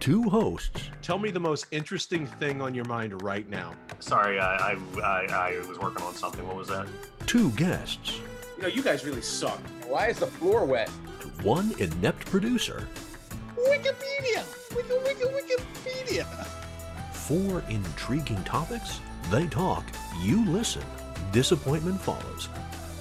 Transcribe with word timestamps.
two 0.00 0.22
hosts, 0.30 0.90
Tell 1.02 1.18
me 1.18 1.30
the 1.30 1.40
most 1.40 1.66
interesting 1.70 2.26
thing 2.26 2.60
on 2.62 2.74
your 2.74 2.84
mind 2.86 3.22
right 3.22 3.48
now. 3.48 3.72
Sorry, 3.98 4.38
I, 4.40 4.72
I, 4.72 4.76
I, 5.02 5.26
I 5.58 5.68
was 5.68 5.78
working 5.78 6.02
on 6.04 6.14
something. 6.14 6.46
What 6.46 6.56
was 6.56 6.68
that? 6.68 6.86
two 7.26 7.50
guests, 7.52 8.18
You 8.56 8.62
know, 8.62 8.68
you 8.68 8.82
guys 8.82 9.04
really 9.04 9.20
suck. 9.22 9.60
Why 9.86 10.06
is 10.08 10.18
the 10.18 10.26
floor 10.26 10.64
wet? 10.64 10.90
and 11.22 11.42
one 11.42 11.72
inept 11.78 12.26
producer. 12.26 12.88
Wikipedia! 13.56 14.44
Wiki, 14.74 14.94
wiki, 15.04 15.24
Wikipedia! 15.24 16.24
Four 17.12 17.62
intriguing 17.68 18.42
topics. 18.44 19.00
They 19.30 19.46
talk, 19.48 19.84
you 20.22 20.44
listen. 20.46 20.82
Disappointment 21.32 22.00
follows. 22.00 22.48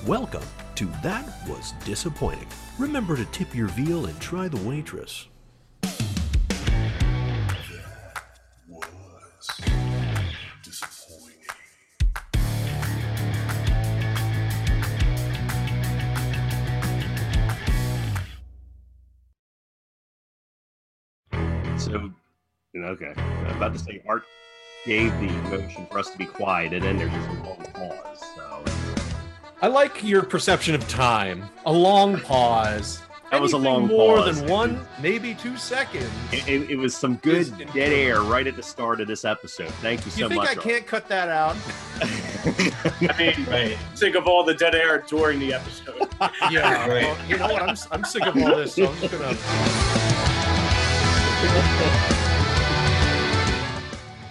Welcome 0.06 0.44
to 0.76 0.86
That 1.02 1.26
Was 1.48 1.74
Disappointing. 1.86 2.48
Remember 2.78 3.16
to 3.16 3.26
tip 3.26 3.56
your 3.56 3.68
veal 3.70 4.06
and 4.08 4.20
try 4.20 4.48
the 4.48 4.62
waitress. 4.68 5.28
Okay. 22.86 23.14
I'm 23.18 23.58
about 23.58 23.74
to 23.74 23.80
say 23.80 24.02
Art 24.08 24.24
gave 24.86 25.12
the 25.20 25.28
motion 25.50 25.86
for 25.88 26.00
us 26.00 26.10
to 26.12 26.18
be 26.18 26.26
quiet, 26.26 26.74
and 26.74 26.84
then 26.84 26.98
there's 26.98 27.12
just 27.12 27.28
a 27.30 27.34
long 27.44 27.66
pause. 27.74 28.24
So 28.36 28.64
I 29.62 29.68
like 29.68 30.04
your 30.04 30.24
perception 30.24 30.74
of 30.76 30.88
time. 30.88 31.50
A 31.66 31.72
long 31.74 32.20
pause. 32.22 33.02
That 33.32 33.42
was 33.42 33.54
a 33.54 33.58
Anything 33.58 33.74
long 33.74 33.88
more 33.88 34.18
pause. 34.18 34.40
than 34.42 34.50
one, 34.50 34.88
maybe 35.04 35.36
two 35.36 35.56
seconds. 35.56 36.10
it, 36.32 36.48
it, 36.48 36.72
it 36.72 36.76
was 36.78 36.96
some 36.96 37.18
good 37.18 37.36
Is- 37.36 37.50
dead 37.52 37.92
air 37.94 38.22
right 38.24 38.48
at 38.48 38.56
the 38.56 38.64
start 38.64 39.02
of 39.02 39.08
this 39.08 39.24
episode. 39.24 39.70
Thank 39.84 40.04
you 40.06 40.12
so 40.12 40.22
you 40.22 40.30
think 40.30 40.42
much. 40.42 40.50
I 40.50 40.56
can't 40.56 40.88
cut 40.88 41.08
that 41.10 41.30
out? 41.30 41.56
I 42.02 43.16
mean, 43.20 43.46
Right. 43.48 43.78
think 43.96 44.16
of 44.16 44.26
all 44.28 44.44
the 44.44 44.56
dead 44.56 44.74
air 44.74 45.04
during 45.08 45.38
the 45.40 45.54
episode. 45.54 46.08
Yeah. 46.50 46.88
Right. 46.88 47.04
well, 47.04 47.18
you 47.30 47.38
know 47.38 47.48
what? 47.48 47.62
I'm, 47.62 47.78
I'm 47.92 48.04
sick 48.04 48.26
of 48.26 48.36
all 48.36 48.56
this, 48.56 48.74
so 48.74 48.88
I'm 48.88 48.96
just 49.00 49.12
gonna. 49.12 49.36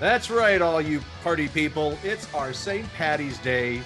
That's 0.00 0.30
right, 0.30 0.62
all 0.62 0.80
you 0.80 1.00
party 1.22 1.48
people. 1.48 1.98
It's 2.04 2.32
our 2.32 2.52
St. 2.52 2.86
Patty's 2.94 3.38
Day 3.38 3.82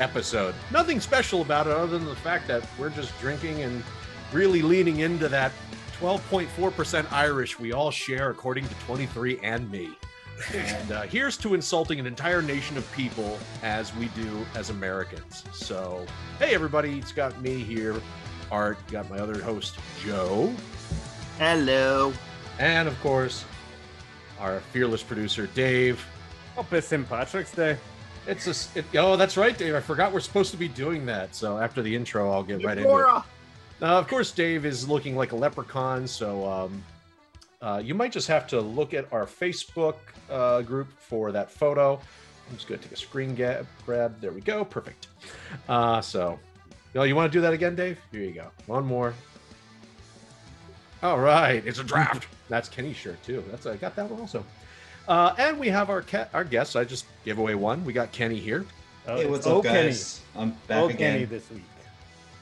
episode. 0.00 0.54
Nothing 0.72 0.98
special 1.00 1.40
about 1.42 1.68
it 1.68 1.72
other 1.72 1.98
than 1.98 2.04
the 2.04 2.16
fact 2.16 2.48
that 2.48 2.66
we're 2.78 2.90
just 2.90 3.18
drinking 3.20 3.62
and 3.62 3.82
really 4.32 4.60
leaning 4.62 5.00
into 5.00 5.28
that 5.28 5.52
12.4% 6.00 7.12
Irish 7.12 7.60
we 7.60 7.72
all 7.72 7.92
share, 7.92 8.30
according 8.30 8.66
to 8.66 8.74
23andMe. 8.86 9.94
And 10.52 10.90
uh, 10.90 11.02
here's 11.02 11.36
to 11.38 11.54
insulting 11.54 12.00
an 12.00 12.06
entire 12.06 12.42
nation 12.42 12.76
of 12.76 12.90
people 12.90 13.38
as 13.62 13.94
we 13.94 14.06
do 14.08 14.44
as 14.56 14.70
Americans. 14.70 15.44
So, 15.52 16.04
hey, 16.40 16.54
everybody, 16.56 16.98
it's 16.98 17.12
got 17.12 17.40
me 17.40 17.58
here, 17.62 17.94
Art, 18.50 18.78
got 18.88 19.08
my 19.08 19.18
other 19.18 19.40
host, 19.40 19.76
Joe, 20.04 20.52
Hello. 21.38 22.12
and 22.58 22.88
of 22.88 23.00
course, 23.00 23.44
our 24.42 24.60
fearless 24.72 25.02
producer, 25.02 25.46
Dave. 25.54 26.04
Hope 26.56 26.70
it's 26.72 26.88
St. 26.88 27.08
Patrick's 27.08 27.52
Day. 27.52 27.76
It's 28.26 28.46
a, 28.46 28.50
s- 28.50 28.76
it, 28.76 28.84
oh, 28.96 29.16
that's 29.16 29.36
right, 29.36 29.56
Dave. 29.56 29.74
I 29.74 29.80
forgot 29.80 30.12
we're 30.12 30.20
supposed 30.20 30.50
to 30.50 30.56
be 30.56 30.68
doing 30.68 31.06
that. 31.06 31.34
So 31.34 31.58
after 31.58 31.80
the 31.80 31.94
intro, 31.94 32.30
I'll 32.30 32.42
get 32.42 32.64
right 32.64 32.76
into 32.76 32.88
it. 32.88 32.92
Laura. 32.92 33.24
Uh, 33.80 33.86
of 33.98 34.06
course, 34.08 34.30
Dave 34.32 34.64
is 34.66 34.88
looking 34.88 35.16
like 35.16 35.32
a 35.32 35.36
leprechaun, 35.36 36.06
so 36.06 36.48
um, 36.48 36.84
uh, 37.62 37.80
you 37.82 37.94
might 37.94 38.12
just 38.12 38.28
have 38.28 38.46
to 38.48 38.60
look 38.60 38.94
at 38.94 39.10
our 39.12 39.26
Facebook 39.26 39.96
uh, 40.30 40.60
group 40.62 40.88
for 40.98 41.32
that 41.32 41.50
photo. 41.50 41.94
I'm 42.50 42.56
just 42.56 42.68
going 42.68 42.80
to 42.80 42.84
take 42.88 42.92
a 42.96 43.00
screen 43.00 43.34
ga- 43.34 43.62
grab. 43.86 44.20
There 44.20 44.32
we 44.32 44.40
go. 44.40 44.64
Perfect. 44.64 45.06
Uh, 45.68 46.00
so, 46.00 46.38
you, 46.94 47.00
know, 47.00 47.02
you 47.04 47.16
want 47.16 47.32
to 47.32 47.36
do 47.36 47.40
that 47.42 47.52
again, 47.52 47.74
Dave? 47.74 47.98
Here 48.12 48.22
you 48.22 48.32
go. 48.32 48.48
One 48.66 48.84
more. 48.84 49.14
All 51.02 51.18
right, 51.18 51.62
it's 51.66 51.78
a 51.78 51.84
draft. 51.84 52.26
That's 52.48 52.68
Kenny's 52.68 52.96
shirt 52.96 53.22
too. 53.22 53.42
That's 53.50 53.66
I 53.66 53.76
got 53.76 53.96
that 53.96 54.08
one 54.10 54.20
also. 54.20 54.44
Uh, 55.08 55.34
and 55.38 55.58
we 55.58 55.68
have 55.68 55.90
our 55.90 56.02
ca- 56.02 56.28
our 56.32 56.44
guests. 56.44 56.76
I 56.76 56.84
just 56.84 57.06
gave 57.24 57.38
away 57.38 57.54
one. 57.54 57.84
We 57.84 57.92
got 57.92 58.12
Kenny 58.12 58.38
here. 58.38 58.64
Oh, 59.08 59.16
Hey, 59.16 59.26
what's 59.26 59.46
up, 59.46 59.64
guys? 59.64 60.20
I'm 60.36 60.50
Kenny. 60.52 60.56
back 60.68 60.78
Old 60.82 60.90
again. 60.92 61.12
Kenny 61.14 61.24
this 61.24 61.50
week. 61.50 61.62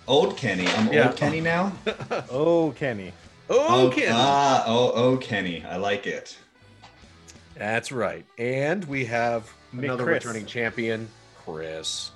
Old 0.06 0.36
Kenny. 0.36 0.66
I'm 0.66 0.92
Yeah. 0.92 1.06
old 1.08 1.16
Kenny 1.16 1.40
now. 1.40 1.72
Oh, 2.30 2.72
Kenny. 2.76 3.12
Oh, 3.48 3.90
Kenny. 3.94 4.08
Ah, 4.12 4.64
oh, 4.66 4.92
oh, 4.94 5.16
Kenny. 5.16 5.64
I 5.64 5.76
like 5.76 6.06
it. 6.06 6.36
That's 7.54 7.90
right. 7.92 8.24
And 8.38 8.84
we 8.84 9.04
have 9.06 9.50
Nick 9.72 9.84
another 9.86 10.04
Chris. 10.04 10.24
returning 10.24 10.46
champion, 10.46 11.08
Chris. 11.44 12.10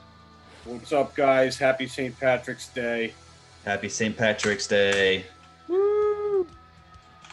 What's 0.64 0.92
up, 0.92 1.14
guys? 1.16 1.58
Happy 1.58 1.86
St. 1.86 2.18
Patrick's 2.18 2.68
Day. 2.68 3.12
Happy 3.64 3.88
St. 3.88 4.16
Patrick's 4.16 4.66
Day. 4.66 5.24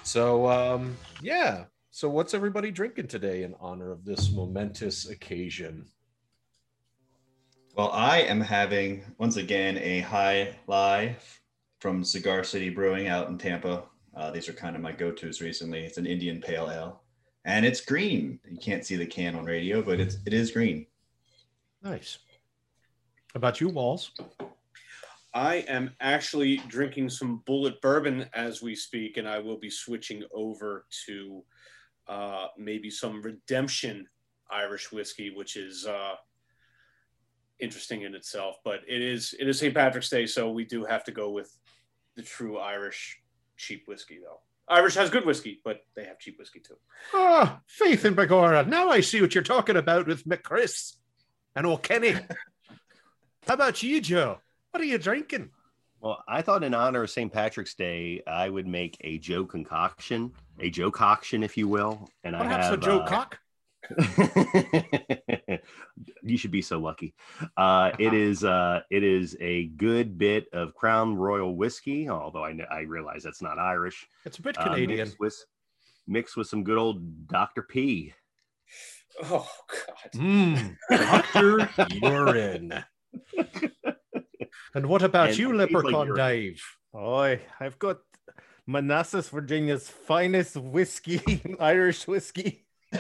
So, 0.03 0.50
um, 0.50 0.97
yeah. 1.22 1.66
So, 1.91 2.09
what's 2.09 2.34
everybody 2.34 2.72
drinking 2.72 3.07
today 3.07 3.44
in 3.44 3.56
honor 3.59 3.91
of 3.91 4.06
this 4.06 4.31
momentous 4.31 5.09
occasion? 5.09 5.85
Well, 7.75 7.91
I 7.91 8.19
am 8.19 8.41
having 8.41 9.03
once 9.17 9.38
again 9.38 9.78
a 9.78 10.01
Jai 10.01 10.56
Alai 10.67 11.16
from 11.79 12.03
Cigar 12.03 12.44
City 12.44 12.69
Brewing 12.69 13.07
out 13.07 13.29
in 13.29 13.38
Tampa. 13.38 13.84
Uh, 14.16 14.31
these 14.31 14.50
are 14.50 14.53
kind 14.53 14.75
of 14.75 14.81
my 14.81 14.91
go-tos 14.91 15.41
recently. 15.41 15.85
It's 15.85 15.97
an 15.97 16.06
Indian 16.06 16.41
Pale 16.41 16.69
Ale, 16.69 17.01
and 17.45 17.66
it's 17.66 17.81
green. 17.81 18.40
You 18.50 18.57
can't 18.57 18.85
see 18.85 18.95
the 18.95 19.06
can 19.06 19.35
on 19.35 19.45
radio, 19.45 19.81
but 19.81 20.00
it's 20.00 20.17
it 20.25 20.34
is 20.34 20.51
green. 20.51 20.85
Nice. 21.84 22.19
How 23.34 23.38
about 23.38 23.61
you, 23.61 23.69
Walls? 23.69 24.11
I 25.33 25.55
am 25.67 25.91
actually 26.01 26.57
drinking 26.67 27.09
some 27.09 27.41
Bulleit 27.47 27.79
bourbon 27.81 28.25
as 28.33 28.61
we 28.61 28.75
speak, 28.75 29.17
and 29.17 29.27
I 29.27 29.39
will 29.39 29.57
be 29.57 29.69
switching 29.69 30.23
over 30.33 30.85
to 31.05 31.43
uh, 32.07 32.47
maybe 32.57 32.89
some 32.89 33.21
redemption 33.21 34.07
Irish 34.51 34.91
whiskey, 34.91 35.29
which 35.29 35.55
is 35.55 35.85
uh, 35.85 36.15
interesting 37.59 38.01
in 38.01 38.13
itself. 38.13 38.57
But 38.65 38.81
it 38.87 39.01
is 39.01 39.33
it 39.39 39.47
is 39.47 39.59
St. 39.59 39.73
Patrick's 39.73 40.09
Day, 40.09 40.25
so 40.25 40.51
we 40.51 40.65
do 40.65 40.83
have 40.83 41.05
to 41.05 41.11
go 41.11 41.29
with 41.29 41.57
the 42.15 42.23
true 42.23 42.57
Irish 42.57 43.21
cheap 43.55 43.83
whiskey, 43.87 44.19
though. 44.21 44.41
Irish 44.67 44.95
has 44.95 45.09
good 45.09 45.25
whiskey, 45.25 45.61
but 45.63 45.81
they 45.95 46.05
have 46.05 46.19
cheap 46.19 46.37
whiskey 46.39 46.59
too. 46.59 46.77
Ah, 47.13 47.61
Faith 47.67 48.05
in 48.05 48.15
Begorra. 48.15 48.67
Now 48.67 48.89
I 48.89 49.01
see 49.01 49.21
what 49.21 49.33
you're 49.33 49.43
talking 49.43 49.77
about 49.77 50.07
with 50.07 50.25
McChris 50.25 50.95
and 51.55 51.65
O'Kenny. 51.65 52.13
How 53.47 53.53
about 53.53 53.81
you, 53.81 54.01
Joe? 54.01 54.39
What 54.71 54.81
are 54.81 54.85
you 54.85 54.97
drinking? 54.97 55.51
Well, 55.99 56.23
I 56.27 56.41
thought 56.41 56.63
in 56.63 56.73
honor 56.73 57.03
of 57.03 57.11
St. 57.11 57.31
Patrick's 57.31 57.75
Day, 57.75 58.23
I 58.25 58.49
would 58.49 58.65
make 58.65 58.97
a 59.01 59.19
Joe 59.19 59.45
concoction, 59.45 60.31
a 60.59 60.69
Joe 60.69 60.89
coction, 60.89 61.43
if 61.43 61.55
you 61.55 61.67
will. 61.67 62.09
And 62.23 62.35
What 62.35 62.47
I 62.47 62.49
have 62.49 62.73
a 62.73 62.77
Joe 62.77 62.99
uh, 62.99 63.07
Cock? 63.07 63.37
you 66.23 66.37
should 66.37 66.51
be 66.51 66.61
so 66.61 66.79
lucky. 66.79 67.13
Uh, 67.57 67.91
it 67.99 68.13
is 68.13 68.43
uh, 68.43 68.81
it 68.89 69.03
is 69.03 69.35
a 69.39 69.65
good 69.67 70.17
bit 70.17 70.47
of 70.53 70.73
Crown 70.73 71.15
Royal 71.15 71.55
whiskey, 71.55 72.09
although 72.09 72.45
I, 72.45 72.57
I 72.71 72.81
realize 72.81 73.23
that's 73.23 73.41
not 73.41 73.59
Irish. 73.59 74.07
It's 74.25 74.39
a 74.39 74.41
bit 74.41 74.57
uh, 74.57 74.63
Canadian. 74.63 74.99
mixed 74.99 75.19
with 75.19 75.45
mixed 76.07 76.37
with 76.37 76.47
some 76.47 76.63
good 76.63 76.77
old 76.77 77.27
Dr. 77.27 77.63
P. 77.63 78.13
Oh 79.23 79.47
God! 79.67 80.11
Mmm, 80.15 80.77
Doctor 80.89 81.69
Urine. 82.01 82.83
And 84.73 84.85
what 84.87 85.01
about 85.03 85.29
And 85.29 85.37
you, 85.37 85.51
it 85.51 85.55
like 85.55 85.71
Leprechaun 85.71 86.07
urine. 86.07 86.17
Dave? 86.17 86.63
Oh, 86.93 87.37
I've 87.59 87.77
got 87.79 87.97
Manassas, 88.67 89.29
Virginia's 89.29 89.89
finest 89.89 90.55
whiskey, 90.57 91.41
Irish 91.59 92.07
whiskey. 92.07 92.66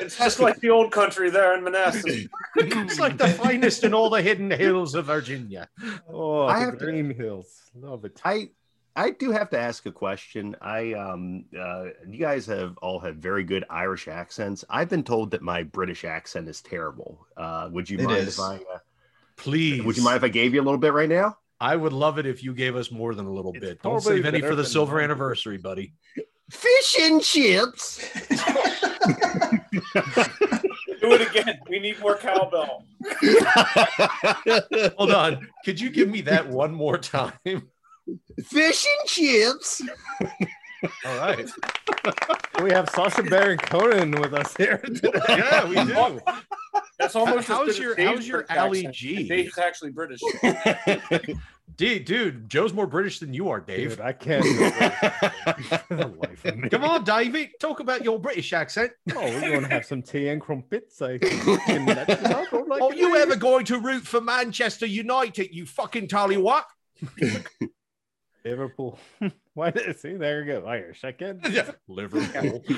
It's 0.00 0.18
just 0.18 0.40
like 0.40 0.58
the 0.60 0.70
old 0.70 0.90
country 0.90 1.30
there 1.30 1.56
in 1.56 1.62
Manassas. 1.62 2.26
it's 2.56 2.98
like 2.98 3.16
the 3.16 3.28
finest 3.28 3.84
in 3.84 3.94
all 3.94 4.10
the 4.10 4.20
hidden 4.20 4.50
hills 4.50 4.94
of 4.96 5.06
Virginia. 5.06 5.68
Oh, 6.08 6.42
I 6.46 6.58
the 6.58 6.64
have 6.66 6.78
to- 6.78 6.84
Green 6.84 7.14
Hills. 7.14 7.70
Love 7.74 8.04
it. 8.04 8.20
I 8.24 8.48
I 8.96 9.10
do 9.10 9.32
have 9.32 9.50
to 9.50 9.58
ask 9.58 9.86
a 9.86 9.92
question. 9.92 10.54
I 10.60 10.92
um 10.92 11.44
uh 11.58 11.86
you 12.08 12.18
guys 12.20 12.46
have 12.46 12.76
all 12.78 13.00
have 13.00 13.16
very 13.16 13.42
good 13.44 13.64
Irish 13.68 14.06
accents. 14.08 14.64
I've 14.70 14.88
been 14.88 15.02
told 15.02 15.32
that 15.32 15.42
my 15.42 15.62
British 15.64 16.04
accent 16.04 16.48
is 16.48 16.60
terrible. 16.62 17.26
Uh 17.36 17.68
would 17.72 17.90
you 17.90 17.98
It 17.98 18.04
mind 18.04 18.18
is. 18.18 18.34
if 18.34 18.40
I 18.40 18.56
uh, 18.56 18.78
Please. 19.36 19.82
would 19.82 19.96
you 19.96 20.04
mind 20.04 20.16
if 20.18 20.22
I 20.24 20.28
gave 20.28 20.54
you 20.54 20.60
a 20.60 20.64
little 20.64 20.78
bit 20.78 20.92
right 20.92 21.08
now? 21.08 21.36
I 21.60 21.74
would 21.76 21.92
love 21.92 22.18
it 22.18 22.26
if 22.26 22.42
you 22.44 22.54
gave 22.54 22.76
us 22.76 22.90
more 22.92 23.14
than 23.14 23.26
a 23.26 23.32
little 23.32 23.52
It's 23.54 23.60
bit. 23.64 23.82
Don't 23.82 24.00
save 24.00 24.26
any 24.26 24.40
for 24.40 24.54
the 24.54 24.64
silver 24.64 24.96
mine. 24.96 25.04
anniversary, 25.04 25.56
buddy. 25.58 25.94
Fish 26.50 26.96
and 27.00 27.22
chips. 27.22 27.98
Do 31.00 31.12
it 31.12 31.28
again. 31.28 31.58
We 31.68 31.78
need 31.80 31.98
more 32.00 32.16
cowbell. 32.16 32.84
Hold 34.96 35.12
on. 35.12 35.48
Could 35.64 35.80
you 35.80 35.90
give 35.90 36.08
me 36.08 36.20
that 36.22 36.48
one 36.48 36.72
more 36.72 36.98
time? 36.98 37.32
Fish 38.44 38.86
and 39.00 39.08
chips. 39.08 39.82
All 41.06 41.16
right. 41.18 41.48
We 42.62 42.70
have 42.70 42.88
Sacha 42.90 43.22
Baron 43.24 43.58
Conan 43.58 44.12
with 44.20 44.32
us 44.32 44.56
here 44.56 44.78
today. 44.78 45.10
Yeah, 45.28 45.68
we 45.68 45.74
do. 45.74 46.20
That's 46.98 47.16
almost 47.16 47.48
How's 47.48 47.70
as 47.70 47.78
your- 47.78 47.96
how's 48.00 48.26
your 48.28 48.42
British 48.44 48.56
Ali. 48.56 48.86
G? 48.92 49.28
Dave's 49.28 49.58
actually 49.58 49.90
British. 49.90 50.20
Dude, 51.76 52.04
dude, 52.04 52.48
Joe's 52.48 52.72
more 52.72 52.86
British 52.86 53.18
than 53.18 53.34
you 53.34 53.48
are, 53.48 53.58
Dave. 53.58 53.90
Dude, 53.96 54.00
I 54.00 54.12
can't. 54.12 54.44
do 54.44 54.50
it. 54.56 55.80
For 55.88 55.96
the 55.96 56.06
life 56.06 56.44
of 56.44 56.56
me. 56.58 56.68
Come 56.68 56.84
on, 56.84 57.02
Davey. 57.02 57.50
Talk 57.58 57.80
about 57.80 58.04
your 58.04 58.20
British 58.20 58.52
accent. 58.52 58.92
Oh, 59.16 59.20
we're 59.20 59.40
going 59.40 59.62
to 59.62 59.68
have 59.68 59.84
some 59.84 60.00
tea 60.00 60.28
and 60.28 60.40
crumpets. 60.40 61.02
I 61.02 61.18
can 61.18 61.86
let 61.86 62.08
you 62.08 62.28
know, 62.28 62.46
don't 62.50 62.68
like 62.68 62.80
Are 62.80 62.94
you 62.94 63.16
ever 63.16 63.34
going 63.34 63.64
to 63.66 63.78
root 63.80 64.06
for 64.06 64.20
Manchester 64.20 64.86
United, 64.86 65.52
you 65.52 65.66
fucking 65.66 66.06
tally 66.06 66.36
tallywhack? 66.36 66.62
Liverpool. 68.44 68.98
Why 69.54 69.70
did 69.70 69.88
it 69.88 70.00
see? 70.00 70.14
There 70.14 70.42
you 70.44 70.52
go. 70.60 70.66
Irish. 70.66 71.04
I 71.04 71.12
can. 71.12 71.40
Yeah. 71.50 71.70
Liverpool. 71.88 72.64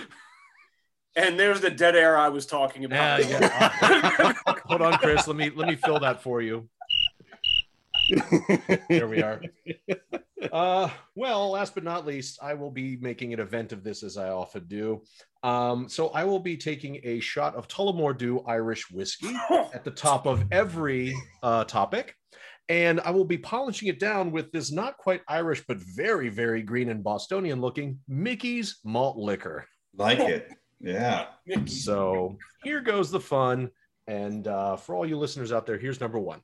And 1.19 1.41
there's 1.41 1.63
the 1.63 1.71
dead 1.71 1.97
air 1.97 2.15
I 2.19 2.29
was 2.29 2.45
talking 2.45 2.83
Yeah, 2.83 3.17
about. 3.17 3.27
yeah. 3.31 4.33
Hold 4.67 4.83
on, 4.83 4.99
Chris. 4.99 5.27
Let 5.27 5.35
me 5.35 5.49
let 5.49 5.67
me 5.67 5.75
fill 5.75 5.99
that 6.01 6.23
for 6.23 6.43
you. 6.43 6.69
There 8.91 9.09
we 9.09 9.23
are. 9.23 9.41
Uh, 10.53 10.91
well, 11.15 11.53
last 11.53 11.75
but 11.75 11.85
not 11.85 12.05
least, 12.05 12.39
I 12.43 12.53
will 12.53 12.71
be 12.71 12.99
making 12.99 13.33
an 13.33 13.41
event 13.41 13.73
of 13.73 13.83
this 13.83 14.03
as 14.03 14.19
I 14.19 14.29
often 14.29 14.67
do. 14.69 15.05
Um, 15.43 15.89
so 15.89 16.09
I 16.09 16.25
will 16.25 16.39
be 16.39 16.59
taking 16.59 17.01
a 17.03 17.19
shot 17.21 17.55
of 17.55 17.67
Tullamore 17.67 18.19
Dew 18.19 18.41
Irish 18.47 18.91
whiskey 18.91 19.35
at 19.73 19.85
the 19.85 19.91
top 19.93 20.27
of 20.27 20.45
every 20.53 21.15
uh, 21.43 21.65
topic. 21.65 22.15
And 22.69 23.01
I 23.01 23.11
will 23.11 23.25
be 23.25 23.39
polishing 23.39 23.89
it 23.89 24.01
down 24.01 24.33
with 24.33 24.51
this 24.51 24.73
not 24.73 24.97
quite 24.97 25.23
Irish, 25.29 25.63
but 25.69 25.79
very, 25.79 26.29
very 26.29 26.63
green 26.63 26.89
and 26.89 27.03
Bostonian 27.03 27.61
looking 27.61 28.01
Mickey's 28.09 28.79
malt 28.85 29.17
liquor. 29.17 29.67
Like 29.97 30.19
it. 30.19 30.53
Yeah. 30.81 31.27
So 31.67 32.39
here 32.65 32.81
goes 32.81 33.11
the 33.11 33.21
fun. 33.21 33.71
And 34.09 34.47
uh, 34.47 34.77
for 34.77 34.95
all 34.95 35.07
you 35.07 35.17
listeners 35.17 35.53
out 35.53 35.67
there, 35.67 35.79
here's 35.79 36.01
number 36.01 36.19
one. 36.19 36.41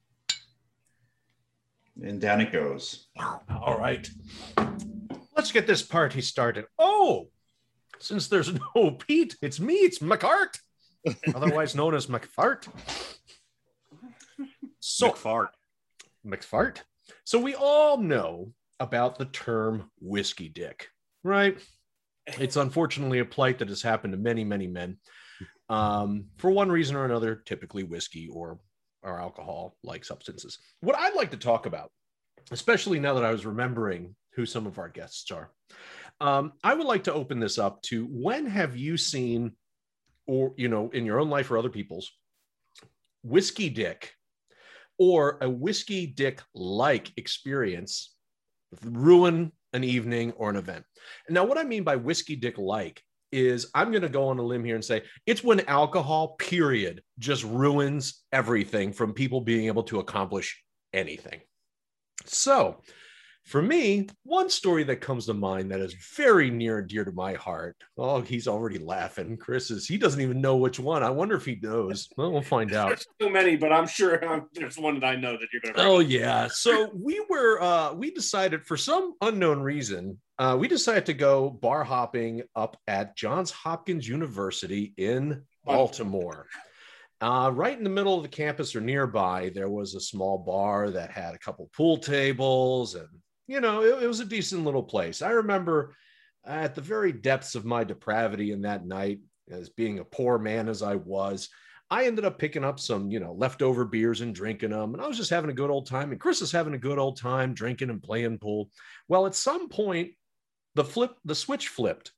And 2.02 2.20
down 2.20 2.40
it 2.40 2.52
goes. 2.52 3.08
All 3.18 3.78
right. 3.78 4.08
Let's 5.36 5.52
get 5.52 5.66
this 5.66 5.82
party 5.82 6.20
started. 6.20 6.66
Oh, 6.78 7.28
since 7.98 8.28
there's 8.28 8.52
no 8.74 8.92
Pete, 8.92 9.36
it's 9.42 9.60
me, 9.60 9.74
it's 9.74 9.98
McArt, 10.00 10.58
otherwise 11.34 11.74
known 11.74 11.94
as 11.94 12.06
McFart. 12.06 12.66
So, 14.80 15.10
Fart. 15.12 15.50
McFart. 16.26 16.78
So, 17.24 17.38
we 17.38 17.54
all 17.54 17.98
know 17.98 18.52
about 18.80 19.18
the 19.18 19.26
term 19.26 19.90
whiskey 20.00 20.48
dick, 20.48 20.88
right? 21.22 21.58
It's 22.38 22.56
unfortunately 22.56 23.18
a 23.18 23.24
plight 23.24 23.58
that 23.58 23.68
has 23.68 23.82
happened 23.82 24.12
to 24.12 24.18
many, 24.18 24.44
many 24.44 24.66
men 24.66 24.98
um, 25.68 26.26
for 26.38 26.50
one 26.50 26.70
reason 26.70 26.96
or 26.96 27.04
another, 27.04 27.36
typically 27.46 27.82
whiskey 27.82 28.28
or, 28.28 28.58
or 29.02 29.20
alcohol 29.20 29.76
like 29.82 30.04
substances. 30.04 30.58
What 30.80 30.96
I'd 30.96 31.14
like 31.14 31.30
to 31.32 31.36
talk 31.36 31.66
about, 31.66 31.90
especially 32.50 33.00
now 33.00 33.14
that 33.14 33.24
I 33.24 33.32
was 33.32 33.46
remembering 33.46 34.14
who 34.34 34.46
some 34.46 34.66
of 34.66 34.78
our 34.78 34.88
guests 34.88 35.30
are, 35.30 35.50
um, 36.20 36.52
I 36.62 36.74
would 36.74 36.86
like 36.86 37.04
to 37.04 37.12
open 37.12 37.40
this 37.40 37.58
up 37.58 37.82
to 37.82 38.06
when 38.06 38.46
have 38.46 38.76
you 38.76 38.96
seen, 38.96 39.52
or, 40.26 40.52
you 40.56 40.68
know, 40.68 40.90
in 40.90 41.04
your 41.04 41.18
own 41.18 41.30
life 41.30 41.50
or 41.50 41.58
other 41.58 41.70
people's, 41.70 42.12
whiskey 43.22 43.68
dick 43.68 44.14
or 45.02 45.36
a 45.40 45.50
whiskey 45.50 46.06
dick 46.06 46.40
like 46.54 47.10
experience 47.16 48.14
ruin 48.84 49.50
an 49.72 49.82
evening 49.82 50.30
or 50.36 50.48
an 50.48 50.54
event. 50.54 50.84
Now, 51.28 51.44
what 51.44 51.58
I 51.58 51.64
mean 51.64 51.82
by 51.82 51.96
whiskey 51.96 52.36
dick 52.36 52.56
like 52.56 53.02
is 53.32 53.68
I'm 53.74 53.90
going 53.90 54.02
to 54.02 54.08
go 54.08 54.28
on 54.28 54.38
a 54.38 54.42
limb 54.44 54.62
here 54.62 54.76
and 54.76 54.84
say 54.84 55.02
it's 55.26 55.42
when 55.42 55.66
alcohol, 55.66 56.36
period, 56.38 57.02
just 57.18 57.42
ruins 57.42 58.22
everything 58.30 58.92
from 58.92 59.12
people 59.12 59.40
being 59.40 59.66
able 59.66 59.82
to 59.84 59.98
accomplish 59.98 60.62
anything. 60.92 61.40
So, 62.24 62.80
for 63.44 63.60
me, 63.60 64.08
one 64.22 64.48
story 64.48 64.84
that 64.84 64.96
comes 64.96 65.26
to 65.26 65.34
mind 65.34 65.70
that 65.70 65.80
is 65.80 65.94
very 66.16 66.50
near 66.50 66.78
and 66.78 66.88
dear 66.88 67.04
to 67.04 67.12
my 67.12 67.34
heart. 67.34 67.76
Oh, 67.98 68.20
he's 68.20 68.46
already 68.46 68.78
laughing. 68.78 69.36
Chris 69.36 69.70
is, 69.70 69.86
he 69.86 69.98
doesn't 69.98 70.20
even 70.20 70.40
know 70.40 70.56
which 70.56 70.78
one. 70.78 71.02
I 71.02 71.10
wonder 71.10 71.34
if 71.34 71.44
he 71.44 71.58
knows. 71.60 72.08
Well, 72.16 72.32
we'll 72.32 72.42
find 72.42 72.72
out. 72.72 72.88
There's 72.88 73.06
so 73.20 73.28
many, 73.28 73.56
but 73.56 73.72
I'm 73.72 73.86
sure 73.86 74.24
um, 74.24 74.48
there's 74.54 74.78
one 74.78 75.00
that 75.00 75.06
I 75.06 75.16
know 75.16 75.32
that 75.32 75.48
you're 75.52 75.62
going 75.62 75.74
to. 75.74 75.82
Oh 75.82 75.98
yeah. 75.98 76.48
So 76.48 76.90
we 76.94 77.24
were 77.28 77.60
uh 77.60 77.92
we 77.94 78.10
decided 78.10 78.64
for 78.64 78.76
some 78.76 79.14
unknown 79.20 79.60
reason, 79.60 80.18
uh 80.38 80.56
we 80.58 80.68
decided 80.68 81.06
to 81.06 81.14
go 81.14 81.50
bar 81.50 81.84
hopping 81.84 82.42
up 82.54 82.76
at 82.86 83.16
Johns 83.16 83.50
Hopkins 83.50 84.06
University 84.08 84.94
in 84.96 85.42
Baltimore. 85.64 86.46
Uh, 87.20 87.52
right 87.54 87.78
in 87.78 87.84
the 87.84 87.90
middle 87.90 88.16
of 88.16 88.24
the 88.24 88.28
campus 88.28 88.74
or 88.74 88.80
nearby, 88.80 89.48
there 89.54 89.68
was 89.68 89.94
a 89.94 90.00
small 90.00 90.38
bar 90.38 90.90
that 90.90 91.12
had 91.12 91.34
a 91.34 91.38
couple 91.38 91.70
pool 91.76 91.96
tables, 91.96 92.96
and 92.96 93.06
you 93.46 93.60
know, 93.60 93.82
it, 93.82 94.02
it 94.02 94.06
was 94.06 94.20
a 94.20 94.24
decent 94.24 94.64
little 94.64 94.82
place. 94.82 95.22
I 95.22 95.30
remember 95.30 95.94
uh, 96.46 96.50
at 96.50 96.74
the 96.74 96.80
very 96.80 97.12
depths 97.12 97.54
of 97.54 97.64
my 97.64 97.84
depravity 97.84 98.52
in 98.52 98.62
that 98.62 98.86
night, 98.86 99.20
as 99.50 99.68
being 99.68 99.98
a 99.98 100.04
poor 100.04 100.38
man 100.38 100.68
as 100.68 100.82
I 100.82 100.96
was, 100.96 101.48
I 101.90 102.06
ended 102.06 102.24
up 102.24 102.38
picking 102.38 102.64
up 102.64 102.80
some, 102.80 103.10
you 103.10 103.20
know, 103.20 103.34
leftover 103.34 103.84
beers 103.84 104.22
and 104.22 104.34
drinking 104.34 104.70
them. 104.70 104.94
And 104.94 105.02
I 105.02 105.06
was 105.06 105.18
just 105.18 105.30
having 105.30 105.50
a 105.50 105.54
good 105.54 105.68
old 105.68 105.86
time. 105.86 106.10
And 106.10 106.20
Chris 106.20 106.40
is 106.40 106.50
having 106.50 106.72
a 106.72 106.78
good 106.78 106.98
old 106.98 107.18
time 107.18 107.52
drinking 107.52 107.90
and 107.90 108.02
playing 108.02 108.38
pool. 108.38 108.70
Well, 109.08 109.26
at 109.26 109.34
some 109.34 109.68
point, 109.68 110.12
the 110.74 110.84
flip, 110.84 111.16
the 111.24 111.34
switch 111.34 111.68
flipped. 111.68 112.12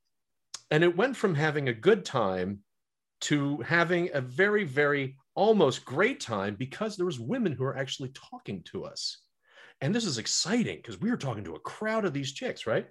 And 0.71 0.83
it 0.83 0.95
went 0.95 1.17
from 1.17 1.35
having 1.35 1.67
a 1.67 1.73
good 1.73 2.05
time 2.05 2.59
to 3.21 3.57
having 3.59 4.11
a 4.13 4.21
very, 4.21 4.63
very 4.63 5.17
almost 5.35 5.83
great 5.83 6.21
time 6.21 6.55
because 6.55 6.95
there 6.95 7.05
was 7.05 7.19
women 7.19 7.51
who 7.51 7.63
were 7.63 7.77
actually 7.77 8.13
talking 8.13 8.63
to 8.63 8.85
us. 8.85 9.24
And 9.81 9.93
this 9.93 10.05
is 10.05 10.17
exciting 10.17 10.77
because 10.77 10.99
we 10.99 11.11
were 11.11 11.17
talking 11.17 11.43
to 11.43 11.55
a 11.55 11.59
crowd 11.59 12.05
of 12.05 12.13
these 12.13 12.31
chicks, 12.31 12.65
right? 12.65 12.87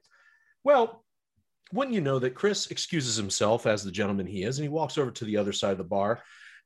Well, 0.63 1.05
wouldn't 1.73 1.95
you 1.95 2.01
know 2.01 2.19
that 2.19 2.35
Chris 2.35 2.71
excuses 2.71 3.17
himself 3.17 3.67
as 3.67 3.83
the 3.83 3.91
gentleman 3.91 4.27
he 4.27 4.45
is, 4.45 4.59
and 4.59 4.65
he 4.65 4.69
walks 4.69 4.99
over 4.99 5.11
to 5.11 5.25
the 5.25 5.37
other 5.37 5.53
side 5.53 5.73
of 5.73 5.79
the 5.79 5.85
bar 5.85 6.23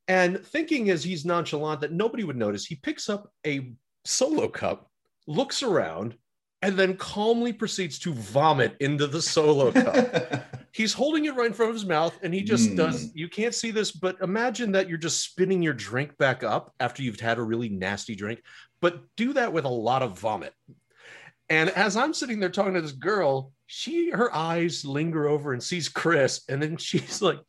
and 0.09 0.43
thinking 0.43 0.89
as 0.89 1.03
he's 1.03 1.23
nonchalant 1.23 1.81
that 1.81 1.91
nobody 1.91 2.23
would 2.23 2.35
notice, 2.35 2.65
he 2.65 2.75
picks 2.75 3.09
up 3.09 3.31
a 3.45 3.73
solo 4.05 4.47
cup, 4.47 4.89
looks 5.27 5.61
around, 5.61 6.15
and 6.61 6.77
then 6.77 6.97
calmly 6.97 7.53
proceeds 7.53 7.97
to 7.99 8.13
vomit 8.13 8.75
into 8.79 9.07
the 9.07 9.21
solo 9.21 9.71
cup. 9.71 10.43
He's 10.73 10.93
holding 10.93 11.25
it 11.25 11.35
right 11.35 11.47
in 11.47 11.53
front 11.53 11.69
of 11.69 11.75
his 11.75 11.85
mouth, 11.85 12.17
and 12.21 12.33
he 12.33 12.43
just 12.43 12.71
Mm. 12.71 12.75
does. 12.75 13.11
You 13.15 13.27
can't 13.29 13.55
see 13.55 13.71
this, 13.71 13.91
but 13.91 14.17
imagine 14.21 14.71
that 14.73 14.87
you're 14.89 14.97
just 14.97 15.21
spinning 15.21 15.63
your 15.63 15.73
drink 15.73 16.17
back 16.17 16.43
up 16.43 16.73
after 16.79 17.01
you've 17.01 17.19
had 17.19 17.37
a 17.37 17.41
really 17.43 17.69
nasty 17.69 18.13
drink, 18.15 18.41
but 18.81 19.01
do 19.15 19.33
that 19.33 19.51
with 19.53 19.65
a 19.65 19.69
lot 19.69 20.03
of 20.03 20.19
vomit. 20.19 20.53
And 21.49 21.69
as 21.71 21.97
I'm 21.97 22.13
sitting 22.13 22.39
there 22.39 22.49
talking 22.49 22.75
to 22.75 22.81
this 22.81 22.91
girl, 22.91 23.51
she 23.65 24.11
her 24.11 24.33
eyes 24.35 24.85
linger 24.85 25.27
over 25.27 25.53
and 25.53 25.63
sees 25.63 25.89
Chris, 25.89 26.41
and 26.49 26.61
then 26.61 26.77
she's 26.77 27.21
like, 27.21 27.39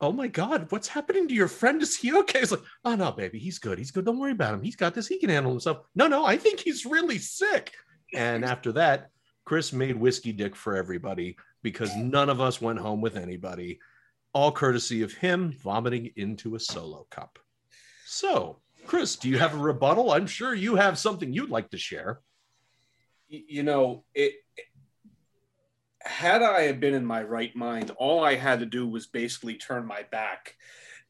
"Oh 0.00 0.10
my 0.12 0.26
God, 0.26 0.66
what's 0.72 0.88
happening 0.88 1.28
to 1.28 1.34
your 1.34 1.46
friend? 1.48 1.80
Is 1.82 1.96
he 1.96 2.12
okay?" 2.16 2.40
It's 2.40 2.50
like, 2.50 2.62
"Oh 2.84 2.96
no, 2.96 3.12
baby, 3.12 3.38
he's 3.38 3.58
good. 3.60 3.78
He's 3.78 3.90
good. 3.92 4.04
Don't 4.06 4.18
worry 4.18 4.32
about 4.32 4.54
him. 4.54 4.62
He's 4.62 4.76
got 4.76 4.94
this. 4.94 5.06
He 5.06 5.18
can 5.18 5.30
handle 5.30 5.52
himself." 5.52 5.86
No, 5.94 6.08
no, 6.08 6.24
I 6.24 6.36
think 6.36 6.58
he's 6.58 6.84
really 6.84 7.18
sick. 7.18 7.72
And 8.14 8.44
after 8.54 8.72
that, 8.72 9.10
Chris 9.44 9.72
made 9.72 9.96
whiskey 9.96 10.32
dick 10.32 10.54
for 10.54 10.76
everybody 10.76 11.36
because 11.62 11.94
none 11.96 12.28
of 12.30 12.40
us 12.40 12.60
went 12.60 12.78
home 12.78 13.00
with 13.00 13.16
anybody, 13.16 13.80
all 14.32 14.52
courtesy 14.52 15.02
of 15.02 15.12
him 15.12 15.52
vomiting 15.62 16.10
into 16.16 16.54
a 16.54 16.60
solo 16.60 17.06
cup. 17.10 17.38
So, 18.06 18.60
Chris, 18.86 19.16
do 19.16 19.28
you 19.28 19.38
have 19.38 19.54
a 19.54 19.58
rebuttal? 19.58 20.12
I'm 20.12 20.26
sure 20.26 20.54
you 20.54 20.76
have 20.76 20.98
something 20.98 21.32
you'd 21.32 21.50
like 21.50 21.70
to 21.70 21.78
share. 21.78 22.20
you 23.28 23.62
know, 23.62 24.04
it, 24.14 24.34
it- 24.56 24.64
had 26.02 26.42
I 26.42 26.72
been 26.72 26.94
in 26.94 27.04
my 27.04 27.22
right 27.22 27.54
mind, 27.54 27.90
all 27.98 28.24
I 28.24 28.34
had 28.34 28.60
to 28.60 28.66
do 28.66 28.88
was 28.88 29.06
basically 29.06 29.54
turn 29.56 29.84
my 29.86 30.02
back 30.10 30.54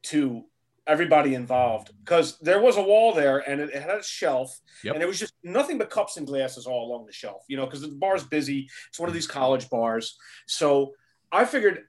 to 0.05 0.45
everybody 0.87 1.35
involved 1.35 1.91
because 2.05 2.39
there 2.39 2.61
was 2.61 2.77
a 2.77 2.83
wall 2.83 3.13
there 3.13 3.39
and 3.39 3.61
it, 3.61 3.71
it 3.71 3.83
had 3.83 3.91
a 3.91 4.03
shelf 4.03 4.59
Yep. 4.83 4.95
and 4.95 5.03
it 5.03 5.07
was 5.07 5.19
just 5.19 5.35
nothing 5.45 5.77
but 5.79 5.91
cups 5.91 6.17
and 6.17 6.27
glasses 6.27 6.67
all 6.67 6.87
along 6.89 7.07
the 7.07 7.13
shelf, 7.13 7.45
you 7.49 7.57
know, 7.57 7.67
because 7.67 7.83
the 7.83 7.89
bar's 7.89 8.25
busy. 8.25 8.69
It's 8.89 8.99
one 8.99 9.09
of 9.09 9.15
these 9.15 9.27
college 9.27 9.69
bars. 9.69 10.17
So 10.47 10.93
I 11.31 11.45
figured 11.45 11.85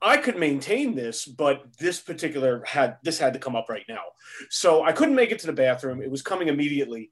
I 0.00 0.18
could 0.18 0.36
maintain 0.38 0.94
this, 0.94 1.24
but 1.24 1.64
this 1.78 2.00
particular 2.00 2.62
had 2.64 2.98
this 3.02 3.18
had 3.18 3.32
to 3.32 3.38
come 3.38 3.56
up 3.56 3.68
right 3.68 3.84
now. 3.88 4.02
So 4.50 4.84
I 4.84 4.92
couldn't 4.92 5.14
make 5.16 5.32
it 5.32 5.38
to 5.40 5.46
the 5.46 5.52
bathroom. 5.52 6.02
It 6.02 6.10
was 6.10 6.22
coming 6.22 6.48
immediately. 6.48 7.10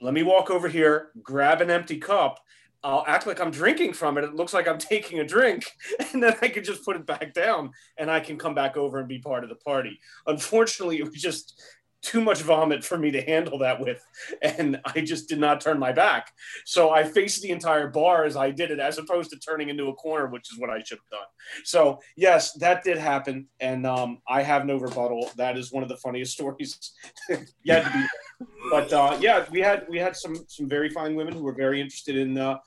Let 0.00 0.14
me 0.14 0.22
walk 0.22 0.50
over 0.50 0.68
here, 0.68 1.10
grab 1.22 1.60
an 1.60 1.70
empty 1.70 1.96
cup. 1.98 2.38
I'll 2.84 3.04
act 3.06 3.26
like 3.26 3.40
I'm 3.40 3.50
drinking 3.50 3.92
from 3.92 4.18
it. 4.18 4.24
It 4.24 4.34
looks 4.34 4.52
like 4.52 4.66
I'm 4.66 4.78
taking 4.92 5.20
a 5.20 5.26
drink, 5.26 5.64
and 6.12 6.22
then 6.22 6.34
I 6.42 6.48
can 6.48 6.64
just 6.64 6.84
put 6.84 6.96
it 6.96 7.06
back 7.06 7.32
down, 7.32 7.70
and 7.96 8.10
I 8.10 8.20
can 8.20 8.38
come 8.38 8.54
back 8.54 8.76
over 8.76 8.98
and 8.98 9.08
be 9.08 9.18
part 9.18 9.44
of 9.44 9.50
the 9.50 9.56
party. 9.56 9.98
Unfortunately, 10.26 10.98
it 10.98 11.04
was 11.04 11.14
just 11.14 11.60
too 12.02 12.20
much 12.20 12.42
vomit 12.42 12.84
for 12.84 12.98
me 12.98 13.10
to 13.12 13.22
handle 13.22 13.58
that 13.58 13.80
with, 13.80 14.04
and 14.42 14.80
I 14.84 15.00
just 15.00 15.28
did 15.28 15.38
not 15.38 15.60
turn 15.60 15.78
my 15.78 15.92
back. 15.92 16.32
So 16.64 16.90
I 16.90 17.04
faced 17.04 17.42
the 17.42 17.50
entire 17.50 17.88
bar 17.88 18.24
as 18.24 18.36
I 18.36 18.50
did 18.50 18.70
it, 18.70 18.80
as 18.80 18.98
opposed 18.98 19.30
to 19.30 19.38
turning 19.38 19.68
into 19.68 19.88
a 19.88 19.94
corner, 19.94 20.26
which 20.26 20.52
is 20.52 20.58
what 20.58 20.68
I 20.68 20.82
should 20.82 20.98
have 20.98 21.20
done. 21.20 21.28
So 21.64 22.00
yes, 22.16 22.52
that 22.54 22.82
did 22.82 22.98
happen, 22.98 23.46
and 23.60 23.86
um, 23.86 24.18
I 24.28 24.42
have 24.42 24.66
no 24.66 24.78
rebuttal. 24.78 25.30
That 25.36 25.56
is 25.56 25.72
one 25.72 25.82
of 25.82 25.88
the 25.88 25.96
funniest 25.96 26.32
stories 26.42 26.92
yet 27.64 27.84
to 27.84 27.92
be. 27.92 28.46
But 28.70 28.92
uh, 28.92 29.16
yeah, 29.20 29.46
we 29.50 29.60
had 29.60 29.86
we 29.88 29.98
had 29.98 30.16
some 30.16 30.36
some 30.48 30.68
very 30.68 30.90
fine 30.90 31.14
women 31.14 31.34
who 31.34 31.42
were 31.42 31.54
very 31.54 31.80
interested 31.80 32.16
in. 32.16 32.36
Uh, 32.36 32.58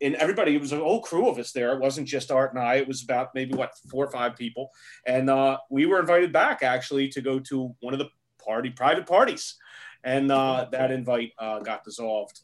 in 0.00 0.16
everybody, 0.16 0.54
it 0.54 0.60
was 0.60 0.72
a 0.72 0.78
whole 0.78 1.02
crew 1.02 1.28
of 1.28 1.38
us 1.38 1.52
there. 1.52 1.74
It 1.74 1.80
wasn't 1.80 2.08
just 2.08 2.30
Art 2.30 2.54
and 2.54 2.62
I. 2.62 2.76
It 2.76 2.88
was 2.88 3.02
about 3.02 3.34
maybe 3.34 3.54
what 3.54 3.72
four 3.90 4.06
or 4.06 4.10
five 4.10 4.34
people, 4.34 4.70
and 5.06 5.28
uh, 5.28 5.58
we 5.70 5.84
were 5.84 6.00
invited 6.00 6.32
back 6.32 6.62
actually 6.62 7.08
to 7.08 7.20
go 7.20 7.38
to 7.40 7.74
one 7.80 7.92
of 7.92 7.98
the 7.98 8.08
party 8.44 8.70
private 8.70 9.06
parties, 9.06 9.56
and 10.04 10.30
uh, 10.30 10.66
that 10.72 10.90
invite 10.90 11.32
uh, 11.38 11.60
got 11.60 11.84
dissolved. 11.84 12.40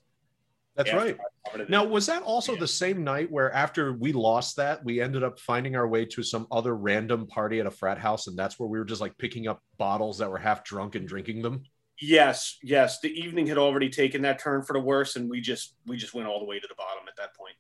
That's 0.77 0.93
right. 0.93 1.17
I 1.19 1.51
covered 1.51 1.63
it. 1.65 1.71
Now, 1.71 1.85
was 1.85 2.05
that 2.07 2.23
also 2.23 2.55
the 2.55 2.69
same 2.69 3.03
night 3.03 3.31
where 3.31 3.51
after 3.53 3.95
we 3.95 4.13
lost 4.13 4.57
that, 4.57 4.85
we 4.85 5.01
ended 5.01 5.23
up 5.23 5.41
finding 5.41 5.75
our 5.75 5.89
way 5.89 6.05
to 6.05 6.23
some 6.23 6.47
other 6.51 6.77
random 6.77 7.27
party 7.27 7.61
at 7.61 7.67
a 7.67 7.71
frat 7.71 7.97
house, 7.97 8.27
and 8.27 8.39
that's 8.39 8.59
where 8.59 8.69
we 8.69 8.79
were 8.79 8.85
just 8.85 9.01
like 9.01 9.17
picking 9.17 9.49
up 9.49 9.63
bottles 9.79 10.19
that 10.19 10.31
were 10.31 10.37
half 10.37 10.65
drunk 10.65 10.95
and 10.95 11.09
drinking 11.09 11.41
them? 11.41 11.63
Yes, 11.99 12.59
yes. 12.63 13.01
The 13.01 13.09
evening 13.09 13.47
had 13.47 13.57
already 13.57 13.89
taken 13.89 14.21
that 14.23 14.39
turn 14.39 14.63
for 14.65 14.75
the 14.75 14.81
worse, 14.81 15.17
and 15.17 15.31
we 15.31 15.41
just 15.41 15.75
we 15.87 15.97
just 15.97 16.13
went 16.13 16.29
all 16.29 16.39
the 16.39 16.45
way 16.45 16.61
to 16.61 16.69
the 16.69 16.75
bottom 16.75 17.05
at 17.09 17.17
that 17.17 17.35
point. 17.35 17.55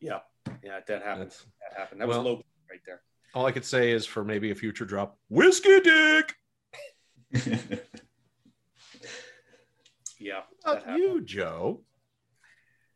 Yeah, 0.00 0.18
yeah, 0.62 0.80
that 0.86 1.02
happened. 1.02 1.30
That's 1.30 1.46
That 1.70 1.78
happened. 1.80 2.02
That 2.02 2.08
was 2.08 2.18
low 2.18 2.42
right 2.70 2.80
there. 2.84 3.00
all 3.32 3.46
I 3.46 3.52
could 3.52 3.64
say 3.64 3.90
is 3.90 4.04
for 4.04 4.22
maybe 4.22 4.50
a 4.50 4.54
future 4.54 4.84
drop, 4.84 5.16
whiskey 5.30 5.80
dick. 5.80 6.34
Yeah, 10.24 10.40
Not 10.64 10.96
you, 10.96 11.20
Joe. 11.20 11.82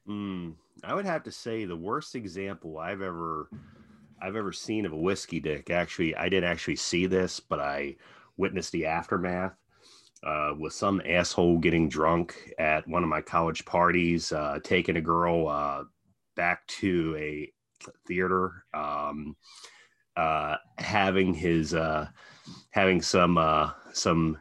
Mm, 0.08 0.54
I 0.82 0.94
would 0.94 1.04
have 1.04 1.24
to 1.24 1.30
say 1.30 1.66
the 1.66 1.76
worst 1.76 2.14
example 2.14 2.78
I've 2.78 3.02
ever 3.02 3.50
I've 4.20 4.34
ever 4.34 4.52
seen 4.52 4.86
of 4.86 4.92
a 4.92 4.96
whiskey 4.96 5.38
dick. 5.38 5.68
Actually, 5.68 6.16
I 6.16 6.30
didn't 6.30 6.50
actually 6.50 6.76
see 6.76 7.04
this, 7.04 7.38
but 7.38 7.60
I 7.60 7.96
witnessed 8.38 8.72
the 8.72 8.86
aftermath. 8.86 9.54
Uh, 10.24 10.52
with 10.58 10.72
some 10.72 11.00
asshole 11.06 11.58
getting 11.58 11.88
drunk 11.88 12.52
at 12.58 12.88
one 12.88 13.04
of 13.04 13.08
my 13.08 13.20
college 13.20 13.64
parties, 13.64 14.32
uh, 14.32 14.58
taking 14.64 14.96
a 14.96 15.00
girl 15.00 15.46
uh, 15.46 15.84
back 16.34 16.66
to 16.66 17.14
a 17.16 17.52
theater, 18.06 18.64
um, 18.74 19.36
uh, 20.18 20.56
having 20.78 21.32
his 21.32 21.74
uh, 21.74 22.08
having 22.70 23.00
some 23.00 23.38
uh, 23.38 23.70
some 23.92 24.38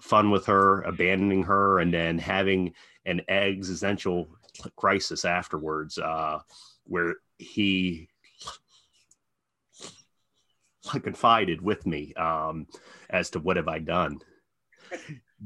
fun 0.00 0.30
with 0.30 0.46
her, 0.46 0.82
abandoning 0.82 1.42
her, 1.42 1.80
and 1.80 1.92
then 1.92 2.18
having 2.18 2.72
an 3.04 3.20
existential 3.28 4.28
crisis 4.76 5.24
afterwards, 5.24 5.98
uh, 5.98 6.38
where 6.84 7.14
he 7.38 8.08
confided 11.02 11.60
with 11.60 11.84
me 11.86 12.14
um, 12.14 12.66
as 13.10 13.30
to 13.30 13.40
what 13.40 13.56
have 13.56 13.68
I 13.68 13.80
done. 13.80 14.20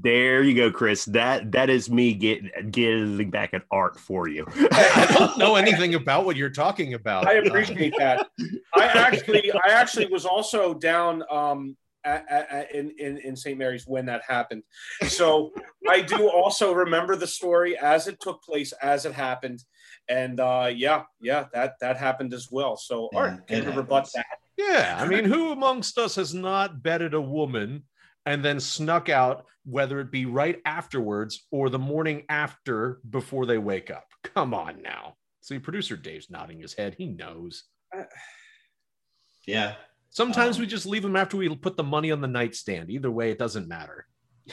There 0.03 0.43
you 0.43 0.55
go, 0.55 0.71
Chris. 0.71 1.05
That 1.07 1.53
that 1.53 1.69
is 1.69 1.91
me 1.91 2.15
get, 2.15 2.71
getting 2.71 3.31
back 3.31 3.53
at 3.55 3.63
art 3.71 3.99
for 3.99 4.29
you. 4.29 4.47
I 4.73 5.15
don't 5.19 5.39
know 5.39 5.57
anything 5.57 5.95
about 5.95 6.25
what 6.25 6.37
you're 6.37 6.49
talking 6.51 6.95
about. 6.95 7.27
I 7.27 7.35
appreciate 7.35 7.95
that. 7.99 8.29
I 8.75 8.85
actually, 8.85 9.53
I 9.53 9.71
actually 9.71 10.07
was 10.07 10.25
also 10.25 10.73
down 10.75 11.23
um, 11.31 11.77
at, 12.05 12.25
at, 12.31 12.51
at- 12.51 12.75
in, 12.75 12.93
in 12.99 13.19
in 13.19 13.37
St. 13.37 13.59
Mary's 13.59 13.87
when 13.87 14.07
that 14.07 14.23
happened. 14.27 14.63
So 15.07 15.53
I 15.89 16.01
do 16.01 16.29
also 16.31 16.73
remember 16.73 17.17
the 17.17 17.27
story 17.27 17.77
as 17.77 18.07
it 18.07 18.21
took 18.21 18.43
place, 18.43 18.73
as 18.81 19.05
it 19.05 19.13
happened, 19.13 19.63
and 20.09 20.41
uh, 20.41 20.71
yeah, 20.75 21.03
yeah, 21.21 21.47
that 21.53 21.75
that 21.81 21.97
happened 21.99 22.33
as 22.33 22.49
well. 22.51 22.77
So 22.77 23.09
Yeah, 23.13 23.19
Art, 23.19 23.47
can 23.49 23.59
it 23.59 23.65
you 23.67 23.73
rebut 23.73 24.09
that? 24.15 24.27
Yeah, 24.57 24.99
I 25.01 25.07
mean, 25.07 25.25
who 25.25 25.53
amongst 25.53 25.99
us 25.99 26.17
has 26.17 26.33
not 26.35 26.83
bedded 26.83 27.15
a 27.15 27.21
woman 27.21 27.85
and 28.27 28.45
then 28.45 28.61
snuck 28.61 29.09
out, 29.09 29.47
whether 29.71 30.01
it 30.01 30.11
be 30.11 30.27
right 30.27 30.61
afterwards 30.65 31.47
or 31.51 31.71
the 31.71 31.79
morning 31.79 32.25
after 32.29 33.01
before 33.09 33.47
they 33.47 33.59
wake 33.59 33.91
up? 33.91 34.07
Come 34.23 34.53
on 34.55 34.83
now. 34.83 35.15
See, 35.41 35.59
producer 35.59 35.97
Dave's 35.97 36.31
nodding 36.31 36.61
his 36.61 36.75
head. 36.75 36.95
He 36.99 37.07
knows. 37.07 37.65
yeah. 39.47 39.75
Sometimes 40.11 40.57
Um, 40.57 40.63
we 40.63 40.67
just 40.67 40.87
leave 40.87 41.03
them 41.03 41.17
after 41.17 41.37
we 41.37 41.55
put 41.57 41.77
the 41.77 41.85
money 41.85 42.11
on 42.11 42.21
the 42.21 42.27
nightstand. 42.29 42.91
Either 42.91 43.11
way, 43.11 43.31
it 43.31 43.39
doesn't 43.39 43.69
matter. 43.69 44.07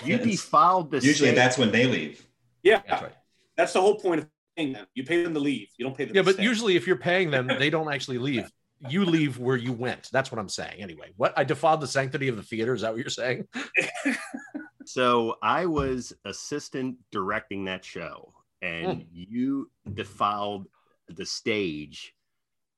You 0.03 0.15
It's- 0.15 0.29
defiled 0.29 0.91
the 0.91 0.97
Usually 0.99 1.29
same- 1.29 1.35
that's 1.35 1.57
when 1.57 1.71
they 1.71 1.85
leave. 1.87 2.25
Yeah, 2.63 2.81
That's 2.87 3.01
right. 3.01 3.15
that's 3.55 3.73
the 3.73 3.81
whole 3.81 3.95
point 3.99 4.21
of 4.21 4.27
paying 4.55 4.73
them. 4.73 4.85
You 4.93 5.03
pay 5.03 5.23
them 5.23 5.33
to 5.33 5.39
leave. 5.39 5.69
You 5.77 5.85
don't 5.85 5.97
pay 5.97 6.05
them. 6.05 6.15
Yeah, 6.15 6.21
to 6.21 6.25
but 6.25 6.33
stay. 6.35 6.43
usually 6.43 6.75
if 6.75 6.85
you're 6.85 6.97
paying 6.97 7.31
them, 7.31 7.47
they 7.47 7.69
don't 7.69 7.91
actually 7.91 8.17
leave. 8.17 8.51
You 8.89 9.05
leave 9.05 9.39
where 9.39 9.55
you 9.57 9.73
went. 9.73 10.09
That's 10.11 10.31
what 10.31 10.37
I'm 10.37 10.49
saying. 10.49 10.81
Anyway, 10.81 11.11
what 11.17 11.33
I 11.37 11.43
defiled 11.43 11.81
the 11.81 11.87
sanctity 11.87 12.27
of 12.27 12.35
the 12.35 12.43
theater. 12.43 12.75
Is 12.75 12.81
that 12.81 12.91
what 12.91 12.99
you're 12.99 13.09
saying? 13.09 13.47
So 14.87 15.35
I 15.41 15.65
was 15.65 16.13
assistant 16.23 16.95
directing 17.11 17.65
that 17.65 17.83
show, 17.83 18.33
hmm. 18.61 18.67
and 18.67 19.05
you 19.11 19.69
defiled 19.93 20.67
the 21.09 21.25
stage 21.25 22.13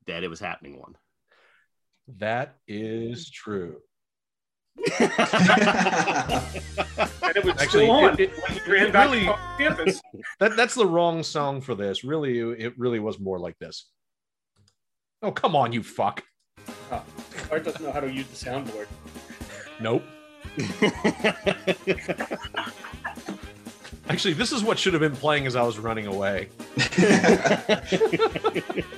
that 0.07 0.23
it 0.23 0.27
was 0.27 0.39
happening 0.39 0.81
on. 0.83 0.95
That 2.17 2.55
is 2.67 3.29
true. 3.29 3.77
and 4.99 5.11
it 7.35 7.45
was 7.45 7.53
Actually, 7.59 7.67
still 7.85 7.91
on 7.91 8.13
it- 8.13 8.19
it- 8.21 8.31
when 8.41 8.51
he 8.53 8.71
ran 8.71 8.87
it 8.87 8.93
back 8.93 9.11
really- 9.11 9.29
campus. 9.59 10.01
That 10.39 10.55
that's 10.55 10.73
the 10.73 10.87
wrong 10.87 11.21
song 11.21 11.61
for 11.61 11.75
this. 11.75 12.03
Really, 12.03 12.39
it 12.39 12.73
really 12.79 12.99
was 12.99 13.19
more 13.19 13.37
like 13.39 13.59
this. 13.59 13.85
Oh, 15.21 15.31
come 15.31 15.55
on, 15.55 15.73
you 15.73 15.83
fuck. 15.83 16.23
Oh, 16.91 17.03
Art 17.51 17.65
doesn't 17.65 17.83
know 17.83 17.91
how 17.91 17.99
to 17.99 18.11
use 18.11 18.25
the 18.27 18.49
soundboard. 18.49 18.87
Nope. 19.79 20.03
Actually, 24.09 24.33
this 24.33 24.51
is 24.51 24.63
what 24.63 24.79
should 24.79 24.93
have 24.93 25.01
been 25.01 25.15
playing 25.15 25.45
as 25.45 25.55
I 25.55 25.61
was 25.61 25.77
running 25.79 26.07
away. 26.07 26.49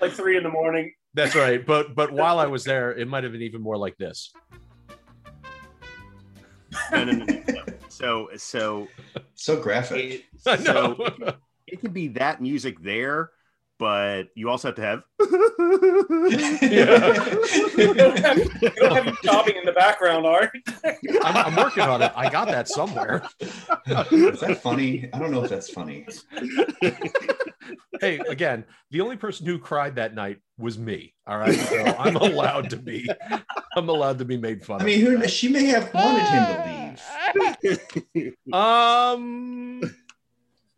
Like 0.00 0.12
three 0.12 0.36
in 0.36 0.42
the 0.42 0.50
morning. 0.50 0.92
That's 1.14 1.34
right. 1.34 1.64
But 1.64 1.94
but 1.94 2.12
while 2.12 2.38
I 2.38 2.46
was 2.46 2.64
there, 2.64 2.92
it 2.92 3.08
might 3.08 3.24
have 3.24 3.32
been 3.32 3.42
even 3.42 3.62
more 3.62 3.78
like 3.78 3.96
this. 3.96 4.30
No, 6.92 7.04
no, 7.04 7.12
no, 7.12 7.24
no, 7.24 7.42
no. 7.48 7.62
So, 7.88 8.28
so 8.36 8.88
so 9.34 9.60
graphic. 9.60 10.26
it, 10.44 10.60
so 10.64 11.32
it 11.66 11.80
could 11.80 11.94
be 11.94 12.08
that 12.08 12.42
music 12.42 12.82
there, 12.82 13.30
but 13.78 14.24
you 14.34 14.48
also 14.48 14.68
have 14.68 14.76
to 14.76 14.82
have. 14.82 15.02
You 17.76 17.94
don't 17.94 18.18
have, 18.18 18.38
you 18.62 18.70
don't 18.70 18.92
have 18.92 19.06
you 19.06 19.16
sobbing 19.22 19.56
in 19.56 19.64
the 19.64 19.72
background, 19.72 20.26
Art. 20.26 20.50
I'm, 21.22 21.36
I'm 21.36 21.56
working 21.56 21.82
on 21.82 22.02
it. 22.02 22.12
I 22.16 22.28
got 22.30 22.48
that 22.48 22.68
somewhere. 22.68 23.22
Is 24.10 24.40
that 24.40 24.60
funny? 24.62 25.08
I 25.12 25.18
don't 25.18 25.30
know 25.30 25.44
if 25.44 25.50
that's 25.50 25.70
funny. 25.70 26.06
Hey, 28.00 28.18
again, 28.28 28.64
the 28.90 29.00
only 29.00 29.16
person 29.16 29.46
who 29.46 29.58
cried 29.58 29.96
that 29.96 30.14
night 30.14 30.38
was 30.58 30.78
me. 30.78 31.14
All 31.26 31.38
right, 31.38 31.54
so 31.54 31.84
I'm 31.98 32.16
allowed 32.16 32.70
to 32.70 32.76
be. 32.76 33.08
I'm 33.76 33.88
allowed 33.88 34.18
to 34.18 34.24
be 34.24 34.36
made 34.36 34.64
fun 34.64 34.76
of. 34.76 34.82
I 34.82 34.84
mean, 34.84 35.00
who 35.00 35.26
she 35.28 35.48
may 35.48 35.64
have 35.66 35.92
wanted 35.94 36.22
him 36.28 36.46
to 37.72 38.02
leave. 38.14 38.34
Um, 38.52 39.80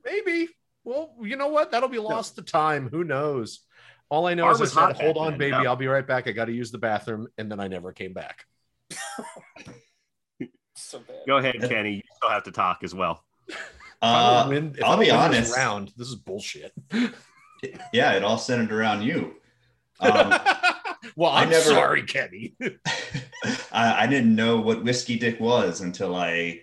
maybe. 0.05 0.49
Well, 0.89 1.15
you 1.23 1.37
know 1.37 1.49
what? 1.49 1.71
That'll 1.71 1.91
be 1.91 1.99
lost 1.99 2.37
to 2.37 2.43
time. 2.43 2.89
Who 2.89 3.05
knows? 3.05 3.61
All 4.09 4.27
I 4.27 4.33
know 4.33 4.45
Art 4.45 4.59
is 4.61 4.75
I 4.75 4.93
said, 4.95 5.03
"Hold 5.03 5.19
on, 5.19 5.37
baby. 5.37 5.51
yeah. 5.51 5.69
I'll 5.69 5.77
be 5.77 5.87
right 5.87 6.07
back. 6.07 6.27
I 6.27 6.33
got 6.33 6.47
to 6.47 6.53
use 6.53 6.71
the 6.71 6.79
bathroom," 6.79 7.29
and 7.37 7.51
then 7.53 7.61
I 7.61 7.69
never 7.69 7.93
came 7.93 8.15
back. 8.15 8.47
So 10.75 11.01
bad. 11.01 11.17
Go 11.27 11.39
ahead, 11.39 11.57
Kenny. 11.69 11.95
You 11.97 12.03
still 12.17 12.31
have 12.31 12.45
to 12.45 12.53
talk 12.53 12.79
as 12.85 12.95
well. 12.95 13.25
If 13.49 13.57
I 14.01 14.07
Uh, 14.07 14.41
don't 14.45 14.49
win- 14.51 14.75
if 14.79 14.83
I 14.85 14.87
I'll 14.87 14.93
don't 14.97 15.05
be 15.05 15.11
win 15.11 15.31
this 15.33 15.37
honest. 15.53 15.57
Round. 15.57 15.93
This 15.97 16.09
is 16.09 16.15
bullshit. 16.17 16.73
Yeah, 17.93 18.13
it 18.13 18.23
all 18.23 18.39
centered 18.39 18.73
around 18.73 19.03
you. 19.03 19.35
Um, 20.01 20.33
well, 21.17 21.33
I 21.33 21.43
I'm 21.43 21.51
never- 21.51 21.65
sorry, 21.65 22.05
Kenny. 22.05 22.55
I, 23.73 24.05
I 24.05 24.07
didn't 24.07 24.37
know 24.37 24.61
what 24.61 24.85
whiskey 24.85 25.19
dick 25.19 25.41
was 25.41 25.81
until 25.81 26.15
I 26.15 26.61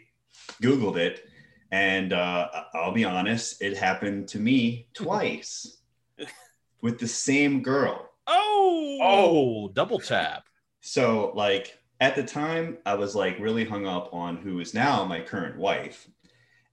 Googled 0.64 0.96
it. 0.96 1.28
And 1.72 2.14
uh, 2.14 2.50
I'll 2.74 2.94
be 2.94 3.06
honest, 3.06 3.62
it 3.62 3.78
happened 3.78 4.28
to 4.30 4.40
me 4.40 4.88
twice 4.94 5.78
with 6.82 7.00
the 7.00 7.08
same 7.08 7.62
girl. 7.62 8.10
oh, 8.28 9.00
oh, 9.02 9.68
double 9.70 10.00
tap. 10.00 10.46
So, 10.82 11.32
like, 11.36 11.80
at 12.00 12.16
the 12.16 12.24
time, 12.24 12.78
I 12.86 12.94
was 12.96 13.16
like 13.16 13.40
really 13.40 13.66
hung 13.66 13.88
up 13.88 14.14
on 14.14 14.38
who 14.38 14.60
is 14.60 14.74
now 14.74 15.06
my 15.06 15.22
current 15.22 15.58
wife. 15.58 16.08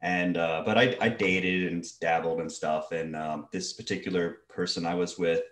And, 0.03 0.37
uh, 0.37 0.65
but 0.67 0.77
I, 0.77 0.97
I 1.01 1.09
dated 1.09 1.73
and 1.73 1.85
dabbled 2.01 2.41
and 2.41 2.51
stuff. 2.51 2.91
And 2.91 3.15
um, 3.15 3.47
this 3.53 3.73
particular 3.73 4.39
person 4.49 4.85
I 4.85 4.95
was 4.95 5.17
with, 5.17 5.43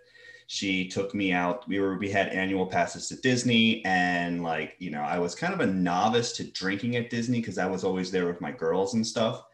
she 0.53 0.85
took 0.85 1.15
me 1.15 1.31
out. 1.31 1.65
We 1.65 1.79
were 1.79 1.97
we 1.97 2.09
had 2.09 2.27
annual 2.27 2.65
passes 2.65 3.07
to 3.07 3.15
Disney, 3.15 3.83
and 3.85 4.43
like 4.43 4.75
you 4.79 4.91
know, 4.91 4.99
I 4.99 5.17
was 5.17 5.33
kind 5.33 5.53
of 5.53 5.61
a 5.61 5.65
novice 5.65 6.33
to 6.33 6.43
drinking 6.51 6.97
at 6.97 7.09
Disney 7.09 7.39
because 7.39 7.57
I 7.57 7.67
was 7.67 7.85
always 7.85 8.11
there 8.11 8.27
with 8.27 8.41
my 8.41 8.51
girls 8.51 8.93
and 8.93 9.07
stuff. 9.07 9.45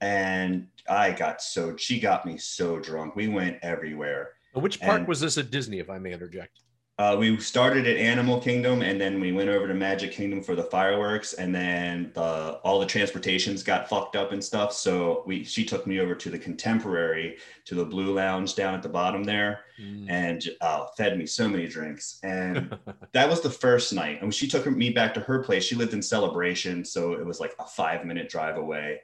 And 0.00 0.66
I 0.88 1.12
got 1.12 1.40
so 1.40 1.76
she 1.76 2.00
got 2.00 2.26
me 2.26 2.36
so 2.36 2.80
drunk. 2.80 3.14
We 3.14 3.28
went 3.28 3.58
everywhere. 3.62 4.32
Which 4.54 4.80
park 4.80 4.98
And- 4.98 5.08
was 5.08 5.20
this 5.20 5.38
at 5.38 5.52
Disney, 5.52 5.78
if 5.78 5.88
I 5.88 5.98
may 6.00 6.12
interject? 6.12 6.58
Uh, 7.00 7.16
we 7.16 7.40
started 7.40 7.86
at 7.86 7.96
Animal 7.96 8.38
Kingdom, 8.38 8.82
and 8.82 9.00
then 9.00 9.20
we 9.22 9.32
went 9.32 9.48
over 9.48 9.66
to 9.66 9.72
Magic 9.72 10.12
Kingdom 10.12 10.42
for 10.42 10.54
the 10.54 10.64
fireworks, 10.64 11.32
and 11.32 11.54
then 11.54 12.10
the 12.12 12.60
all 12.62 12.78
the 12.78 12.84
transportations 12.84 13.62
got 13.62 13.88
fucked 13.88 14.16
up 14.16 14.32
and 14.32 14.44
stuff. 14.44 14.74
So 14.74 15.22
we 15.26 15.42
she 15.42 15.64
took 15.64 15.86
me 15.86 15.98
over 15.98 16.14
to 16.14 16.28
the 16.28 16.38
Contemporary, 16.38 17.38
to 17.64 17.74
the 17.74 17.86
Blue 17.86 18.12
Lounge 18.12 18.54
down 18.54 18.74
at 18.74 18.82
the 18.82 18.90
bottom 18.90 19.24
there, 19.24 19.60
and 20.10 20.44
uh, 20.60 20.88
fed 20.94 21.16
me 21.16 21.24
so 21.24 21.48
many 21.48 21.66
drinks. 21.66 22.20
And 22.22 22.76
that 23.12 23.30
was 23.30 23.40
the 23.40 23.48
first 23.48 23.94
night. 23.94 24.20
And 24.20 24.34
she 24.34 24.46
took 24.46 24.66
me 24.66 24.90
back 24.90 25.14
to 25.14 25.20
her 25.20 25.42
place. 25.42 25.64
She 25.64 25.76
lived 25.76 25.94
in 25.94 26.02
Celebration, 26.02 26.84
so 26.84 27.14
it 27.14 27.24
was 27.24 27.40
like 27.40 27.54
a 27.58 27.64
five 27.64 28.04
minute 28.04 28.28
drive 28.28 28.58
away. 28.58 29.00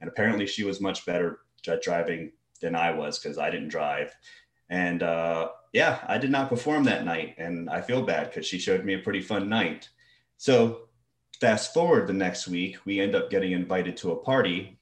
And 0.00 0.08
apparently, 0.08 0.46
she 0.46 0.62
was 0.62 0.80
much 0.80 1.04
better 1.04 1.40
at 1.66 1.82
driving 1.82 2.30
than 2.60 2.76
I 2.76 2.92
was 2.92 3.18
because 3.18 3.38
I 3.38 3.50
didn't 3.50 3.70
drive. 3.70 4.14
And 4.68 5.02
uh, 5.02 5.48
yeah, 5.72 6.00
I 6.06 6.18
did 6.18 6.30
not 6.30 6.48
perform 6.48 6.84
that 6.84 7.04
night, 7.04 7.34
and 7.38 7.70
I 7.70 7.80
feel 7.80 8.02
bad 8.02 8.28
because 8.28 8.46
she 8.46 8.58
showed 8.58 8.84
me 8.84 8.94
a 8.94 8.98
pretty 8.98 9.20
fun 9.20 9.48
night. 9.48 9.88
So 10.36 10.88
fast 11.40 11.72
forward 11.72 12.06
the 12.06 12.12
next 12.12 12.48
week, 12.48 12.78
we 12.84 13.00
end 13.00 13.14
up 13.14 13.30
getting 13.30 13.52
invited 13.52 13.96
to 13.98 14.12
a 14.12 14.16
party. 14.16 14.78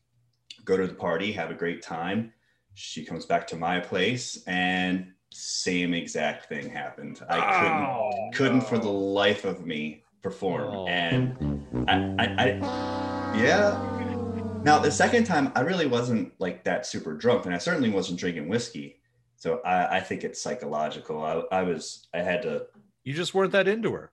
Go 0.64 0.76
to 0.76 0.86
the 0.86 0.94
party, 0.94 1.32
have 1.32 1.50
a 1.50 1.54
great 1.54 1.82
time. 1.82 2.32
She 2.74 3.04
comes 3.04 3.26
back 3.26 3.46
to 3.48 3.56
my 3.56 3.80
place, 3.80 4.42
and 4.46 5.12
same 5.32 5.92
exact 5.94 6.48
thing 6.48 6.70
happened. 6.70 7.20
I 7.28 7.36
couldn't 7.60 7.86
Oh, 7.86 8.30
couldn't 8.34 8.60
for 8.62 8.78
the 8.78 8.88
life 8.88 9.44
of 9.44 9.66
me 9.66 10.04
perform. 10.22 10.74
Oh. 10.74 10.86
And 10.86 11.86
I, 11.88 12.14
I, 12.18 12.24
I, 12.38 13.36
yeah. 13.36 14.60
Now 14.64 14.78
the 14.78 14.90
second 14.90 15.24
time, 15.24 15.52
I 15.54 15.60
really 15.60 15.86
wasn't 15.86 16.32
like 16.38 16.64
that 16.64 16.86
super 16.86 17.14
drunk, 17.14 17.46
and 17.46 17.54
I 17.54 17.58
certainly 17.58 17.90
wasn't 17.90 18.18
drinking 18.18 18.48
whiskey. 18.48 18.97
So 19.38 19.60
I, 19.64 19.98
I 19.98 20.00
think 20.00 20.24
it's 20.24 20.42
psychological. 20.42 21.22
I, 21.24 21.42
I 21.56 21.62
was, 21.62 22.08
I 22.12 22.18
had 22.18 22.42
to, 22.42 22.66
You 23.04 23.14
just 23.14 23.34
weren't 23.34 23.52
that 23.52 23.68
into 23.68 23.92
her. 23.92 24.10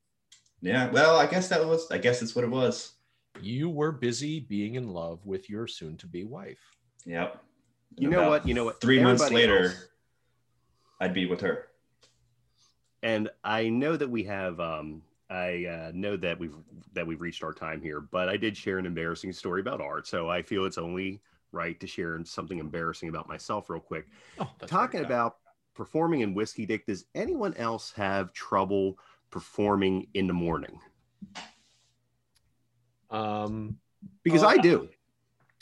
yeah. 0.62 0.90
Well, 0.92 1.18
I 1.18 1.26
guess 1.26 1.48
that 1.50 1.66
was, 1.66 1.90
I 1.92 1.98
guess 1.98 2.20
that's 2.20 2.36
what 2.36 2.46
it 2.46 2.52
was. 2.52 2.94
You 3.42 3.70
were 3.70 3.92
busy 3.92 4.40
being 4.40 4.76
in 4.76 4.88
love 4.88 5.26
with 5.26 5.50
your 5.50 5.68
soon-to-be 5.68 6.24
wife. 6.26 6.60
Yep. 7.06 7.44
You 7.98 8.10
know 8.10 8.30
what? 8.30 8.48
You 8.48 8.54
know 8.54 8.66
what? 8.66 8.80
Three 8.80 9.02
months 9.04 9.30
later, 9.32 9.66
else- 9.66 9.88
I'd 11.02 11.14
be 11.14 11.26
with 11.26 11.42
her. 11.42 11.68
and 13.04 13.30
I 13.44 13.70
know 13.70 13.96
that 13.98 14.10
we 14.10 14.24
have. 14.24 14.60
Um, 14.60 15.02
I 15.30 15.66
uh, 15.66 15.92
know 15.94 16.18
that 16.18 16.40
we've 16.40 16.56
that 16.94 17.06
we've 17.08 17.20
reached 17.22 17.44
our 17.44 17.54
time 17.54 17.82
here, 17.82 18.00
but 18.02 18.30
I 18.30 18.38
did 18.38 18.56
share 18.56 18.78
an 18.78 18.86
embarrassing 18.86 19.34
story 19.34 19.62
about 19.62 19.82
art, 19.82 20.08
so 20.08 20.30
I 20.30 20.42
feel 20.42 20.66
it's 20.66 20.78
only 20.78 21.22
right 21.56 21.80
to 21.80 21.88
share 21.88 22.20
something 22.26 22.60
embarrassing 22.60 23.10
about 23.10 23.28
myself 23.28 23.70
real 23.70 23.80
quick. 23.80 24.06
Oh, 24.40 24.52
Talking 24.68 25.04
about 25.04 25.38
performing 25.74 26.22
in 26.22 26.34
Whiskey 26.36 26.66
Dick, 26.66 26.86
does 26.86 27.06
anyone 27.16 27.54
else 27.56 27.92
have 27.96 28.34
trouble 28.34 29.00
performing 29.32 30.08
in 30.14 30.28
the 30.28 30.34
morning? 30.34 30.80
Um, 33.10 33.78
Because 34.24 34.44
I 34.44 34.58
do. 34.58 34.90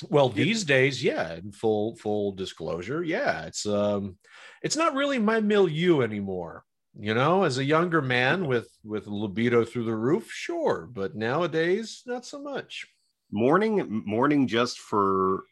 well, 0.10 0.30
these 0.30 0.64
days, 0.64 1.04
yeah. 1.04 1.36
In 1.36 1.52
full 1.52 1.96
full 1.96 2.32
disclosure, 2.34 3.04
yeah. 3.04 3.46
It's 3.46 3.66
um, 3.66 4.18
it's 4.62 4.76
not 4.76 4.96
really 4.96 5.20
my 5.20 5.40
milieu 5.40 6.02
anymore. 6.02 6.64
You 7.00 7.14
know, 7.16 7.44
as 7.44 7.58
a 7.58 7.64
younger 7.64 8.02
man 8.02 8.46
with 8.48 8.70
with 8.84 9.08
libido 9.08 9.66
through 9.66 9.86
the 9.86 9.96
roof, 9.96 10.30
sure, 10.32 10.88
but 10.92 11.16
nowadays, 11.16 12.04
not 12.06 12.26
so 12.26 12.42
much. 12.42 12.88
morning 13.32 14.04
morning 14.06 14.48
just 14.48 14.78
for 14.80 15.46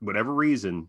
whatever 0.00 0.32
reason 0.34 0.88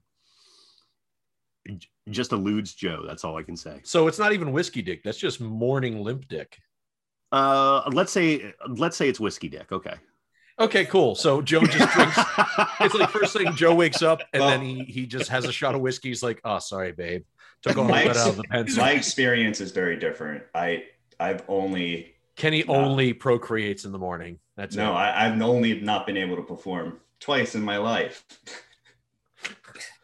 just 2.10 2.32
eludes 2.32 2.74
joe 2.74 3.04
that's 3.06 3.26
all 3.26 3.38
i 3.38 3.44
can 3.44 3.58
say 3.58 3.80
So 3.84 4.08
it's 4.08 4.20
not 4.20 4.32
even 4.34 4.52
whiskey 4.54 4.82
dick. 4.82 5.04
That's 5.04 5.18
just 5.18 5.42
morning 5.42 6.02
limp 6.02 6.28
dick. 6.30 6.58
uh 7.34 7.90
let's 7.92 8.12
say 8.12 8.54
let's 8.70 8.96
say 8.96 9.10
it's 9.10 9.20
whiskey 9.20 9.50
dick 9.50 9.72
okay 9.72 9.96
Okay, 10.60 10.86
cool. 10.86 11.14
So 11.14 11.40
Joe 11.40 11.62
just 11.62 11.78
drinks. 11.94 12.18
it's 12.80 12.96
like 12.96 13.12
first 13.12 13.38
thing 13.38 13.54
Joe 13.54 13.76
wakes 13.76 14.02
up 14.02 14.22
and 14.34 14.42
Well- 14.42 14.50
then 14.50 14.62
he 14.62 14.84
he 14.86 15.06
just 15.06 15.30
has 15.30 15.46
a 15.46 15.52
shot 15.52 15.76
of 15.76 15.82
whiskey. 15.82 16.08
He's 16.08 16.24
like, 16.24 16.42
"Oh, 16.44 16.58
sorry, 16.58 16.94
babe, 16.94 17.26
took 17.62 17.78
all 17.78 17.84
My 17.84 18.06
ex- 18.06 18.18
out 18.18 18.30
of 18.30 18.38
the 18.38 18.44
pencil." 18.46 18.84
My 18.84 18.94
experience 18.94 19.62
is 19.62 19.70
very 19.72 19.98
different. 20.00 20.42
I, 20.56 20.86
I've 21.20 21.44
only, 21.48 22.16
Kenny 22.38 22.64
No. 22.68 22.74
only 22.74 23.14
procreates 23.14 23.86
in 23.86 23.92
the 23.92 24.00
morning. 24.00 24.40
That's 24.56 24.76
no, 24.76 24.94
it. 24.94 24.96
I, 24.96 25.28
I've 25.28 25.40
only 25.44 25.80
not 25.80 26.08
been 26.08 26.18
able 26.18 26.38
to 26.38 26.42
perform 26.42 27.02
twice 27.20 27.54
in 27.54 27.62
my 27.62 27.78
life. 27.78 28.26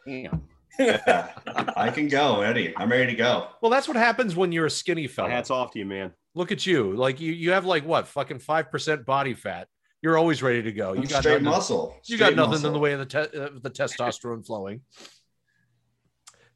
yeah 0.06 0.30
Yeah, 0.78 1.30
I 1.76 1.90
can 1.90 2.08
go, 2.08 2.40
Eddie. 2.40 2.74
I'm 2.76 2.90
ready 2.90 3.06
to 3.06 3.14
go. 3.14 3.46
Well, 3.62 3.70
that's 3.70 3.86
what 3.86 3.96
happens 3.96 4.34
when 4.34 4.50
you're 4.50 4.66
a 4.66 4.70
skinny 4.70 5.06
fella. 5.06 5.30
hats 5.30 5.48
off 5.48 5.70
to 5.72 5.78
you 5.78 5.86
man 5.86 6.12
Look 6.34 6.50
at 6.50 6.66
you. 6.66 6.94
Like 6.96 7.20
you, 7.20 7.32
you 7.32 7.52
have 7.52 7.64
like 7.64 7.86
what? 7.86 8.08
Fucking 8.08 8.40
five 8.40 8.70
percent 8.70 9.06
body 9.06 9.34
fat. 9.34 9.68
You're 10.02 10.18
always 10.18 10.42
ready 10.42 10.62
to 10.62 10.72
go. 10.72 10.92
You 10.92 11.02
I'm 11.02 11.06
got 11.06 11.20
straight 11.20 11.42
nothing, 11.42 11.44
muscle. 11.44 11.96
You 12.06 12.18
got 12.18 12.34
nothing 12.34 12.50
muscle. 12.50 12.66
in 12.66 12.72
the 12.72 12.78
way 12.78 12.92
of 12.92 12.98
the 12.98 13.06
te- 13.06 13.38
uh, 13.38 13.50
the 13.62 13.70
testosterone 13.70 14.44
flowing. 14.46 14.80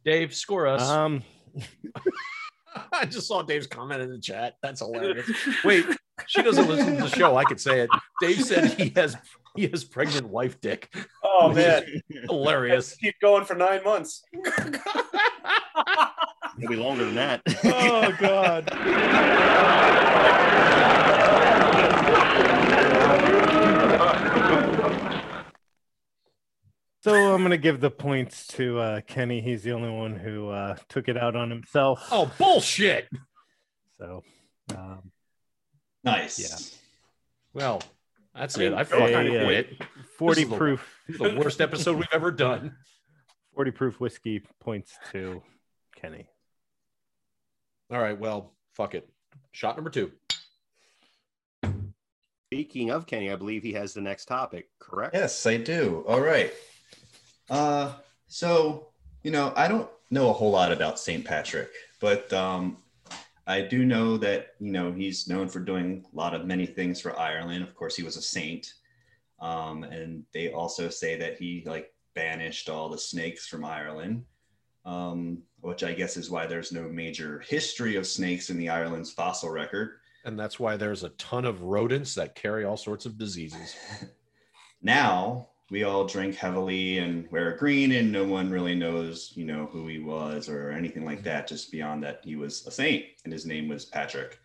Dave, 0.05 0.35
score 0.35 0.67
us. 0.67 0.83
Um, 0.83 1.23
I 2.93 3.05
just 3.07 3.29
saw 3.29 3.43
Dave's 3.43 3.67
comment 3.67 4.03
in 4.03 4.11
the 4.11 4.19
chat. 4.19 4.55
That's 4.63 4.81
hilarious. 4.81 5.31
Wait, 5.65 5.87
she 6.27 6.43
doesn't 6.43 6.69
listen 6.69 6.97
to 6.97 7.03
the 7.03 7.09
show. 7.09 7.37
I 7.37 7.45
could 7.45 7.61
say 7.61 7.81
it. 7.81 7.91
Dave 8.21 8.45
said 8.45 8.73
he 8.73 8.91
has 8.97 9.17
he 9.63 9.67
has 9.67 9.83
pregnant 9.83 10.29
wife 10.29 10.61
dick. 10.61 10.95
Oh 11.25 11.53
man, 11.53 11.85
Hilarious. 12.29 12.95
keep 12.97 13.17
going 13.21 13.45
for 13.45 13.55
nine 13.55 13.83
months. 13.83 14.23
it'll 16.59 16.69
be 16.69 16.77
longer 16.77 17.05
than 17.05 17.15
that 17.17 17.43
oh 17.65 18.13
God. 18.19 18.69
So 27.01 27.15
I'm 27.15 27.43
gonna 27.43 27.57
give 27.57 27.81
the 27.81 27.91
points 27.91 28.47
to 28.49 28.79
uh, 28.79 29.01
Kenny. 29.07 29.41
He's 29.41 29.63
the 29.65 29.73
only 29.73 29.91
one 29.91 30.15
who 30.15 30.51
uh, 30.51 30.77
took 30.89 31.09
it 31.09 31.17
out 31.17 31.35
on 31.35 31.51
himself. 31.51 32.07
Oh 32.13 32.31
bullshit. 32.39 33.09
so 33.99 34.23
um, 34.77 35.11
Nice. 36.05 36.39
Yeah. 36.39 36.57
Well, 37.55 37.83
that's 38.39 38.57
I 38.57 38.61
mean, 38.61 38.73
it. 38.73 38.77
I 38.77 38.81
a, 38.83 38.85
fucking 38.85 39.37
uh, 39.37 39.45
quit. 39.45 39.83
40 40.19 40.43
is 40.43 40.49
the- 40.49 40.57
proof, 40.57 40.99
This 41.07 41.15
is 41.15 41.21
the 41.21 41.39
worst 41.39 41.61
episode 41.61 41.97
we've 41.97 42.07
ever 42.13 42.31
done. 42.31 42.77
40 43.55 43.71
proof 43.73 44.01
whiskey 44.01 44.43
points 44.61 44.97
to 45.13 45.43
Kenny. 45.97 46.29
All 47.91 48.01
right. 48.01 48.19
Well, 48.19 48.53
fuck 48.75 48.95
it. 48.95 49.09
Shot 49.53 49.77
number 49.77 49.91
two. 49.91 50.13
speaking 52.47 52.91
of 52.91 53.07
kenny 53.07 53.31
i 53.31 53.37
believe 53.37 53.63
he 53.63 53.75
has 53.75 53.93
the 53.93 54.01
next 54.01 54.25
topic 54.25 54.69
correct 54.79 55.15
Yes, 55.15 55.45
I 55.47 55.59
do. 55.59 56.03
All 56.09 56.21
right. 56.21 56.51
Uh, 57.51 57.93
so 58.27 58.89
you 59.23 59.31
know, 59.31 59.53
I 59.57 59.69
don't 59.69 59.89
know 60.11 60.31
a 60.31 60.33
whole 60.33 60.51
lot 60.51 60.73
about 60.73 60.99
St. 60.99 61.25
Patrick, 61.25 61.71
but 62.01 62.33
um, 62.33 62.79
I 63.49 63.63
do 63.63 63.87
know 63.87 64.19
that 64.19 64.49
you 64.61 64.71
know 64.71 64.93
he's 64.93 65.27
known 65.27 65.49
for 65.49 65.61
doing 65.61 66.05
a 66.13 66.17
lot 66.17 66.35
of 66.35 66.45
many 66.45 66.67
things 66.67 67.01
for 67.01 67.19
Ireland. 67.19 67.65
Of 67.65 67.75
course, 67.75 67.97
he 67.97 68.03
was 68.03 68.19
a 68.19 68.23
saint, 68.23 68.75
um, 69.41 69.85
and 69.85 70.23
they 70.35 70.53
also 70.53 70.91
say 70.91 71.17
that 71.17 71.39
he 71.39 71.65
like 71.67 71.93
banished 72.15 72.69
all 72.69 72.91
the 72.91 72.99
snakes 72.99 73.49
from 73.49 73.65
Ireland, 73.65 74.27
um, 74.85 75.43
which 75.63 75.83
I 75.83 75.95
guess 75.95 76.19
is 76.19 76.31
why 76.31 76.47
there's 76.47 76.73
no 76.73 76.89
major 76.91 77.41
history 77.41 77.97
of 77.97 78.07
snakes 78.07 78.51
in 78.51 78.59
the 78.59 78.69
Ireland's 78.69 79.13
fossil 79.13 79.49
record. 79.49 79.93
And 80.27 80.39
that's 80.39 80.61
why 80.61 80.77
there's 80.77 81.05
a 81.05 81.11
ton 81.11 81.47
of 81.47 81.63
rodents 81.63 82.15
that 82.17 82.35
carry 82.35 82.67
all 82.67 82.77
sorts 82.77 83.07
of 83.07 83.17
diseases. 83.17 83.75
now 84.83 85.49
we 85.71 85.85
all 85.85 86.07
drink 86.07 86.35
heavily 86.35 86.99
and 86.99 87.31
wear 87.31 87.53
a 87.53 87.59
green 87.59 87.93
and 87.93 88.11
no 88.11 88.25
one 88.25 88.51
really 88.51 88.75
knows 88.75 89.33
you 89.35 89.45
know 89.45 89.67
who 89.67 89.87
he 89.87 89.99
was 89.99 90.49
or 90.49 90.71
anything 90.71 91.05
like 91.05 91.23
that 91.23 91.47
just 91.47 91.71
beyond 91.71 92.03
that 92.03 92.21
he 92.25 92.37
was 92.37 92.67
a 92.67 92.71
saint 92.71 93.05
and 93.25 93.33
his 93.33 93.47
name 93.47 93.69
was 93.69 93.85
patrick. 93.85 94.39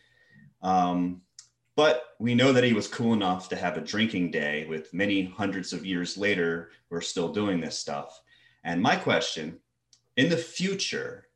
Um, 0.61 1.21
but 1.75 2.03
we 2.19 2.35
know 2.35 2.53
that 2.53 2.63
he 2.63 2.73
was 2.73 2.87
cool 2.87 3.13
enough 3.13 3.49
to 3.49 3.55
have 3.55 3.77
a 3.77 3.81
drinking 3.81 4.31
day 4.31 4.65
with 4.67 4.93
many 4.93 5.23
hundreds 5.23 5.73
of 5.73 5.85
years 5.85 6.17
later 6.17 6.71
we're 6.89 7.01
still 7.01 7.31
doing 7.31 7.59
this 7.59 7.79
stuff. 7.79 8.21
And 8.63 8.81
my 8.81 8.95
question 8.95 9.59
in 10.17 10.29
the 10.29 10.37
future 10.37 11.27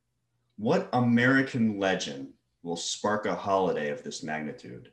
what 0.58 0.90
american 0.94 1.80
legend 1.80 2.30
will 2.64 2.76
spark 2.76 3.26
a 3.26 3.36
holiday 3.36 3.90
of 3.90 4.04
this 4.04 4.24
magnitude 4.24 4.92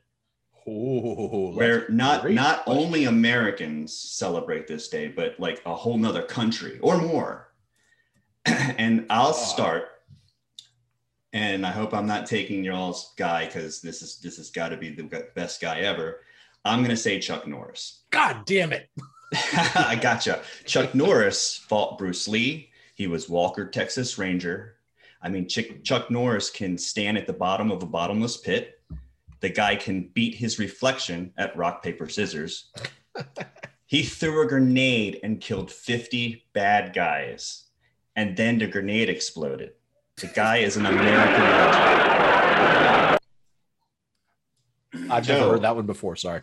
Oh, 0.67 1.53
where 1.53 1.87
not 1.89 2.23
great 2.23 2.33
not 2.33 2.63
only 2.65 3.05
Americans 3.05 3.95
celebrate 3.95 4.67
this 4.67 4.87
day, 4.89 5.07
but 5.07 5.39
like 5.39 5.61
a 5.65 5.75
whole 5.75 5.97
nother 5.97 6.23
country 6.23 6.79
or 6.81 6.97
more. 6.97 7.51
and 8.45 9.05
I'll 9.09 9.33
start. 9.33 9.89
and 11.33 11.65
I 11.65 11.71
hope 11.71 11.93
I'm 11.93 12.07
not 12.07 12.25
taking 12.25 12.63
y'all's 12.63 13.13
guy 13.17 13.45
because 13.45 13.81
this 13.81 14.01
is 14.01 14.19
this 14.19 14.37
has 14.37 14.49
got 14.49 14.69
to 14.69 14.77
be 14.77 14.89
the 14.89 15.27
best 15.35 15.61
guy 15.61 15.81
ever. 15.81 16.21
I'm 16.63 16.81
gonna 16.81 16.97
say 16.97 17.19
Chuck 17.19 17.47
Norris. 17.47 18.03
God 18.09 18.45
damn 18.45 18.73
it. 18.73 18.89
I 19.75 19.97
gotcha. 20.01 20.41
Chuck 20.65 20.95
Norris 20.95 21.57
fought 21.57 21.97
Bruce 21.97 22.27
Lee. 22.27 22.69
He 22.95 23.07
was 23.07 23.27
Walker, 23.29 23.67
Texas 23.67 24.17
Ranger. 24.17 24.75
I 25.21 25.29
mean, 25.29 25.47
Chuck, 25.47 25.65
Chuck 25.83 26.11
Norris 26.11 26.49
can 26.49 26.77
stand 26.77 27.17
at 27.17 27.27
the 27.27 27.33
bottom 27.33 27.71
of 27.71 27.83
a 27.83 27.87
bottomless 27.87 28.37
pit. 28.37 28.74
The 29.45 29.51
guy 29.51 29.75
can 29.75 30.09
beat 30.11 30.33
his 30.33 30.57
reflection 30.57 31.31
at 31.37 31.55
rock, 31.55 31.83
paper, 31.83 32.09
scissors. 32.09 32.71
he 33.85 34.01
threw 34.01 34.41
a 34.41 34.47
grenade 34.47 35.19
and 35.21 35.39
killed 35.39 35.71
50 35.71 36.47
bad 36.53 36.95
guys. 36.95 37.65
And 38.15 38.35
then 38.35 38.57
the 38.57 38.65
grenade 38.65 39.07
exploded. 39.07 39.73
The 40.17 40.31
guy 40.33 40.57
is 40.57 40.77
an 40.77 40.87
American 40.87 41.43
legend. 41.43 43.19
I've 45.11 45.27
Joe. 45.27 45.37
never 45.37 45.51
heard 45.51 45.61
that 45.61 45.75
one 45.75 45.85
before. 45.85 46.15
Sorry. 46.15 46.41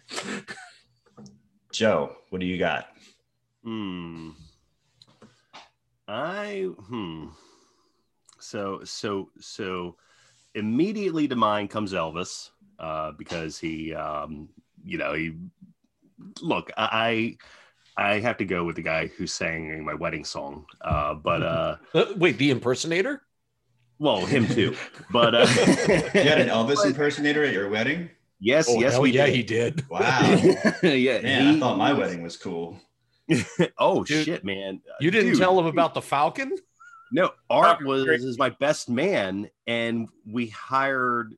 Joe, 1.72 2.14
what 2.30 2.40
do 2.40 2.46
you 2.46 2.56
got? 2.56 2.86
Hmm. 3.64 4.30
I 6.06 6.68
hmm. 6.86 7.30
So 8.38 8.84
so 8.84 9.30
so 9.40 9.96
immediately 10.54 11.26
to 11.26 11.34
mind 11.34 11.70
comes 11.70 11.92
Elvis, 11.92 12.50
uh, 12.82 13.12
because 13.12 13.58
he 13.58 13.94
um, 13.94 14.48
you 14.84 14.98
know, 14.98 15.14
he 15.14 15.32
look, 16.42 16.70
I 16.76 17.36
I 17.96 18.20
have 18.20 18.36
to 18.38 18.44
go 18.44 18.64
with 18.64 18.76
the 18.76 18.82
guy 18.82 19.06
who 19.06 19.26
sang 19.26 19.84
my 19.84 19.94
wedding 19.94 20.24
song. 20.24 20.66
Uh, 20.82 21.14
but 21.14 21.42
uh 21.54 21.76
Uh, 21.94 22.06
wait, 22.16 22.38
the 22.38 22.50
impersonator? 22.50 23.22
well 23.98 24.26
him 24.26 24.46
too. 24.48 24.74
But 25.12 25.34
uh 25.34 25.46
You 26.14 26.22
had 26.26 26.40
an 26.40 26.48
Elvis 26.48 26.84
impersonator 26.90 27.44
at 27.44 27.52
your 27.52 27.68
wedding? 27.70 28.10
yes, 28.40 28.66
Oh, 28.68 28.80
yes, 28.80 28.98
we 28.98 29.12
yeah, 29.12 29.26
did. 29.26 29.34
he 29.36 29.42
did. 29.44 29.88
Wow. 29.88 30.00
yeah, 30.82 31.20
Man, 31.22 31.54
I 31.54 31.58
thought 31.60 31.78
my 31.78 31.92
wedding 31.92 32.22
was 32.22 32.36
cool. 32.36 32.80
oh 33.78 34.02
Dude, 34.04 34.24
shit, 34.24 34.44
man. 34.44 34.80
You 35.00 35.10
didn't 35.12 35.30
Dude, 35.32 35.38
tell 35.40 35.58
him 35.58 35.66
about 35.66 35.94
the 35.94 36.02
Falcon? 36.02 36.56
No, 37.12 37.30
Art 37.48 37.84
was 37.84 38.06
is 38.06 38.38
my 38.38 38.48
best 38.48 38.88
man, 38.88 39.48
and 39.66 40.08
we 40.26 40.46
hired 40.48 41.36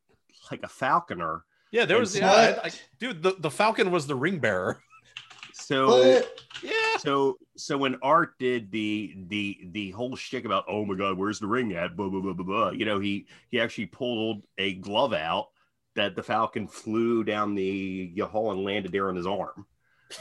like 0.50 0.62
a 0.62 0.68
falconer. 0.68 1.44
Yeah, 1.72 1.84
there 1.84 1.98
was. 1.98 2.14
what? 2.14 2.22
Yeah, 2.22 2.58
I, 2.62 2.66
I, 2.68 2.70
dude, 3.00 3.22
the, 3.22 3.36
the 3.38 3.50
Falcon 3.50 3.90
was 3.90 4.06
the 4.06 4.14
ring 4.14 4.38
bearer. 4.38 4.80
So 5.52 5.86
What? 5.88 6.40
Yeah. 6.62 6.96
so 6.98 7.36
so 7.56 7.78
when 7.78 7.96
Art 8.02 8.34
did 8.38 8.70
the 8.70 9.14
the 9.28 9.58
the 9.72 9.90
whole 9.92 10.14
shtick 10.16 10.44
about 10.44 10.64
oh 10.68 10.84
my 10.84 10.94
god, 10.94 11.16
where's 11.16 11.38
the 11.38 11.46
ring 11.46 11.72
at? 11.72 11.96
Blah 11.96 12.08
blah 12.08 12.20
blah 12.20 12.32
blah 12.32 12.44
blah. 12.44 12.70
You 12.70 12.84
know, 12.84 12.98
he 13.00 13.26
he 13.50 13.60
actually 13.60 13.86
pulled 13.86 14.44
a 14.58 14.74
glove 14.74 15.12
out 15.12 15.48
that 15.96 16.16
the 16.16 16.22
Falcon 16.22 16.66
flew 16.66 17.24
down 17.24 17.54
the 17.54 18.12
hall 18.30 18.52
and 18.52 18.64
landed 18.64 18.92
there 18.92 19.08
on 19.08 19.16
his 19.16 19.26
arm 19.26 19.66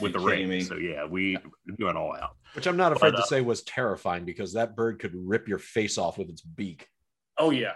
with 0.00 0.12
the 0.12 0.20
ring. 0.20 0.48
me? 0.48 0.60
So 0.60 0.76
yeah, 0.76 1.04
we 1.04 1.36
we 1.78 1.84
went 1.84 1.98
all 1.98 2.14
out. 2.14 2.36
Which 2.54 2.66
I'm 2.66 2.76
not 2.76 2.92
afraid 2.92 3.10
But, 3.10 3.18
to 3.18 3.22
uh, 3.24 3.26
say 3.26 3.40
was 3.40 3.62
terrifying 3.62 4.24
because 4.24 4.52
that 4.52 4.76
bird 4.76 5.00
could 5.00 5.12
rip 5.14 5.48
your 5.48 5.58
face 5.58 5.98
off 5.98 6.18
with 6.18 6.28
its 6.30 6.42
beak. 6.42 6.88
Oh 7.38 7.50
yeah. 7.50 7.72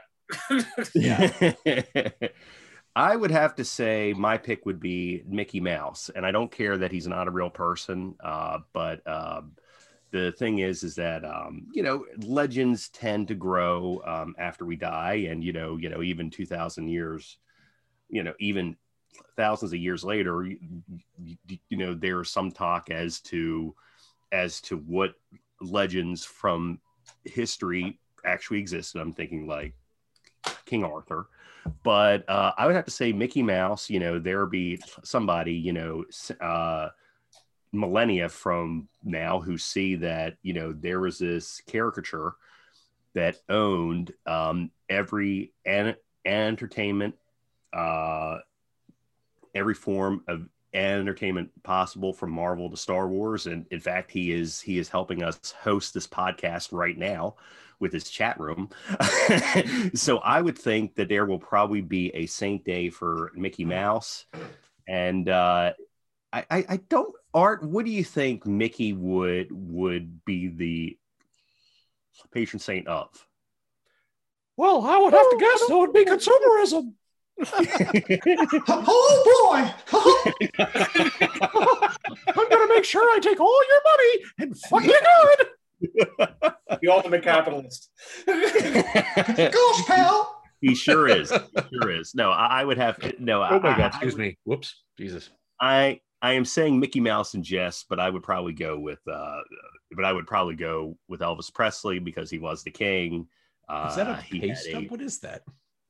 Yeah. 0.95 1.53
I 2.97 3.15
would 3.15 3.31
have 3.31 3.55
to 3.57 3.65
say 3.65 4.13
my 4.17 4.39
pick 4.39 4.67
would 4.67 4.81
be 4.81 5.23
Mickey 5.25 5.61
Mouse, 5.61 6.11
and 6.15 6.27
I 6.27 6.33
don't 6.33 6.51
care 6.51 6.77
that 6.79 6.91
he's 6.91 7.07
not 7.07 7.29
a 7.29 7.31
real 7.31 7.51
person, 7.51 8.17
uh, 8.19 8.59
but 8.73 9.07
um, 9.07 9.53
the 10.11 10.33
thing 10.33 10.59
is, 10.59 10.83
is 10.83 10.97
that 10.97 11.25
um, 11.25 11.69
you 11.73 11.85
know 11.85 12.05
legends 12.25 12.89
tend 12.89 13.29
to 13.29 13.35
grow 13.35 14.03
um, 14.05 14.35
after 14.37 14.65
we 14.65 14.75
die, 14.75 15.27
and 15.31 15.45
you 15.45 15.53
know, 15.53 15.77
you 15.77 15.89
know, 15.91 16.03
even 16.03 16.29
two 16.29 16.45
thousand 16.45 16.89
years, 16.89 17.39
you 18.09 18.25
know, 18.25 18.35
even 18.41 18.77
thousands 19.37 19.73
of 19.73 19.79
years 19.79 20.03
later, 20.03 20.45
you, 20.45 20.59
you, 21.47 21.77
know, 21.77 21.95
there's 21.95 22.31
some 22.31 22.51
talk 22.51 22.91
as 22.91 23.21
to 23.21 23.75
as 24.33 24.61
to 24.63 24.77
what 24.77 25.15
legends 25.61 26.25
from 26.25 26.81
history 27.25 28.01
actually 28.25 28.59
existed. 28.59 29.01
I'm 29.01 29.13
thinking 29.13 29.47
like 29.47 29.75
King 30.69 30.85
Arthur. 30.85 31.27
But 31.83 32.29
uh, 32.29 32.53
I 32.57 32.67
would 32.67 32.77
have 32.77 32.85
to 32.85 32.91
say 32.91 33.13
Mickey 33.13 33.43
Mouse, 33.43 33.91
you 33.91 34.01
know, 34.01 34.19
there 34.19 34.47
be 34.47 34.81
somebody, 35.03 35.55
you 35.55 35.73
know, 35.73 36.05
uh, 36.41 36.89
millennia 37.73 38.29
from 38.29 38.89
now 39.03 39.41
who 39.41 39.59
see 39.59 39.97
that, 39.97 40.37
you 40.43 40.53
know, 40.53 40.73
there 40.73 41.01
was 41.01 41.19
this 41.19 41.61
caricature 41.67 42.35
that 43.15 43.37
owned 43.49 44.13
um, 44.27 44.71
every 44.89 45.53
an- 45.67 45.97
entertainment, 46.25 47.15
uh, 47.73 48.39
every 49.55 49.75
form 49.75 50.23
of 50.29 50.49
entertainment 50.75 51.51
possible 51.63 52.13
from 52.13 52.31
Marvel 52.31 52.71
to 52.71 52.77
Star 52.77 53.09
Wars. 53.09 53.47
And 53.47 53.67
in 53.71 53.81
fact, 53.81 54.11
he 54.11 54.33
is 54.33 54.61
he 54.61 54.79
is 54.79 54.89
helping 54.89 55.23
us 55.23 55.55
host 55.61 55.95
this 55.95 56.07
podcast 56.07 56.73
right 56.73 56.97
now 56.97 57.37
with 57.81 57.93
his 57.93 58.11
chat 58.11 58.39
room. 58.41 58.71
so 59.95 60.19
I 60.19 60.41
would 60.41 60.59
think 60.59 60.95
that 60.97 61.09
there 61.09 61.27
will 61.27 61.39
probably 61.39 61.81
be 61.81 62.11
a 62.15 62.27
Saint 62.27 62.65
Day 62.65 62.91
for 62.91 63.31
Mickey 63.35 63.65
Mouse. 63.65 64.27
And 64.87 65.29
uh, 65.29 65.73
I, 66.33 66.45
I, 66.51 66.65
I 66.69 66.77
don't 66.89 67.15
Art, 67.35 67.63
what 67.63 67.85
do 67.85 67.91
you 67.91 68.05
think 68.05 68.47
Mickey 68.47 68.93
would 68.93 69.49
would 69.53 70.25
be 70.25 70.49
the 70.49 70.99
patron 72.33 72.59
saint 72.59 72.89
of? 72.89 73.09
Well, 74.57 74.85
I 74.85 74.99
would 74.99 75.13
have 75.13 75.31
to 75.31 75.37
guess 75.39 75.67
that 75.69 75.77
would 75.77 75.93
be 75.93 76.05
consumerism. 76.05 76.95
Oh 78.69 79.73
boy! 79.91 79.99
I'm 82.29 82.49
gonna 82.51 82.69
make 82.75 82.85
sure 82.85 83.03
I 83.15 83.19
take 83.21 83.41
all 83.41 83.61
your 83.69 83.81
money 83.85 84.25
and 84.39 84.59
fuck 84.59 84.85
you 84.85 85.01
good. 85.01 86.19
the 86.83 86.89
ultimate 86.89 87.23
capitalist. 87.23 87.91
Gosh, 88.27 89.87
pal! 89.87 90.43
he 90.61 90.75
sure 90.75 91.07
is. 91.09 91.31
He 91.31 91.39
sure 91.81 91.91
is. 91.93 92.15
No, 92.15 92.31
I, 92.31 92.61
I 92.61 92.65
would 92.65 92.79
have 92.79 92.99
no. 93.19 93.43
Oh 93.43 93.61
my 93.61 93.75
I, 93.75 93.77
god, 93.77 93.81
I, 93.81 93.87
excuse 93.89 94.17
me. 94.17 94.37
Whoops. 94.45 94.83
Jesus. 94.99 95.31
I 95.61 96.01
I 96.21 96.33
am 96.33 96.45
saying 96.45 96.81
Mickey 96.81 97.01
Mouse 97.01 97.35
and 97.35 97.45
Jess, 97.45 97.85
but 97.89 98.01
I 98.01 98.11
would 98.11 98.23
probably 98.23 98.53
go 98.53 98.79
with 98.79 99.01
uh 99.11 99.41
but 99.95 100.05
I 100.05 100.13
would 100.13 100.27
probably 100.27 100.57
go 100.57 100.97
with 101.09 101.21
Elvis 101.21 101.53
Presley 101.53 101.99
because 101.99 102.31
he 102.31 102.39
was 102.39 102.63
the 102.63 102.71
king. 102.71 103.29
Uh, 103.69 103.87
Is 103.91 103.97
that 103.97 104.07
a 104.09 104.17
he 104.23 104.41
pay 104.41 104.55
stub? 104.55 104.85
a, 104.85 104.87
What 104.89 105.01
is 105.03 105.21
that? 105.21 105.43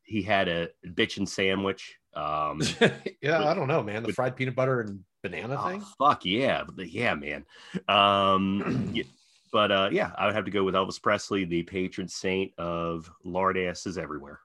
He 0.08 0.22
had 0.22 0.48
a 0.48 0.68
bitchin' 0.86 1.28
sandwich. 1.28 1.96
Um, 2.14 2.60
yeah, 3.22 3.48
I 3.48 3.54
don't 3.54 3.68
know, 3.68 3.82
man. 3.82 4.02
The 4.02 4.08
with- 4.08 4.16
fried 4.16 4.36
peanut 4.36 4.56
butter 4.56 4.80
and 4.80 5.04
banana 5.22 5.56
oh, 5.60 5.68
thing. 5.68 5.84
fuck 5.98 6.24
yeah, 6.24 6.64
yeah, 6.78 7.14
man. 7.14 7.44
Um, 7.88 8.90
yeah, 8.94 9.04
but 9.52 9.70
uh, 9.70 9.88
yeah, 9.92 10.12
I 10.16 10.26
would 10.26 10.34
have 10.34 10.46
to 10.46 10.50
go 10.50 10.64
with 10.64 10.74
Elvis 10.74 11.00
Presley, 11.00 11.44
the 11.44 11.62
patron 11.62 12.08
saint 12.08 12.52
of 12.58 13.10
lard 13.24 13.58
asses 13.58 13.98
everywhere. 13.98 14.40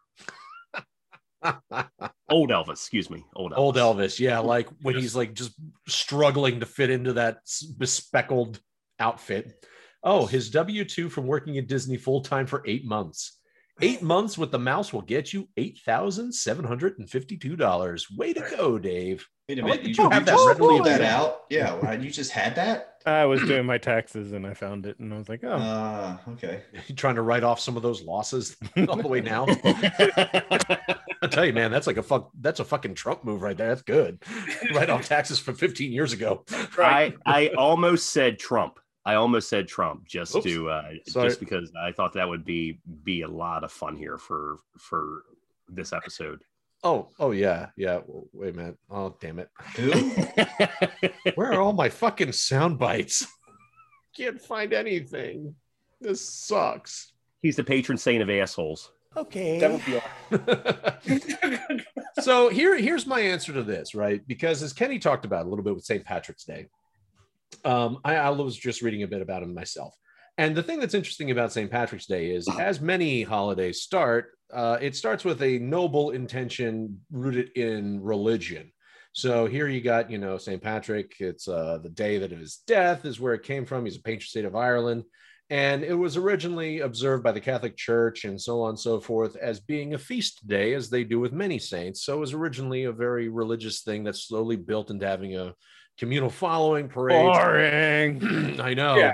Old 2.29 2.49
Elvis, 2.49 2.71
excuse 2.71 3.09
me, 3.09 3.25
old 3.35 3.51
Elvis. 3.51 3.57
Old 3.57 3.75
Elvis, 3.75 4.19
yeah, 4.19 4.39
like 4.39 4.69
when 4.81 4.95
he's 4.95 5.15
like 5.15 5.33
just 5.33 5.53
struggling 5.87 6.59
to 6.59 6.65
fit 6.65 6.89
into 6.89 7.13
that 7.13 7.39
bespeckled 7.77 8.59
outfit. 8.99 9.65
Oh, 10.03 10.25
his 10.25 10.49
W 10.51 10.83
2 10.83 11.09
from 11.09 11.27
working 11.27 11.57
at 11.57 11.67
Disney 11.67 11.97
full 11.97 12.21
time 12.21 12.45
for 12.45 12.63
eight 12.65 12.85
months. 12.85 13.39
Eight 13.81 14.03
months 14.03 14.37
with 14.37 14.51
the 14.51 14.59
mouse 14.59 14.93
will 14.93 15.01
get 15.01 15.33
you 15.33 15.49
$8,752. 15.57 18.17
Way 18.17 18.33
to 18.33 18.47
go, 18.55 18.77
Dave. 18.77 19.27
Wait 19.49 19.59
a 19.59 19.61
I 19.61 19.65
minute, 19.65 19.71
like 19.71 19.81
that 19.83 19.89
you, 19.89 19.95
you 19.97 20.03
you 20.03 20.09
have 20.09 20.25
that 20.25 20.35
just 20.35 20.47
readily 20.47 20.79
that 20.89 21.01
out? 21.01 21.41
Yeah, 21.49 21.73
why, 21.73 21.95
you 21.95 22.09
just 22.11 22.31
had 22.31 22.55
that? 22.55 23.01
I 23.05 23.25
was 23.25 23.41
doing 23.41 23.65
my 23.65 23.77
taxes 23.77 24.31
and 24.31 24.47
I 24.47 24.53
found 24.53 24.85
it 24.85 24.97
and 24.99 25.13
I 25.13 25.17
was 25.17 25.27
like, 25.27 25.43
oh, 25.43 25.49
Uh, 25.49 26.17
okay. 26.29 26.61
You 26.87 26.95
trying 26.95 27.15
to 27.15 27.21
write 27.23 27.43
off 27.43 27.59
some 27.59 27.75
of 27.75 27.83
those 27.83 28.01
losses 28.03 28.55
all 28.87 28.95
the 28.95 29.07
way 29.07 29.19
now? 29.21 29.45
I 29.49 31.27
tell 31.29 31.45
you, 31.45 31.53
man, 31.53 31.71
that's 31.71 31.87
like 31.87 31.97
a 31.97 32.03
fuck. 32.03 32.29
That's 32.39 32.59
a 32.59 32.65
fucking 32.65 32.93
Trump 32.95 33.23
move 33.25 33.41
right 33.41 33.57
there. 33.57 33.69
That's 33.69 33.81
good. 33.81 34.21
Write 34.73 34.89
off 34.89 35.07
taxes 35.07 35.39
from 35.39 35.55
15 35.55 35.91
years 35.91 36.13
ago. 36.13 36.45
I 36.77 37.13
I 37.25 37.47
almost 37.57 38.11
said 38.11 38.39
Trump. 38.39 38.79
I 39.05 39.15
almost 39.15 39.49
said 39.49 39.67
Trump 39.67 40.07
just 40.07 40.35
Oops. 40.35 40.45
to 40.45 40.69
uh, 40.69 40.91
just 41.05 41.39
because 41.39 41.71
I 41.77 41.91
thought 41.91 42.13
that 42.13 42.27
would 42.27 42.45
be 42.45 42.79
be 43.03 43.21
a 43.21 43.27
lot 43.27 43.63
of 43.63 43.71
fun 43.71 43.97
here 43.97 44.17
for 44.17 44.57
for 44.77 45.23
this 45.67 45.91
episode. 45.91 46.43
Oh, 46.83 47.09
oh 47.19 47.31
yeah, 47.31 47.69
yeah. 47.77 47.99
Wait 48.33 48.53
a 48.53 48.57
minute. 48.57 48.77
Oh, 48.89 49.15
damn 49.21 49.39
it. 49.39 49.49
Where 51.35 51.53
are 51.53 51.61
all 51.61 51.73
my 51.73 51.89
fucking 51.89 52.33
sound 52.33 52.77
bites? 52.77 53.25
Can't 54.17 54.41
find 54.41 54.73
anything. 54.73 55.55
This 56.01 56.21
sucks. 56.21 57.13
He's 57.41 57.55
the 57.55 57.63
patron 57.63 57.97
saint 57.97 58.21
of 58.21 58.29
assholes. 58.29 58.91
Okay. 59.15 59.59
That 59.59 59.71
would 59.71 59.85
be 59.85 59.95
all. 59.95 60.03
so 62.23 62.49
here, 62.49 62.77
here's 62.77 63.07
my 63.07 63.21
answer 63.21 63.53
to 63.53 63.63
this, 63.63 63.95
right? 63.95 64.21
Because 64.27 64.61
as 64.61 64.73
Kenny 64.73 64.99
talked 64.99 65.23
about 65.23 65.45
a 65.45 65.49
little 65.49 65.63
bit 65.63 65.75
with 65.75 65.85
St. 65.85 66.03
Patrick's 66.03 66.43
Day, 66.43 66.67
um, 67.63 67.99
I, 68.03 68.15
I 68.15 68.29
was 68.29 68.57
just 68.57 68.81
reading 68.81 69.03
a 69.03 69.07
bit 69.07 69.21
about 69.21 69.43
him 69.43 69.53
myself. 69.53 69.95
And 70.37 70.55
the 70.55 70.63
thing 70.63 70.79
that's 70.79 70.95
interesting 70.95 71.31
about 71.31 71.51
St. 71.51 71.69
Patrick's 71.69 72.07
Day 72.07 72.31
is, 72.31 72.47
as 72.59 72.81
many 72.81 73.21
holidays 73.21 73.81
start, 73.81 74.31
uh, 74.51 74.77
it 74.81 74.95
starts 74.95 75.23
with 75.23 75.41
a 75.43 75.59
noble 75.59 76.11
intention 76.11 77.01
rooted 77.11 77.49
in 77.55 78.01
religion. 78.01 78.71
So 79.13 79.45
here 79.45 79.67
you 79.67 79.79
got, 79.79 80.09
you 80.09 80.17
know, 80.17 80.37
St. 80.37 80.61
Patrick. 80.61 81.13
It's 81.19 81.47
uh, 81.47 81.77
the 81.83 81.89
day 81.89 82.17
that 82.17 82.31
his 82.31 82.61
death 82.65 83.05
is 83.05 83.19
where 83.19 83.35
it 83.35 83.43
came 83.43 83.65
from. 83.65 83.85
He's 83.85 83.97
a 83.97 84.01
patron 84.01 84.27
saint 84.27 84.45
of 84.47 84.55
Ireland. 84.55 85.03
And 85.51 85.83
it 85.83 85.93
was 85.93 86.17
originally 86.17 86.79
observed 86.79 87.23
by 87.23 87.31
the 87.31 87.41
Catholic 87.41 87.77
Church 87.77 88.25
and 88.25 88.41
so 88.41 88.61
on 88.61 88.69
and 88.69 88.79
so 88.79 88.99
forth 88.99 89.35
as 89.35 89.59
being 89.59 89.93
a 89.93 89.99
feast 89.99 90.47
day, 90.47 90.73
as 90.73 90.89
they 90.89 91.03
do 91.03 91.19
with 91.19 91.31
many 91.31 91.59
saints. 91.59 92.03
So 92.03 92.15
it 92.15 92.19
was 92.19 92.33
originally 92.33 92.85
a 92.85 92.91
very 92.91 93.29
religious 93.29 93.81
thing 93.81 94.03
that 94.05 94.15
slowly 94.15 94.55
built 94.55 94.89
into 94.89 95.05
having 95.05 95.35
a 95.35 95.53
communal 96.03 96.29
following, 96.29 96.89
parades. 96.89 97.37
Boring. 97.37 98.59
I 98.61 98.73
know. 98.73 98.95
Yeah. 98.97 99.13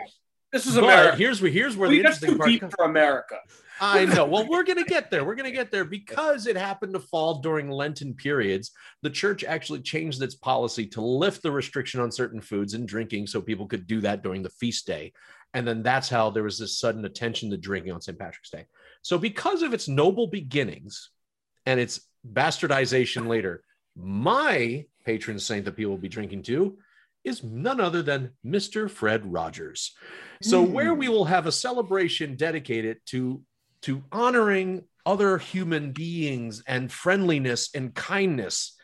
This 0.51 0.65
is 0.65 0.73
But 0.75 0.85
America. 0.85 1.17
here's 1.17 1.41
where 1.41 1.51
here's 1.51 1.77
where 1.77 1.87
we 1.89 1.97
the 1.97 2.01
interesting 2.01 2.35
part 2.37 2.49
deep 2.49 2.61
comes. 2.61 2.73
for 2.75 2.85
America. 2.85 3.35
I 3.81 4.05
know. 4.05 4.25
Well, 4.25 4.45
we're 4.49 4.63
going 4.63 4.83
to 4.83 4.89
get 4.89 5.09
there. 5.09 5.23
We're 5.23 5.35
going 5.35 5.49
to 5.49 5.55
get 5.55 5.71
there 5.71 5.85
because 5.85 6.47
it 6.47 6.57
happened 6.57 6.93
to 6.95 6.99
fall 6.99 7.35
during 7.41 7.69
Lenten 7.69 8.13
periods. 8.13 8.71
The 9.03 9.09
church 9.09 9.43
actually 9.45 9.81
changed 9.81 10.21
its 10.21 10.35
policy 10.35 10.85
to 10.87 11.01
lift 11.01 11.43
the 11.43 11.51
restriction 11.51 12.01
on 12.01 12.11
certain 12.11 12.41
foods 12.41 12.73
and 12.73 12.85
drinking 12.85 13.27
so 13.27 13.39
people 13.39 13.67
could 13.67 13.87
do 13.87 14.01
that 14.01 14.21
during 14.21 14.41
the 14.43 14.49
feast 14.49 14.85
day. 14.85 15.13
And 15.53 15.65
then 15.65 15.81
that's 15.81 16.09
how 16.09 16.29
there 16.29 16.43
was 16.43 16.57
this 16.59 16.77
sudden 16.77 17.05
attention 17.05 17.51
to 17.51 17.57
drinking 17.57 17.93
on 17.93 18.01
St. 18.01 18.19
Patrick's 18.19 18.49
Day. 18.49 18.65
So, 19.01 19.17
because 19.17 19.61
of 19.61 19.73
its 19.73 19.87
noble 19.87 20.27
beginnings 20.27 21.11
and 21.65 21.79
its 21.79 22.01
bastardization 22.29 23.27
later, 23.27 23.63
my 23.95 24.85
patron 25.05 25.39
saint 25.39 25.65
that 25.65 25.75
people 25.75 25.91
will 25.91 25.97
be 25.97 26.09
drinking 26.09 26.43
to 26.43 26.77
is 27.23 27.43
none 27.43 27.79
other 27.79 28.01
than 28.01 28.31
Mr. 28.45 28.89
Fred 28.89 29.31
Rogers. 29.31 29.95
So, 30.41 30.65
hmm. 30.65 30.73
where 30.73 30.93
we 30.93 31.09
will 31.09 31.25
have 31.25 31.47
a 31.47 31.51
celebration 31.51 32.35
dedicated 32.35 32.99
to 33.07 33.41
to 33.81 34.03
honoring 34.11 34.83
other 35.05 35.37
human 35.37 35.91
beings 35.91 36.61
and 36.67 36.91
friendliness 36.91 37.69
and 37.73 37.93
kindness. 37.95 38.75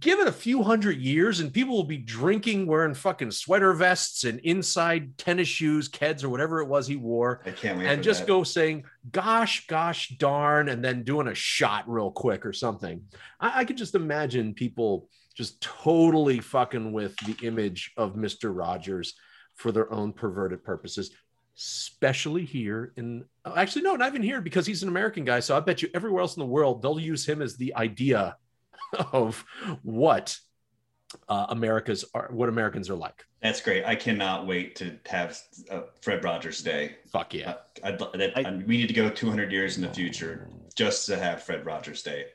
Give 0.00 0.18
it 0.18 0.26
a 0.26 0.32
few 0.32 0.64
hundred 0.64 0.98
years, 0.98 1.38
and 1.38 1.52
people 1.52 1.76
will 1.76 1.84
be 1.84 1.98
drinking, 1.98 2.66
wearing 2.66 2.94
fucking 2.94 3.30
sweater 3.30 3.72
vests 3.72 4.24
and 4.24 4.40
inside 4.40 5.16
tennis 5.16 5.46
shoes, 5.46 5.88
Keds, 5.88 6.24
or 6.24 6.28
whatever 6.28 6.60
it 6.60 6.66
was 6.66 6.88
he 6.88 6.96
wore, 6.96 7.40
I 7.44 7.50
can't 7.52 7.78
wait. 7.78 7.86
and 7.86 8.02
just 8.02 8.20
that. 8.20 8.26
go 8.26 8.42
saying, 8.42 8.84
gosh, 9.12 9.66
gosh, 9.68 10.08
darn, 10.18 10.68
and 10.70 10.84
then 10.84 11.04
doing 11.04 11.28
a 11.28 11.34
shot 11.36 11.88
real 11.88 12.10
quick 12.10 12.44
or 12.44 12.52
something. 12.52 13.02
I, 13.38 13.60
I 13.60 13.64
could 13.64 13.76
just 13.76 13.94
imagine 13.94 14.54
people 14.54 15.08
just 15.36 15.60
totally 15.60 16.40
fucking 16.40 16.92
with 16.92 17.14
the 17.18 17.46
image 17.46 17.92
of 17.96 18.14
Mr. 18.14 18.56
Rogers 18.56 19.14
for 19.54 19.70
their 19.70 19.92
own 19.92 20.12
perverted 20.12 20.64
purposes, 20.64 21.10
especially 21.56 22.44
here 22.44 22.92
in 22.96 23.24
oh, 23.44 23.54
actually, 23.54 23.82
no, 23.82 23.96
not 23.96 24.08
even 24.08 24.22
here 24.22 24.40
because 24.40 24.66
he's 24.66 24.82
an 24.82 24.88
American 24.88 25.24
guy. 25.24 25.40
So 25.40 25.56
I 25.56 25.60
bet 25.60 25.82
you 25.82 25.88
everywhere 25.94 26.22
else 26.22 26.36
in 26.36 26.40
the 26.40 26.46
world, 26.46 26.82
they'll 26.82 26.98
use 27.00 27.26
him 27.26 27.42
as 27.42 27.56
the 27.56 27.74
idea 27.74 28.36
of 29.12 29.44
what 29.82 30.36
uh, 31.28 31.46
America's 31.50 32.04
are, 32.14 32.28
what 32.32 32.48
Americans 32.48 32.90
are 32.90 32.96
like. 32.96 33.24
That's 33.42 33.60
great. 33.60 33.84
I 33.84 33.94
cannot 33.94 34.46
wait 34.46 34.74
to 34.76 34.98
have 35.06 35.38
uh, 35.70 35.82
Fred 36.02 36.24
Rogers 36.24 36.62
Day. 36.62 36.96
Fuck 37.12 37.34
yeah. 37.34 37.50
Uh, 37.50 37.56
I'd, 37.84 37.98
that, 37.98 38.32
I- 38.36 38.42
I- 38.48 38.62
we 38.66 38.76
need 38.78 38.88
to 38.88 38.94
go 38.94 39.08
200 39.10 39.52
years 39.52 39.76
in 39.76 39.82
the 39.82 39.92
future 39.92 40.48
just 40.74 41.06
to 41.06 41.16
have 41.18 41.42
Fred 41.42 41.64
Rogers 41.64 42.02
Day. 42.02 42.26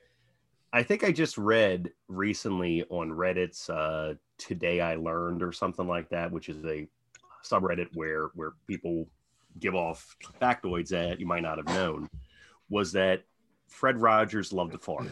I 0.73 0.83
think 0.83 1.03
I 1.03 1.11
just 1.11 1.37
read 1.37 1.91
recently 2.07 2.83
on 2.89 3.09
Reddit's 3.09 3.69
uh, 3.69 4.15
"Today 4.37 4.79
I 4.79 4.95
Learned" 4.95 5.43
or 5.43 5.51
something 5.51 5.87
like 5.87 6.09
that, 6.09 6.31
which 6.31 6.49
is 6.49 6.63
a 6.65 6.87
subreddit 7.43 7.89
where 7.93 8.27
where 8.35 8.53
people 8.67 9.07
give 9.59 9.75
off 9.75 10.15
factoids 10.41 10.89
that 10.89 11.19
you 11.19 11.25
might 11.25 11.43
not 11.43 11.57
have 11.57 11.67
known. 11.67 12.09
Was 12.69 12.93
that 12.93 13.23
Fred 13.67 13.97
Rogers 13.97 14.53
loved 14.53 14.71
to 14.71 14.77
fart, 14.77 15.07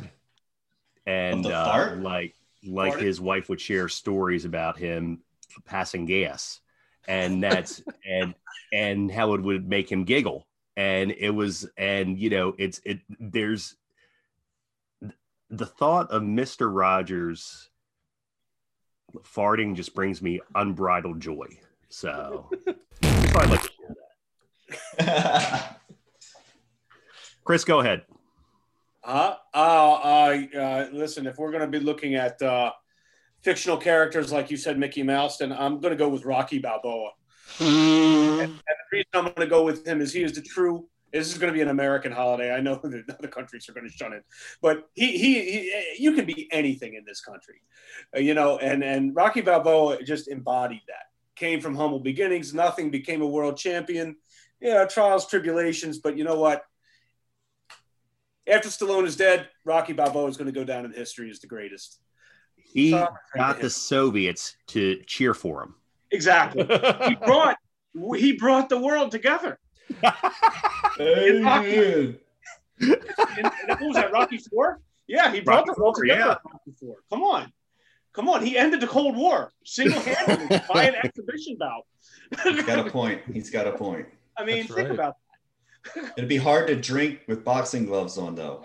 and 1.06 1.46
uh, 1.46 1.66
fart? 1.66 2.00
like 2.00 2.36
like 2.66 2.94
Farted? 2.94 3.02
his 3.02 3.22
wife 3.22 3.50
would 3.50 3.62
share 3.62 3.90
stories 3.90 4.46
about 4.46 4.78
him 4.78 5.20
passing 5.66 6.06
gas, 6.06 6.62
and 7.08 7.44
that's 7.44 7.84
and 8.06 8.34
and 8.72 9.12
how 9.12 9.34
it 9.34 9.42
would 9.42 9.68
make 9.68 9.92
him 9.92 10.06
giggle, 10.06 10.48
and 10.78 11.12
it 11.12 11.32
was 11.32 11.68
and 11.78 12.18
you 12.18 12.30
know 12.30 12.56
it's 12.58 12.80
it 12.86 13.00
there's 13.20 13.76
the 15.50 15.66
thought 15.66 16.12
of 16.12 16.22
Mr. 16.22 16.74
Rogers 16.74 17.70
farting 19.24 19.76
just 19.76 19.96
brings 19.96 20.22
me 20.22 20.40
unbridled 20.56 21.20
joy. 21.20 21.48
So 21.90 22.50
just 23.02 23.34
thought 23.34 23.44
I'd 23.44 23.50
like 23.50 23.62
to 23.62 23.70
share 23.70 23.96
that. 25.00 25.76
Chris, 27.44 27.64
go 27.64 27.80
ahead. 27.80 28.04
Uh, 29.04 29.36
uh, 29.56 29.58
uh, 29.58 30.38
uh, 30.56 30.88
listen, 30.92 31.26
if 31.26 31.38
we're 31.38 31.52
going 31.52 31.62
to 31.64 31.80
be 31.80 31.84
looking 31.84 32.14
at 32.14 32.40
uh, 32.42 32.72
fictional 33.42 33.78
characters, 33.78 34.32
like 34.32 34.52
you 34.52 34.58
said, 34.58 34.78
Mickey 34.78 35.02
Mouse, 35.02 35.38
then 35.38 35.52
I'm 35.52 35.80
going 35.80 35.92
to 35.92 35.98
go 35.98 36.10
with 36.10 36.26
Rocky 36.26 36.60
Balboa. 36.60 37.12
And, 37.60 38.42
and 38.42 38.60
the 38.60 38.76
reason 38.92 39.08
I'm 39.16 39.24
going 39.24 39.36
to 39.38 39.48
go 39.48 39.64
with 39.64 39.88
him 39.88 40.02
is 40.02 40.14
he 40.14 40.22
is 40.22 40.34
the 40.34 40.42
true. 40.42 40.88
This 41.12 41.32
is 41.32 41.38
going 41.38 41.52
to 41.52 41.58
be 41.58 41.62
an 41.62 41.70
American 41.70 42.12
holiday. 42.12 42.54
I 42.54 42.60
know 42.60 42.76
that 42.84 43.16
other 43.18 43.28
countries 43.28 43.68
are 43.70 43.74
going 43.74 43.88
to 43.88 43.94
shun 43.94 44.14
it, 44.14 44.24
but 44.62 44.90
he, 44.94 45.18
he, 45.18 45.42
he 45.42 45.96
you 46.00 46.14
can 46.14 46.26
be 46.26 46.48
anything 46.52 46.96
in 46.96 47.04
this 47.06 47.22
country, 47.22 47.62
uh, 48.16 48.20
you 48.20 48.34
know. 48.34 48.58
And 48.58 48.84
and 48.84 49.16
Rocky 49.16 49.42
Balboa 49.42 50.04
just 50.04 50.28
embodied 50.28 50.82
that. 50.88 51.08
Came 51.36 51.62
from 51.62 51.76
humble 51.76 52.00
beginnings, 52.00 52.54
nothing, 52.54 52.92
became 52.92 53.22
a 53.22 53.28
world 53.28 53.58
champion. 53.58 54.16
Yeah, 54.60 54.86
trials, 54.86 55.26
tribulations, 55.28 56.00
but 56.00 56.18
you 56.18 56.26
know 56.26 56.38
what? 56.38 56.64
After 58.46 58.68
Stallone 58.68 59.06
is 59.06 59.16
dead, 59.16 59.48
Rocky 59.64 59.94
Balboa 59.94 60.28
is 60.28 60.36
going 60.36 60.52
to 60.52 60.52
go 60.52 60.66
down 60.66 60.84
in 60.84 60.92
history 60.92 61.30
as 61.30 61.40
the 61.40 61.48
greatest. 61.48 62.00
He 62.56 62.92
Sorry. 62.92 63.08
got 63.36 63.62
the 63.62 63.70
Soviets 63.70 64.56
to 64.68 65.02
cheer 65.06 65.34
for 65.34 65.64
him. 65.64 65.76
Exactly. 66.12 66.64
he 67.08 67.16
brought 67.16 67.58
he 68.16 68.34
brought 68.34 68.70
the 68.70 68.80
world 68.80 69.12
together. 69.12 69.60
In 71.00 71.44
Rocky. 71.44 72.20
And, 72.82 72.96
and 73.38 73.52
what 73.70 73.82
was 73.82 73.96
that 73.96 74.12
Rocky 74.12 74.38
Four? 74.38 74.82
Yeah, 75.08 75.32
he 75.32 75.40
brought 75.42 75.68
Rocky 75.68 75.72
the 75.76 75.82
world 75.82 75.98
IV, 75.98 76.02
together. 76.04 76.20
yeah. 76.22 76.52
Rocky 76.52 76.72
Four. 76.80 76.96
Come 77.10 77.24
on, 77.24 77.52
come 78.14 78.30
on. 78.30 78.46
He 78.46 78.58
ended 78.58 78.82
the 78.82 78.88
Cold 78.88 79.16
War 79.16 79.52
single 79.66 80.00
handedly 80.02 80.60
by 80.74 80.86
an 80.86 80.96
exhibition 81.04 81.58
bout. 81.60 81.84
He's 82.44 82.64
got 82.64 82.86
a 82.88 82.90
point. 82.90 83.22
He's 83.34 83.50
got 83.50 83.68
a 83.68 83.72
point. 83.72 84.08
I 84.38 84.46
mean, 84.46 84.58
That's 84.64 84.74
think 84.76 84.90
right. 84.90 84.96
about 84.96 85.16
that. 85.96 86.14
It'd 86.18 86.30
be 86.30 86.38
hard 86.38 86.68
to 86.68 86.76
drink 86.76 87.22
with 87.28 87.44
boxing 87.44 87.86
gloves 87.86 88.18
on, 88.18 88.36
though. 88.36 88.64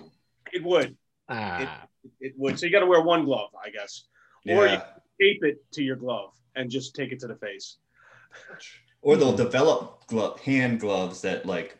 it. 0.52 0.58
It 0.58 0.64
would. 0.64 0.96
Ah, 1.28 1.86
It 2.20 2.34
would. 2.36 2.58
So 2.58 2.66
you 2.66 2.72
got 2.72 2.80
to 2.80 2.86
wear 2.86 3.00
one 3.02 3.24
glove, 3.24 3.50
I 3.64 3.70
guess, 3.70 4.04
or 4.46 4.66
you 4.66 4.72
Yeah. 4.72 4.84
tape 5.20 5.42
it 5.42 5.56
to 5.72 5.82
your 5.82 5.96
glove 5.96 6.30
and 6.56 6.70
just 6.70 6.94
take 6.94 7.10
it 7.12 7.18
to 7.20 7.26
the 7.26 7.36
face. 7.36 7.78
Or 9.04 9.16
they'll 9.16 9.36
develop 9.36 10.06
glove, 10.06 10.40
hand 10.40 10.80
gloves 10.80 11.20
that 11.22 11.46
like 11.46 11.78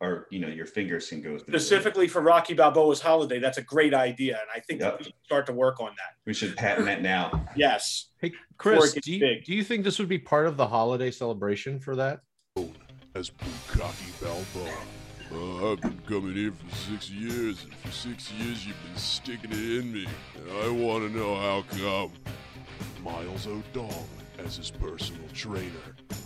are 0.00 0.26
you 0.30 0.38
know 0.40 0.48
your 0.48 0.66
fingers 0.66 1.08
can 1.08 1.22
go 1.22 1.38
through. 1.38 1.54
Specifically 1.58 2.08
for 2.08 2.20
Rocky 2.20 2.54
Balboa's 2.54 3.00
holiday, 3.00 3.38
that's 3.38 3.56
a 3.58 3.62
great 3.62 3.94
idea, 3.94 4.32
and 4.34 4.48
I 4.54 4.60
think 4.60 4.80
Yep. 4.80 4.98
we 4.98 5.04
should 5.04 5.14
start 5.24 5.46
to 5.46 5.52
work 5.52 5.80
on 5.80 5.90
that. 5.96 6.16
We 6.26 6.34
should 6.34 6.56
patent 6.56 6.86
that 6.86 7.00
now. 7.02 7.46
Yes. 7.56 8.08
hey, 8.20 8.32
Chris, 8.58 8.92
do 8.92 9.12
you, 9.12 9.20
big. 9.20 9.44
do 9.44 9.54
you 9.54 9.64
think 9.64 9.84
this 9.84 9.98
would 9.98 10.08
be 10.08 10.18
part 10.18 10.46
of 10.46 10.56
the 10.56 10.66
holiday 10.66 11.10
celebration 11.10 11.78
for 11.80 11.96
that? 11.96 12.20
as 13.14 13.30
Bukaki 13.30 14.20
Balboa. 14.20 14.76
Uh, 15.32 15.72
I've 15.72 15.80
been 15.80 15.98
coming 16.06 16.34
here 16.34 16.52
for 16.52 16.74
six 16.76 17.10
years, 17.10 17.64
and 17.64 17.74
for 17.76 17.90
six 17.90 18.30
years 18.32 18.66
you've 18.66 18.82
been 18.84 18.96
sticking 18.96 19.50
it 19.52 19.80
in 19.80 19.92
me. 19.92 20.06
And 20.36 20.50
I 20.50 20.68
want 20.68 21.10
to 21.10 21.18
know 21.18 21.34
how 21.36 21.64
come. 21.78 22.12
Miles 23.02 23.46
O'Donnell 23.46 24.06
as 24.38 24.56
his 24.56 24.70
personal 24.70 25.22
trainer. 25.32 25.70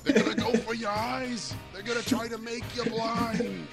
They're 0.05 0.23
gonna 0.23 0.35
go 0.35 0.53
for 0.59 0.75
your 0.75 0.91
eyes. 0.91 1.55
They're 1.73 1.83
gonna 1.83 2.03
try 2.03 2.29
to 2.29 2.39
make 2.39 2.65
you 2.77 2.85
blind. 2.85 3.67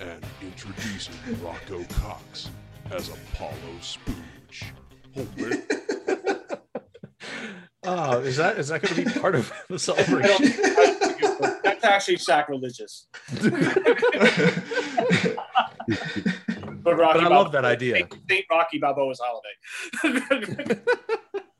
And 0.00 0.24
introducing 0.42 1.14
Rocco 1.42 1.84
Cox 1.84 2.50
as 2.90 3.08
Apollo 3.08 3.54
Spooge. 3.80 4.72
Oh 5.16 5.26
man, 5.36 5.62
Oh, 7.82 8.20
is 8.20 8.36
that 8.36 8.58
is 8.58 8.68
that 8.68 8.82
going 8.82 8.94
to 8.94 9.04
be 9.04 9.20
part 9.20 9.34
of 9.34 9.50
the 9.68 9.74
I 9.74 9.78
celebration? 9.78 10.52
that's 11.64 11.84
actually 11.84 12.18
sacrilegious. 12.18 13.06
But, 13.32 13.52
Rocky 16.84 16.84
But 16.84 17.00
I 17.00 17.28
love 17.28 17.52
that 17.52 17.64
idea. 17.64 18.06
St. 18.28 18.44
Rocky 18.50 18.78
Balboa's 18.78 19.20
holiday. 19.22 20.80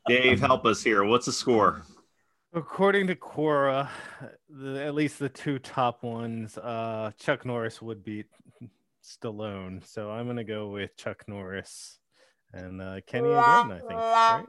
Dave, 0.07 0.40
help 0.40 0.66
us 0.66 0.83
here. 0.83 1.05
What's 1.05 1.27
the 1.27 1.33
score? 1.33 1.83
According 2.52 3.06
to 3.08 3.14
Quora, 3.14 3.88
the, 4.48 4.84
at 4.84 4.94
least 4.94 5.18
the 5.20 5.28
two 5.28 5.58
top 5.60 6.02
ones, 6.02 6.58
uh, 6.58 7.12
Chuck 7.16 7.46
Norris 7.46 7.80
would 7.80 8.02
beat 8.04 8.26
Stallone. 9.04 9.86
So 9.86 10.10
I'm 10.10 10.26
gonna 10.26 10.42
go 10.44 10.68
with 10.68 10.96
Chuck 10.96 11.22
Norris 11.28 11.98
and 12.52 12.82
uh, 12.82 13.00
Kenny 13.06 13.28
again. 13.28 13.38
I 13.40 13.78
think. 13.78 13.90
Right? 13.92 14.44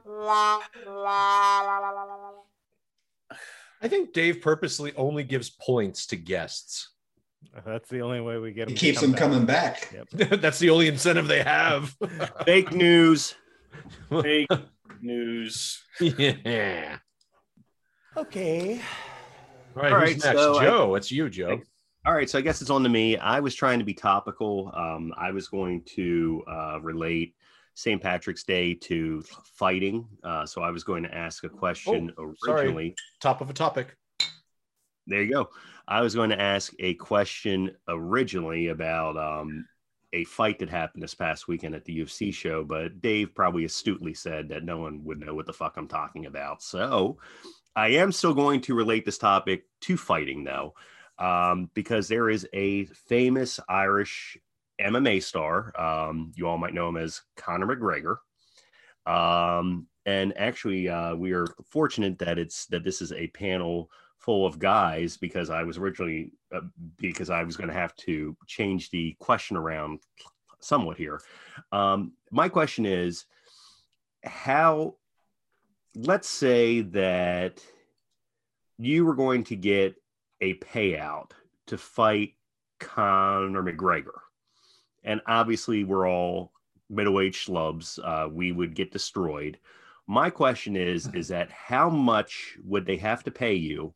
I 3.80 3.88
think 3.88 4.12
Dave 4.12 4.40
purposely 4.40 4.92
only 4.96 5.22
gives 5.24 5.50
points 5.50 6.06
to 6.08 6.16
guests. 6.16 6.90
That's 7.64 7.88
the 7.88 8.00
only 8.02 8.20
way 8.20 8.38
we 8.38 8.52
get 8.52 8.62
It 8.62 8.66
them. 8.70 8.76
keeps 8.76 9.00
them 9.00 9.14
coming 9.14 9.44
back. 9.44 9.92
Yep. 9.92 10.40
That's 10.40 10.58
the 10.58 10.70
only 10.70 10.86
incentive 10.88 11.26
they 11.28 11.42
have. 11.42 11.96
Fake 12.44 12.72
news. 12.72 13.34
Fake 14.22 14.48
news. 15.00 15.82
yeah. 16.00 16.98
Okay. 18.16 18.80
All 19.76 19.82
right, 19.82 19.92
All 19.92 20.00
who's 20.00 20.22
next? 20.24 20.38
so 20.38 20.58
I- 20.58 20.64
Joe, 20.64 20.94
it's 20.94 21.10
you, 21.10 21.30
Joe. 21.30 21.60
All 22.04 22.14
right, 22.14 22.28
so 22.28 22.36
I 22.38 22.42
guess 22.42 22.60
it's 22.60 22.70
on 22.70 22.82
to 22.82 22.88
me. 22.88 23.16
I 23.16 23.38
was 23.38 23.54
trying 23.54 23.78
to 23.78 23.84
be 23.84 23.94
topical. 23.94 24.72
Um, 24.74 25.14
I 25.16 25.30
was 25.30 25.46
going 25.46 25.82
to 25.94 26.42
uh, 26.50 26.80
relate 26.80 27.36
St. 27.74 28.02
Patrick's 28.02 28.42
Day 28.42 28.74
to 28.74 29.22
fighting. 29.54 30.08
Uh, 30.24 30.44
so 30.44 30.62
I 30.62 30.70
was 30.70 30.82
going 30.82 31.04
to 31.04 31.14
ask 31.14 31.44
a 31.44 31.48
question 31.48 32.12
sorry. 32.44 32.62
originally. 32.62 32.96
Top 33.20 33.40
of 33.40 33.50
a 33.50 33.52
topic. 33.52 33.96
There 35.06 35.22
you 35.22 35.32
go. 35.32 35.48
I 35.86 36.00
was 36.00 36.14
going 36.14 36.30
to 36.30 36.40
ask 36.40 36.72
a 36.80 36.94
question 36.94 37.70
originally 37.88 38.68
about 38.68 39.16
um, 39.16 39.64
a 40.12 40.24
fight 40.24 40.58
that 40.58 40.68
happened 40.68 41.02
this 41.02 41.14
past 41.14 41.48
weekend 41.48 41.74
at 41.74 41.84
the 41.84 42.00
UFC 42.00 42.34
show, 42.34 42.64
but 42.64 43.00
Dave 43.00 43.34
probably 43.34 43.64
astutely 43.64 44.14
said 44.14 44.48
that 44.48 44.64
no 44.64 44.78
one 44.78 45.02
would 45.04 45.20
know 45.20 45.34
what 45.34 45.46
the 45.46 45.52
fuck 45.52 45.76
I'm 45.76 45.88
talking 45.88 46.26
about. 46.26 46.62
So 46.62 47.18
I 47.74 47.88
am 47.88 48.12
still 48.12 48.34
going 48.34 48.60
to 48.62 48.74
relate 48.74 49.04
this 49.04 49.18
topic 49.18 49.64
to 49.82 49.96
fighting, 49.96 50.44
though, 50.44 50.74
um, 51.18 51.70
because 51.74 52.08
there 52.08 52.28
is 52.28 52.46
a 52.52 52.84
famous 52.86 53.58
Irish 53.68 54.36
MMA 54.80 55.22
star. 55.22 55.72
Um, 55.80 56.32
you 56.34 56.48
all 56.48 56.58
might 56.58 56.74
know 56.74 56.88
him 56.88 56.96
as 56.96 57.22
Conor 57.36 57.66
McGregor. 57.66 58.16
Um, 59.06 59.86
and 60.04 60.36
actually, 60.36 60.88
uh, 60.88 61.14
we 61.14 61.32
are 61.32 61.46
fortunate 61.70 62.18
that 62.18 62.38
it's 62.38 62.66
that 62.66 62.84
this 62.84 63.00
is 63.00 63.12
a 63.12 63.28
panel 63.28 63.90
full 64.18 64.46
of 64.46 64.58
guys 64.58 65.16
because 65.16 65.50
I 65.50 65.62
was 65.62 65.78
originally 65.78 66.32
uh, 66.54 66.60
because 66.98 67.30
I 67.30 67.42
was 67.42 67.56
going 67.56 67.68
to 67.68 67.74
have 67.74 67.94
to 67.96 68.36
change 68.46 68.90
the 68.90 69.16
question 69.18 69.56
around 69.56 70.00
somewhat 70.60 70.96
here. 70.96 71.20
Um, 71.72 72.12
my 72.30 72.48
question 72.48 72.86
is 72.86 73.24
how 74.24 74.96
let's 75.94 76.28
say 76.28 76.80
that 76.80 77.62
you 78.78 79.04
were 79.04 79.14
going 79.14 79.44
to 79.44 79.56
get 79.56 79.94
a 80.40 80.54
payout 80.54 81.30
to 81.66 81.78
fight 81.78 82.34
Conor 82.80 83.62
McGregor. 83.62 84.20
And 85.04 85.20
obviously 85.26 85.84
we're 85.84 86.08
all 86.08 86.52
middle-aged 86.90 87.48
schlubs. 87.48 87.98
Uh, 88.02 88.28
we 88.28 88.52
would 88.52 88.74
get 88.74 88.92
destroyed. 88.92 89.58
My 90.06 90.30
question 90.30 90.76
is, 90.76 91.08
is 91.14 91.28
that 91.28 91.50
how 91.50 91.88
much 91.88 92.58
would 92.64 92.86
they 92.86 92.96
have 92.96 93.22
to 93.24 93.30
pay 93.30 93.54
you 93.54 93.94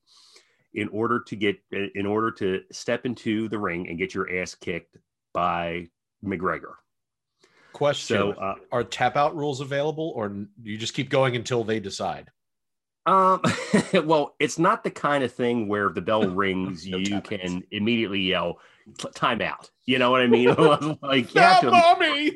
in 0.74 0.88
order 0.88 1.20
to 1.20 1.36
get 1.36 1.58
in 1.72 2.06
order 2.06 2.30
to 2.30 2.62
step 2.70 3.06
into 3.06 3.48
the 3.48 3.58
ring 3.58 3.88
and 3.88 3.98
get 3.98 4.14
your 4.14 4.40
ass 4.40 4.54
kicked 4.54 4.98
by 5.32 5.88
McGregor? 6.24 6.74
Question: 7.76 8.16
So, 8.16 8.32
uh, 8.32 8.54
Are 8.72 8.82
tap 8.82 9.18
out 9.18 9.36
rules 9.36 9.60
available, 9.60 10.12
or 10.16 10.26
n- 10.26 10.48
you 10.62 10.78
just 10.78 10.94
keep 10.94 11.10
going 11.10 11.36
until 11.36 11.62
they 11.62 11.78
decide? 11.78 12.30
Um, 13.04 13.42
well, 14.04 14.34
it's 14.40 14.58
not 14.58 14.82
the 14.82 14.90
kind 14.90 15.22
of 15.22 15.30
thing 15.30 15.68
where 15.68 15.88
if 15.88 15.94
the 15.94 16.00
bell 16.00 16.26
rings, 16.30 16.86
No 16.86 16.96
you 16.96 17.20
time 17.20 17.20
can 17.20 17.62
immediately 17.70 18.20
yell 18.20 18.60
time 19.14 19.42
out. 19.42 19.70
You 19.84 19.98
know 19.98 20.10
what 20.10 20.22
I 20.22 20.26
mean? 20.26 20.48
like 21.02 21.34
you 21.34 21.40
have 21.42 21.60
to, 21.60 21.70
mommy! 21.70 22.24
You, 22.24 22.32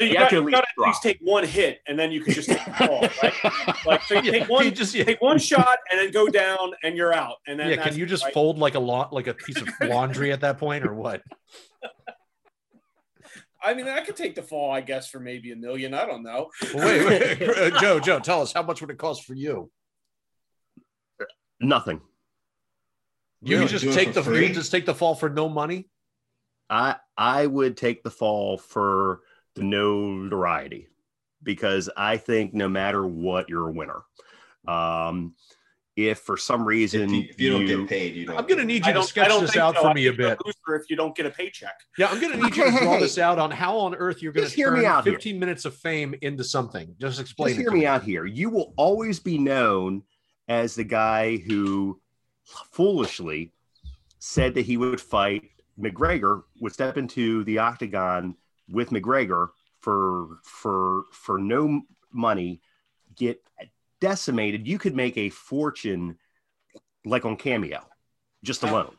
You 0.00 0.12
got, 0.12 0.18
have 0.18 0.28
to 0.30 0.36
you 0.36 0.40
at 0.40 0.44
least 0.44 0.56
at 0.56 0.64
least 0.64 0.66
drop. 0.76 1.02
take 1.02 1.18
one 1.20 1.46
hit, 1.46 1.78
and 1.86 1.96
then 1.96 2.10
you 2.10 2.20
can 2.22 2.34
just 2.34 2.48
take 2.48 2.64
the 2.64 2.72
fall, 2.72 3.08
right? 3.22 3.76
Like 3.86 4.04
take, 4.08 4.24
Yeah, 4.24 4.32
take 4.32 4.48
one, 4.48 4.64
you 4.64 4.72
just 4.72 4.92
yeah, 4.92 5.04
take 5.04 5.22
one 5.22 5.38
shot, 5.38 5.78
and 5.92 6.00
then 6.00 6.10
go 6.10 6.26
down, 6.26 6.72
and 6.82 6.96
you're 6.96 7.14
out. 7.14 7.36
And 7.46 7.60
then 7.60 7.68
yeah, 7.68 7.76
Can 7.76 7.96
you 7.96 8.06
just 8.06 8.24
right? 8.24 8.34
fold 8.34 8.58
like 8.58 8.74
a 8.74 8.80
lot, 8.80 9.12
like 9.12 9.28
a 9.28 9.34
piece 9.34 9.60
of 9.60 9.68
laundry 9.80 10.32
at 10.32 10.40
that 10.40 10.58
point, 10.58 10.84
or 10.84 10.94
what? 10.94 11.22
I 13.62 13.74
mean, 13.74 13.88
I 13.88 14.00
could 14.00 14.16
take 14.16 14.34
the 14.34 14.42
fall, 14.42 14.70
I 14.70 14.80
guess, 14.80 15.08
for 15.08 15.20
maybe 15.20 15.52
a 15.52 15.56
million. 15.56 15.92
I 15.94 16.06
don't 16.06 16.22
know. 16.22 16.50
Well, 16.74 16.86
wait, 17.06 17.38
wait. 17.38 17.74
Joe, 17.80 18.00
Joe, 18.00 18.18
tell 18.18 18.40
us 18.42 18.52
how 18.52 18.62
much 18.62 18.80
would 18.80 18.90
it 18.90 18.98
cost 18.98 19.24
for 19.24 19.34
you? 19.34 19.70
nothing. 21.62 22.00
You 23.42 23.56
Really? 23.58 23.68
just 23.68 23.92
take 23.92 24.14
the 24.14 24.22
free? 24.22 24.46
you 24.48 24.54
just 24.54 24.70
take 24.70 24.86
the 24.86 24.94
fall 24.94 25.14
for 25.14 25.28
no 25.28 25.46
money. 25.48 25.88
I 26.70 26.96
I 27.18 27.46
would 27.46 27.76
take 27.76 28.02
the 28.02 28.10
fall 28.10 28.56
for 28.56 29.20
the 29.54 29.62
notoriety 29.62 30.88
because 31.42 31.90
I 31.96 32.16
think 32.16 32.54
no 32.54 32.68
matter 32.68 33.06
what, 33.06 33.48
you're 33.50 33.68
a 33.68 33.72
winner. 33.72 34.02
Um, 34.66 35.34
if 36.08 36.20
for 36.20 36.36
some 36.36 36.62
If 36.62 36.66
reason 36.66 37.14
you, 37.14 37.26
if 37.28 37.40
you 37.40 37.50
don't 37.50 37.66
get 37.66 37.88
paid, 37.88 38.14
you 38.14 38.26
don't. 38.26 38.38
I'm 38.38 38.46
gonna 38.46 38.64
need 38.64 38.86
you 38.86 38.92
to 38.92 38.92
don't, 38.92 39.04
sketch 39.04 39.28
this 39.40 39.52
think 39.52 39.62
out 39.62 39.74
so. 39.74 39.82
for 39.82 39.94
me 39.94 40.06
a 40.06 40.12
bit. 40.12 40.38
loser 40.44 40.80
if 40.80 40.88
you 40.90 40.96
don't 40.96 41.14
get 41.14 41.26
a 41.26 41.30
paycheck. 41.30 41.74
Yeah, 41.98 42.06
I'm 42.06 42.20
gonna 42.20 42.36
need 42.36 42.56
you 42.56 42.64
to 42.64 42.70
draw 42.70 42.92
hey, 42.94 43.00
this 43.00 43.18
out 43.18 43.38
on 43.38 43.50
how 43.50 43.76
on 43.78 43.94
earth 43.94 44.22
you're 44.22 44.32
gonna 44.32 44.46
Just 44.46 44.56
hear 44.56 44.70
me 44.70 44.82
turn 44.82 44.86
out 44.86 45.04
here. 45.04 45.14
15 45.14 45.38
minutes 45.38 45.64
of 45.64 45.74
fame 45.74 46.14
into 46.22 46.44
something. 46.44 46.94
Just 47.00 47.20
explain. 47.20 47.50
just 47.50 47.60
it 47.60 47.62
hear 47.62 47.70
to 47.70 47.76
me 47.76 47.86
out 47.86 48.02
here. 48.02 48.24
You 48.24 48.50
will 48.50 48.72
always 48.76 49.18
be 49.18 49.38
known 49.38 50.02
as 50.48 50.74
the 50.74 50.84
guy 50.84 51.36
who 51.36 52.00
foolishly 52.44 53.52
said 54.18 54.54
that 54.54 54.62
he 54.66 54.76
would 54.76 55.00
fight 55.00 55.50
McGregor, 55.78 56.42
would 56.60 56.72
step 56.72 56.96
into 56.96 57.44
the 57.44 57.58
octagon 57.58 58.36
with 58.68 58.90
McGregor 58.90 59.48
for 59.80 60.38
for 60.44 61.04
for 61.12 61.38
no 61.38 61.82
money, 62.12 62.60
get 63.16 63.42
decimated. 64.00 64.66
You 64.66 64.78
could 64.78 64.94
make 64.94 65.16
a 65.16 65.30
fortune 65.30 66.16
like 67.04 67.24
on 67.24 67.36
Cameo, 67.36 67.80
just 68.42 68.62
alone. 68.62 68.94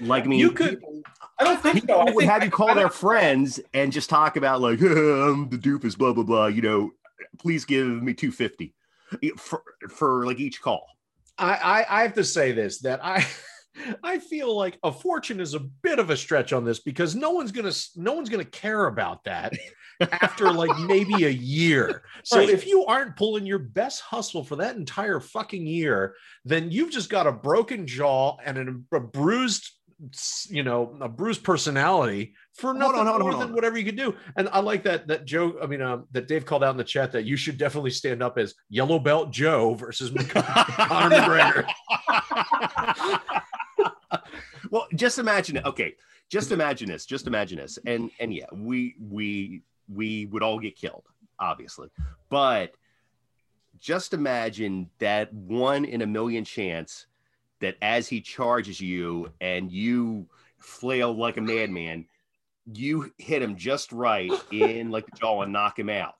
Like 0.00 0.24
I 0.24 0.26
mean, 0.26 0.40
You 0.40 0.50
could- 0.50 0.80
people- 0.80 1.02
I 1.38 1.44
don't 1.44 1.60
think 1.60 1.84
so. 1.86 1.94
I 2.00 2.04
would 2.04 2.14
think 2.16 2.30
have 2.30 2.44
you 2.44 2.50
call 2.50 2.70
I 2.70 2.74
their 2.74 2.88
friends 2.90 3.58
and 3.72 3.92
just 3.92 4.08
talk 4.10 4.36
about 4.36 4.60
like 4.60 4.80
I'm 4.82 5.48
the 5.48 5.58
doofus, 5.58 5.96
blah 5.98 6.12
blah 6.12 6.24
blah. 6.24 6.46
You 6.46 6.62
know, 6.62 6.90
please 7.38 7.64
give 7.64 7.86
me 8.02 8.14
two 8.14 8.30
fifty 8.32 8.74
for 9.36 9.62
for 9.90 10.26
like 10.26 10.38
each 10.40 10.60
call. 10.62 10.86
I, 11.38 11.54
I 11.54 11.98
I 11.98 12.02
have 12.02 12.14
to 12.14 12.24
say 12.24 12.52
this 12.52 12.78
that 12.80 13.04
I 13.04 13.26
I 14.02 14.18
feel 14.18 14.56
like 14.56 14.78
a 14.82 14.92
fortune 14.92 15.40
is 15.40 15.54
a 15.54 15.60
bit 15.60 15.98
of 15.98 16.10
a 16.10 16.16
stretch 16.16 16.52
on 16.52 16.64
this 16.64 16.80
because 16.80 17.14
no 17.14 17.30
one's 17.30 17.52
gonna 17.52 17.72
no 17.96 18.12
one's 18.12 18.28
gonna 18.28 18.44
care 18.44 18.86
about 18.86 19.24
that 19.24 19.52
after 20.00 20.52
like 20.52 20.76
maybe 20.80 21.24
a 21.24 21.30
year. 21.30 22.02
So 22.24 22.38
Right. 22.38 22.50
if 22.50 22.66
you 22.66 22.84
aren't 22.86 23.16
pulling 23.16 23.46
your 23.46 23.58
best 23.60 24.00
hustle 24.00 24.44
for 24.44 24.56
that 24.56 24.76
entire 24.76 25.20
fucking 25.20 25.66
year, 25.66 26.14
then 26.44 26.70
you've 26.70 26.90
just 26.90 27.10
got 27.10 27.26
a 27.26 27.32
broken 27.32 27.86
jaw 27.86 28.36
and 28.44 28.58
an, 28.58 28.84
a 28.92 29.00
bruised 29.00 29.70
you 30.48 30.64
know 30.64 30.96
a 31.00 31.08
bruised 31.08 31.44
personality 31.44 32.34
for 32.56 32.74
nothing 32.74 33.00
on, 33.00 33.06
hold 33.06 33.22
on, 33.22 33.28
more 33.28 33.32
than 33.34 33.48
on. 33.50 33.54
whatever 33.54 33.78
you 33.78 33.84
could 33.84 33.96
do 33.96 34.12
and 34.36 34.48
i 34.52 34.58
like 34.58 34.82
that 34.82 35.06
that 35.06 35.24
joe 35.24 35.54
i 35.62 35.66
mean 35.66 35.80
um, 35.80 36.04
that 36.10 36.26
dave 36.26 36.44
called 36.44 36.64
out 36.64 36.72
in 36.72 36.76
the 36.76 36.82
chat 36.84 37.12
that 37.12 37.24
you 37.24 37.36
should 37.36 37.56
definitely 37.56 37.92
stand 37.92 38.20
up 38.20 38.36
as 38.36 38.54
yellow 38.68 38.98
belt 38.98 39.30
joe 39.30 39.72
versus 39.74 40.10
conor 40.28 41.16
mcgregor 41.16 41.64
well, 44.74 44.88
just 44.96 45.20
imagine 45.20 45.56
it. 45.56 45.64
Okay, 45.64 45.94
just 46.28 46.50
imagine 46.50 46.88
this. 46.88 47.06
Just 47.06 47.28
imagine 47.28 47.58
this. 47.58 47.78
And 47.86 48.10
and 48.18 48.34
yeah, 48.34 48.46
we 48.52 48.96
we 49.00 49.62
we 49.88 50.26
would 50.26 50.42
all 50.42 50.58
get 50.58 50.74
killed, 50.74 51.04
obviously. 51.38 51.90
But 52.28 52.74
just 53.78 54.14
imagine 54.14 54.90
that 54.98 55.32
one 55.32 55.84
in 55.84 56.02
a 56.02 56.08
million 56.08 56.44
chance 56.44 57.06
that 57.60 57.76
as 57.82 58.08
he 58.08 58.20
charges 58.20 58.80
you 58.80 59.30
and 59.40 59.70
you 59.70 60.26
flail 60.58 61.16
like 61.16 61.36
a 61.36 61.40
madman, 61.40 62.06
you 62.72 63.12
hit 63.18 63.42
him 63.42 63.54
just 63.54 63.92
right 63.92 64.32
in 64.50 64.90
like 64.90 65.06
the 65.06 65.16
jaw 65.16 65.42
and 65.42 65.52
knock 65.52 65.78
him 65.78 65.88
out. 65.88 66.16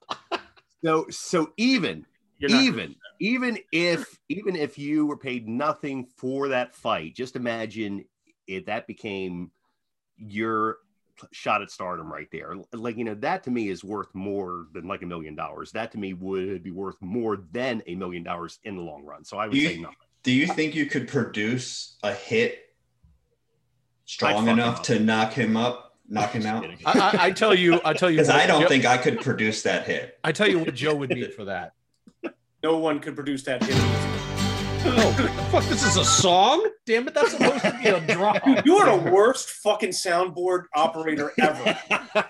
So 0.81 1.07
so 1.09 1.51
even 1.57 2.05
even 2.39 2.95
even 3.19 3.57
if 3.73 4.17
even 4.29 4.55
if 4.55 4.77
you 4.77 5.07
were 5.07 5.17
paid 5.17 5.45
nothing 5.45 6.05
for 6.17 6.49
that 6.49 6.73
fight 6.73 7.15
just 7.15 7.35
imagine 7.35 8.05
if 8.47 8.65
that 8.65 8.87
became 8.87 9.51
your 10.17 10.77
shot 11.31 11.61
at 11.61 11.71
stardom 11.71 12.11
right 12.11 12.27
there 12.31 12.55
like 12.73 12.97
you 12.97 13.03
know 13.05 13.15
that 13.15 13.43
to 13.43 13.49
me 13.51 13.69
is 13.69 13.83
worth 13.85 14.13
more 14.13 14.65
than 14.73 14.85
like 14.85 15.01
a 15.01 15.05
million 15.05 15.33
dollars 15.33 15.71
that 15.71 15.91
to 15.91 15.97
me 15.97 16.13
would 16.13 16.61
be 16.61 16.71
worth 16.71 16.97
more 17.01 17.37
than 17.53 17.81
a 17.87 17.95
million 17.95 18.21
dollars 18.21 18.59
in 18.63 18.75
the 18.75 18.81
long 18.81 19.03
run 19.05 19.23
so 19.23 19.37
i 19.37 19.47
would 19.47 19.55
You- 19.55 19.67
say 19.69 19.77
no. 19.77 19.89
Do 20.23 20.31
you 20.31 20.47
think 20.47 20.73
you 20.73 20.87
could 20.87 21.07
produce 21.07 21.97
a 22.01 22.11
hit 22.11 22.59
strong 24.05 24.47
enough 24.47 24.81
to 24.83 24.99
knock 24.99 25.33
him 25.33 25.55
up, 25.55 25.97
knock 26.09 26.31
him 26.31 26.45
out? 26.47 26.65
I, 26.85 26.99
I, 26.99 27.25
I 27.27 27.31
tell 27.31 27.53
you 27.53 27.79
i 27.85 27.93
tell 27.93 28.09
you 28.09 28.17
Because 28.17 28.29
I 28.29 28.47
don't 28.47 28.63
Joe- 28.63 28.67
think 28.67 28.85
I 28.85 28.97
could 28.97 29.21
produce 29.21 29.61
that 29.63 29.85
hit. 29.85 30.17
i 30.23 30.31
tell 30.31 30.47
you 30.49 30.59
what 30.59 30.73
joe 30.73 30.95
would 30.95 31.11
need 31.11 31.33
for 31.33 31.45
that 31.45 31.73
no 32.63 32.77
one 32.77 32.99
could 32.99 33.15
produce 33.15 33.43
that 33.43 33.63
hit. 33.63 34.04
Oh 34.87 35.47
fuck 35.51 35.63
this 35.65 35.83
is 35.83 35.97
a 35.97 36.05
song 36.05 36.63
damn 36.85 37.07
it 37.07 37.13
that's 37.13 37.31
supposed 37.31 37.61
to 37.63 37.77
be 37.81 37.87
a 37.89 37.99
drop 38.15 38.41
you 38.65 38.77
are 38.77 38.97
the 38.97 39.11
worst 39.11 39.49
fucking 39.49 39.89
soundboard 39.89 40.63
operator 40.75 41.31
ever. 41.41 41.77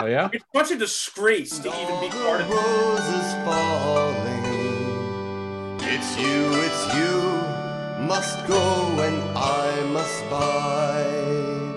oh 0.00 0.06
yeah 0.06 0.28
It's 0.32 0.44
such 0.54 0.70
a 0.72 0.76
disgrace 0.76 1.58
to 1.60 1.68
even 1.68 2.00
be 2.00 2.08
part 2.08 2.40
of 2.40 2.50
it. 2.50 2.54
roses 2.54 3.34
falling. 3.44 4.26
It's 5.88 6.18
you, 6.18 6.50
it's 6.62 6.94
you, 6.94 7.22
must 8.06 8.46
go 8.46 8.60
and 9.00 9.22
I 9.38 9.82
must 9.92 10.28
bide. 10.30 11.74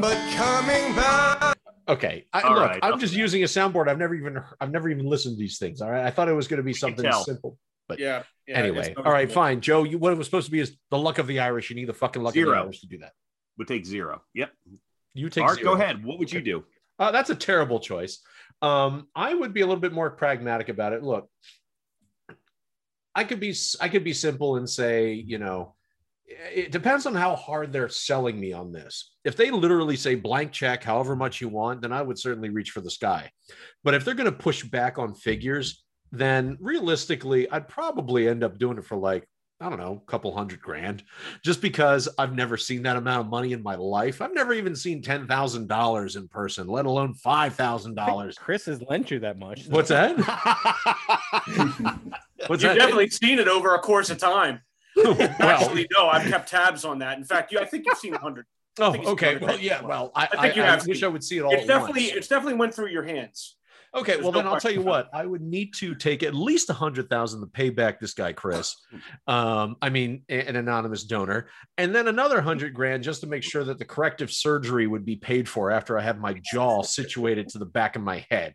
But 0.00 0.16
coming 0.34 0.94
back. 0.94 1.56
Okay, 1.88 2.26
I, 2.32 2.40
All 2.42 2.54
look, 2.54 2.62
right, 2.68 2.78
I'm 2.82 2.88
enough 2.90 3.00
just 3.00 3.14
using 3.14 3.42
a 3.42 3.46
soundboard. 3.46 3.88
I've 3.88 3.98
never 3.98 4.14
even 4.14 4.38
I've 4.60 4.70
never 4.72 4.88
even 4.90 5.06
listened 5.06 5.36
to 5.36 5.38
these 5.38 5.58
things. 5.58 5.80
All 5.80 5.90
right, 5.90 6.04
I 6.04 6.10
thought 6.10 6.28
it 6.28 6.32
was 6.34 6.48
going 6.48 6.58
to 6.58 6.62
be 6.64 6.72
something 6.74 7.10
simple. 7.24 7.58
But 7.88 7.98
Yeah. 7.98 8.24
yeah, 8.46 8.56
anyway, 8.58 8.94
all 8.96 9.12
right, 9.12 9.30
fine, 9.30 9.60
Joe. 9.60 9.84
You, 9.84 9.98
what 9.98 10.12
it 10.12 10.18
was 10.18 10.26
supposed 10.26 10.46
to 10.46 10.50
be 10.52 10.60
is 10.60 10.76
the 10.90 10.98
luck 10.98 11.18
of 11.18 11.26
the 11.26 11.40
Irish. 11.40 11.70
You 11.70 11.76
need 11.76 11.88
the 11.88 11.94
fucking 11.94 12.22
luck 12.22 12.36
of 12.36 12.44
the 12.44 12.52
Irish 12.52 12.80
to 12.80 12.86
do 12.86 12.98
that. 12.98 13.12
Would 13.58 13.68
take 13.68 13.86
zero. 13.86 14.22
Yep. 14.34 14.50
You 15.14 15.30
take 15.30 15.44
Art, 15.44 15.58
zero. 15.58 15.74
go 15.74 15.80
ahead. 15.80 16.04
What 16.04 16.18
would 16.18 16.32
you 16.32 16.40
do? 16.40 16.64
Uh, 16.98 17.10
that's 17.10 17.30
a 17.30 17.34
terrible 17.34 17.80
choice. 17.80 18.20
Um, 18.62 19.06
I 19.14 19.34
would 19.34 19.54
be 19.54 19.60
a 19.60 19.66
little 19.66 19.80
bit 19.80 19.92
more 19.92 20.10
pragmatic 20.10 20.68
about 20.68 20.92
it. 20.92 21.02
Look, 21.02 21.28
I 23.14 23.24
could 23.24 23.40
be 23.40 23.54
I 23.80 23.88
could 23.88 24.04
be 24.04 24.12
simple 24.12 24.56
and 24.56 24.68
say, 24.68 25.12
you 25.12 25.38
know, 25.38 25.74
it 26.26 26.72
depends 26.72 27.06
on 27.06 27.14
how 27.14 27.34
hard 27.36 27.72
they're 27.72 27.88
selling 27.88 28.38
me 28.38 28.52
on 28.52 28.72
this. 28.72 29.14
If 29.24 29.36
they 29.36 29.50
literally 29.50 29.96
say 29.96 30.16
blank 30.16 30.52
check, 30.52 30.82
however 30.82 31.16
much 31.16 31.40
you 31.40 31.48
want, 31.48 31.80
then 31.82 31.92
I 31.92 32.02
would 32.02 32.18
certainly 32.18 32.50
reach 32.50 32.70
for 32.70 32.80
the 32.80 32.90
sky. 32.90 33.30
But 33.84 33.94
if 33.94 34.04
they're 34.04 34.14
going 34.14 34.30
to 34.30 34.36
push 34.36 34.64
back 34.64 34.98
on 34.98 35.14
figures, 35.14 35.84
then 36.18 36.56
realistically, 36.60 37.50
I'd 37.50 37.68
probably 37.68 38.28
end 38.28 38.44
up 38.44 38.58
doing 38.58 38.78
it 38.78 38.84
for 38.84 38.96
like 38.96 39.26
I 39.58 39.70
don't 39.70 39.78
know, 39.78 40.02
a 40.06 40.10
couple 40.10 40.36
hundred 40.36 40.60
grand, 40.60 41.02
just 41.42 41.62
because 41.62 42.10
I've 42.18 42.34
never 42.34 42.58
seen 42.58 42.82
that 42.82 42.96
amount 42.96 43.22
of 43.22 43.28
money 43.28 43.54
in 43.54 43.62
my 43.62 43.74
life. 43.74 44.20
I've 44.20 44.34
never 44.34 44.52
even 44.52 44.76
seen 44.76 45.00
ten 45.00 45.26
thousand 45.26 45.66
dollars 45.66 46.16
in 46.16 46.28
person, 46.28 46.66
let 46.66 46.84
alone 46.84 47.14
five 47.14 47.54
thousand 47.54 47.94
dollars. 47.94 48.36
Chris 48.36 48.66
has 48.66 48.82
lent 48.82 49.10
you 49.10 49.18
that 49.20 49.38
much. 49.38 49.66
What's 49.68 49.88
that? 49.88 50.14
What's 52.48 52.62
You've 52.62 52.72
that? 52.72 52.78
definitely 52.78 53.08
seen 53.08 53.38
it 53.38 53.48
over 53.48 53.74
a 53.74 53.78
course 53.78 54.10
of 54.10 54.18
time. 54.18 54.60
well, 54.96 55.16
Actually, 55.20 55.86
no, 55.96 56.08
I've 56.08 56.28
kept 56.28 56.50
tabs 56.50 56.84
on 56.84 56.98
that. 56.98 57.16
In 57.16 57.24
fact, 57.24 57.52
you, 57.52 57.58
I 57.58 57.64
think 57.64 57.86
you've 57.86 57.98
seen 57.98 58.14
a 58.14 58.18
hundred. 58.18 58.46
oh, 58.78 58.94
okay. 59.12 59.38
Well, 59.38 59.58
yeah. 59.58 59.82
Well, 59.82 60.12
I, 60.14 60.28
I 60.32 60.42
think 60.42 60.56
you 60.56 60.62
I, 60.62 60.66
have 60.66 60.82
I 60.82 60.86
wish 60.86 60.98
seen 60.98 61.04
I 61.04 61.08
would 61.08 61.24
see 61.24 61.38
it 61.38 61.42
all. 61.42 61.52
It's 61.52 61.66
definitely, 61.66 62.04
once. 62.04 62.16
it's 62.16 62.28
definitely 62.28 62.54
went 62.54 62.74
through 62.74 62.88
your 62.88 63.04
hands. 63.04 63.56
Okay, 63.96 64.12
There's 64.12 64.24
well 64.24 64.32
no 64.32 64.38
then 64.38 64.46
I'll 64.46 64.60
tell 64.60 64.72
you 64.72 64.82
what. 64.82 65.08
I 65.14 65.24
would 65.24 65.40
need 65.40 65.72
to 65.76 65.94
take 65.94 66.22
at 66.22 66.34
least 66.34 66.68
a 66.68 66.74
hundred 66.74 67.08
thousand 67.08 67.40
to 67.40 67.46
pay 67.46 67.70
back 67.70 67.98
this 67.98 68.12
guy 68.14 68.32
Chris. 68.32 68.76
Um, 69.28 69.76
I 69.82 69.90
mean, 69.90 70.22
an 70.28 70.56
anonymous 70.56 71.04
donor, 71.04 71.48
and 71.78 71.94
then 71.94 72.06
another 72.06 72.40
hundred 72.40 72.74
grand 72.74 73.02
just 73.02 73.20
to 73.22 73.26
make 73.26 73.42
sure 73.42 73.64
that 73.64 73.78
the 73.78 73.84
corrective 73.84 74.30
surgery 74.30 74.86
would 74.86 75.04
be 75.04 75.16
paid 75.16 75.48
for 75.48 75.70
after 75.70 75.98
I 75.98 76.02
have 76.02 76.18
my 76.18 76.40
jaw 76.52 76.82
situated 76.82 77.48
to 77.50 77.58
the 77.58 77.66
back 77.66 77.96
of 77.96 78.02
my 78.02 78.24
head. 78.30 78.54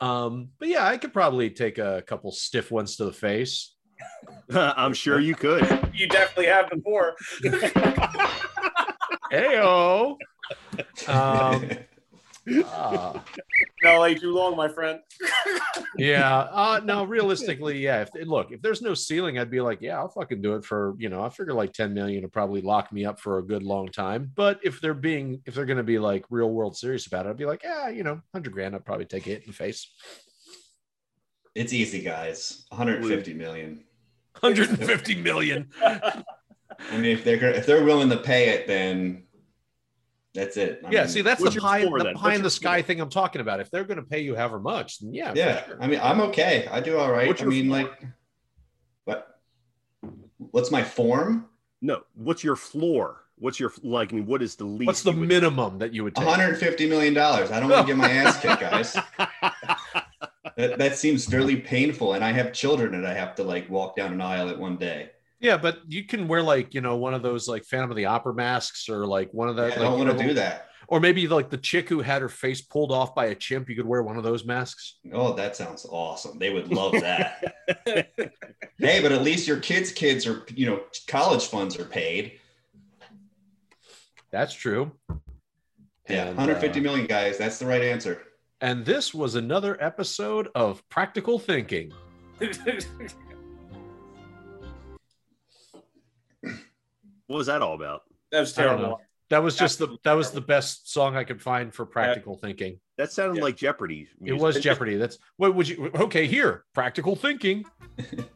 Um, 0.00 0.48
but 0.58 0.68
yeah, 0.68 0.86
I 0.86 0.98
could 0.98 1.12
probably 1.12 1.50
take 1.50 1.78
a 1.78 2.02
couple 2.06 2.32
stiff 2.32 2.70
ones 2.70 2.96
to 2.96 3.04
the 3.04 3.12
face. 3.12 3.74
I'm 4.52 4.94
sure 4.94 5.20
you 5.20 5.34
could. 5.34 5.62
You 5.94 6.08
definitely 6.08 6.46
have 6.46 6.68
before. 6.70 7.14
Heyo. 9.32 10.16
Um, 11.06 11.70
uh, 12.66 13.18
no, 13.82 13.98
like 14.00 14.20
too 14.20 14.32
long, 14.32 14.56
my 14.56 14.68
friend. 14.68 15.00
yeah. 15.96 16.38
Uh, 16.50 16.80
no, 16.84 17.04
realistically, 17.04 17.78
yeah. 17.78 18.02
If 18.02 18.10
look, 18.26 18.50
if 18.50 18.60
there's 18.62 18.82
no 18.82 18.94
ceiling, 18.94 19.38
I'd 19.38 19.50
be 19.50 19.60
like, 19.60 19.80
yeah, 19.80 19.98
I'll 19.98 20.08
fucking 20.08 20.42
do 20.42 20.54
it 20.54 20.64
for, 20.64 20.94
you 20.98 21.08
know, 21.08 21.22
I 21.22 21.28
figure 21.28 21.54
like 21.54 21.72
10 21.72 21.94
million 21.94 22.22
will 22.22 22.30
probably 22.30 22.60
lock 22.60 22.92
me 22.92 23.04
up 23.04 23.20
for 23.20 23.38
a 23.38 23.42
good 23.46 23.62
long 23.62 23.88
time. 23.88 24.32
But 24.34 24.60
if 24.62 24.80
they're 24.80 24.94
being, 24.94 25.40
if 25.46 25.54
they're 25.54 25.66
going 25.66 25.76
to 25.76 25.82
be 25.84 25.98
like 25.98 26.24
real 26.30 26.50
world 26.50 26.76
serious 26.76 27.06
about 27.06 27.26
it, 27.26 27.30
I'd 27.30 27.36
be 27.36 27.46
like, 27.46 27.62
yeah, 27.62 27.88
you 27.88 28.02
know, 28.02 28.14
100 28.32 28.52
grand, 28.52 28.74
I'd 28.74 28.84
probably 28.84 29.06
take 29.06 29.26
a 29.26 29.30
hit 29.30 29.42
in 29.42 29.48
the 29.48 29.52
face. 29.52 29.88
It's 31.54 31.72
easy, 31.72 32.00
guys. 32.02 32.64
150 32.70 33.34
million. 33.34 33.84
150 34.40 35.14
million. 35.22 35.68
I 35.84 36.24
mean, 36.92 37.04
if 37.04 37.22
they're 37.22 37.36
gonna- 37.36 37.52
if 37.52 37.66
they're 37.66 37.84
willing 37.84 38.08
to 38.10 38.16
pay 38.16 38.48
it, 38.48 38.66
then 38.66 39.24
that's 40.34 40.56
it. 40.56 40.80
I 40.84 40.90
yeah. 40.90 41.00
mean, 41.00 41.08
See, 41.08 41.20
that's 41.22 41.42
the 41.42 41.50
your 41.50 41.60
pie, 41.60 41.82
floor 41.82 41.98
the 41.98 42.04
then? 42.04 42.14
pie 42.14 42.20
What's 42.22 42.34
in 42.36 42.40
your 42.40 42.42
the 42.44 42.50
sky 42.50 42.76
floor? 42.76 42.86
thing 42.86 43.00
I'm 43.00 43.10
talking 43.10 43.40
about. 43.40 43.60
If 43.60 43.70
they're 43.70 43.84
going 43.84 43.98
to 43.98 44.02
pay 44.04 44.20
you 44.20 44.34
however 44.34 44.58
much, 44.60 44.98
then 45.00 45.12
yeah. 45.12 45.32
yeah. 45.34 45.64
sure. 45.66 45.78
I 45.80 45.86
mean, 45.86 46.00
I'm 46.02 46.20
okay. 46.22 46.66
I 46.70 46.80
do 46.80 46.98
all 46.98 47.10
right. 47.12 47.28
What's 47.28 47.40
I 47.42 47.44
your 47.44 47.50
mean, 47.52 47.66
floor? 47.68 47.82
like, 47.82 48.06
what? 49.04 49.38
What's 50.38 50.70
my 50.70 50.82
form? 50.82 51.46
No. 51.80 52.02
What's 52.14 52.42
your 52.42 52.56
floor? 52.56 53.18
What's 53.36 53.58
your 53.60 53.72
like? 53.82 54.12
I 54.12 54.16
mean, 54.16 54.26
what 54.26 54.40
is 54.42 54.56
the 54.56 54.64
least? 54.64 54.86
What's 54.86 55.02
the 55.02 55.12
you 55.12 55.20
would- 55.20 55.28
minimum 55.28 55.78
that 55.78 55.92
you 55.92 56.04
would 56.04 56.14
take? 56.14 56.24
150 56.24 56.88
million 56.88 57.12
dollars. 57.12 57.50
I 57.50 57.60
don't 57.60 57.68
want 57.68 57.86
to 57.86 57.92
get 57.92 57.98
my 57.98 58.10
ass 58.10 58.40
kicked, 58.40 58.60
guys. 58.60 58.96
That, 60.56 60.78
that 60.78 60.98
seems 60.98 61.24
fairly 61.24 61.56
painful, 61.56 62.12
and 62.12 62.22
I 62.22 62.30
have 62.32 62.52
children 62.52 62.92
that 62.92 63.10
I 63.10 63.14
have 63.14 63.34
to 63.36 63.42
like 63.42 63.70
walk 63.70 63.96
down 63.96 64.12
an 64.12 64.20
aisle 64.20 64.50
at 64.50 64.58
one 64.58 64.76
day. 64.76 65.10
Yeah, 65.42 65.56
but 65.56 65.80
you 65.88 66.04
can 66.04 66.28
wear 66.28 66.40
like 66.40 66.72
you 66.72 66.80
know 66.80 66.96
one 66.96 67.14
of 67.14 67.22
those 67.22 67.48
like 67.48 67.64
Phantom 67.64 67.90
of 67.90 67.96
the 67.96 68.06
Opera 68.06 68.32
masks 68.32 68.88
or 68.88 69.06
like 69.06 69.34
one 69.34 69.48
of 69.48 69.56
the. 69.56 69.64
I 69.64 69.66
like, 69.66 69.78
don't 69.78 69.98
want 69.98 70.16
to 70.16 70.24
do 70.26 70.34
that. 70.34 70.68
Or 70.86 71.00
maybe 71.00 71.26
like 71.26 71.50
the 71.50 71.58
chick 71.58 71.88
who 71.88 72.00
had 72.00 72.22
her 72.22 72.28
face 72.28 72.60
pulled 72.60 72.92
off 72.92 73.14
by 73.14 73.26
a 73.26 73.34
chimp. 73.34 73.68
You 73.68 73.74
could 73.74 73.86
wear 73.86 74.04
one 74.04 74.16
of 74.16 74.22
those 74.22 74.44
masks. 74.44 74.98
Oh, 75.12 75.32
that 75.32 75.56
sounds 75.56 75.84
awesome. 75.90 76.38
They 76.38 76.50
would 76.50 76.70
love 76.72 76.92
that. 76.92 77.54
hey, 78.78 79.00
but 79.02 79.10
at 79.10 79.22
least 79.22 79.48
your 79.48 79.58
kids' 79.58 79.90
kids 79.90 80.26
are, 80.26 80.44
you 80.54 80.66
know, 80.66 80.82
college 81.08 81.46
funds 81.46 81.78
are 81.78 81.86
paid. 81.86 82.38
That's 84.30 84.54
true. 84.54 84.92
Yeah, 86.08 86.26
And, 86.26 86.36
150 86.36 86.78
uh, 86.78 86.82
million 86.82 87.06
guys. 87.06 87.38
That's 87.38 87.58
the 87.58 87.66
right 87.66 87.82
answer. 87.82 88.22
And 88.60 88.84
this 88.84 89.14
was 89.14 89.34
another 89.34 89.82
episode 89.82 90.48
of 90.54 90.86
Practical 90.88 91.38
Thinking. 91.38 91.92
What 97.32 97.38
was 97.38 97.46
that 97.46 97.62
all 97.62 97.72
about? 97.74 98.02
That 98.30 98.40
was 98.40 98.52
terrible. 98.52 99.00
That 99.30 99.42
was 99.42 99.56
just 99.56 99.78
the 99.78 99.96
that 100.04 100.12
was 100.12 100.32
the 100.32 100.42
best 100.42 100.92
song 100.92 101.16
I 101.16 101.24
could 101.24 101.40
find 101.40 101.72
for 101.72 101.86
practical 101.86 102.36
thinking. 102.36 102.78
That 102.98 103.10
sounded 103.10 103.38
Yeah. 103.38 103.44
like 103.44 103.56
Jeopardy. 103.56 104.06
It 104.22 104.34
was 104.34 104.60
Jeopardy. 104.60 104.96
That's 104.96 105.16
what 105.38 105.54
would 105.54 105.66
you 105.66 105.90
okay 105.94 106.26
here? 106.26 106.64
Practical 106.74 107.16
thinking. 107.16 107.64
I'm 107.98 108.26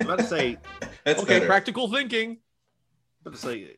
about 0.00 0.20
to 0.20 0.24
say. 0.24 0.56
That's 1.04 1.20
Okay, 1.22 1.34
better. 1.34 1.46
practical 1.46 1.92
thinking. 1.92 2.30
I'm 2.30 2.38
about 3.26 3.34
to 3.34 3.40
say. 3.42 3.76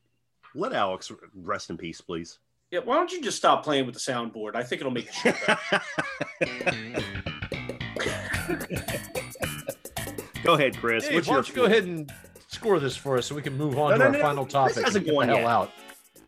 Let 0.55 0.73
Alex 0.75 1.11
rest 1.35 1.71
in 1.71 1.77
peace, 1.77 2.01
please. 2.01 2.39
Yeah, 2.71 2.79
why 2.85 2.95
don't 2.99 3.11
you 3.11 3.21
just 3.21 3.37
stop 3.37 3.65
playing 3.65 3.85
with 3.85 3.97
the 3.97 4.01
soundboard? 4.01 4.55
I 4.55 4.63
think 4.63 4.81
it'll 4.81 4.93
make 4.93 5.09
the 5.09 5.13
show 5.13 5.33
better. 5.45 5.83
Go 10.45 10.55
ahead, 10.55 10.77
Chris. 10.77 11.09
Hey, 11.09 11.17
What's 11.17 11.27
why 11.27 11.35
your 11.35 11.43
don't 11.43 11.49
you 11.49 11.55
go 11.57 11.65
ahead 11.65 11.83
and 11.85 12.13
score 12.49 12.79
this 12.81 12.97
for 12.97 13.17
us 13.19 13.27
so 13.27 13.35
we 13.35 13.43
can 13.43 13.57
move 13.57 13.79
on 13.79 13.91
No, 13.91 13.97
to 13.97 13.99
no, 13.99 14.05
our 14.07 14.13
no, 14.13 14.21
final 14.21 14.45
Chris 14.45 14.53
topic? 14.53 14.77
and 14.77 14.85
hasn't 14.87 15.05
get 15.07 15.11
the 15.13 15.17
gone 15.17 15.29
hell 15.29 15.37
yet. 15.39 15.47
out. 15.47 15.71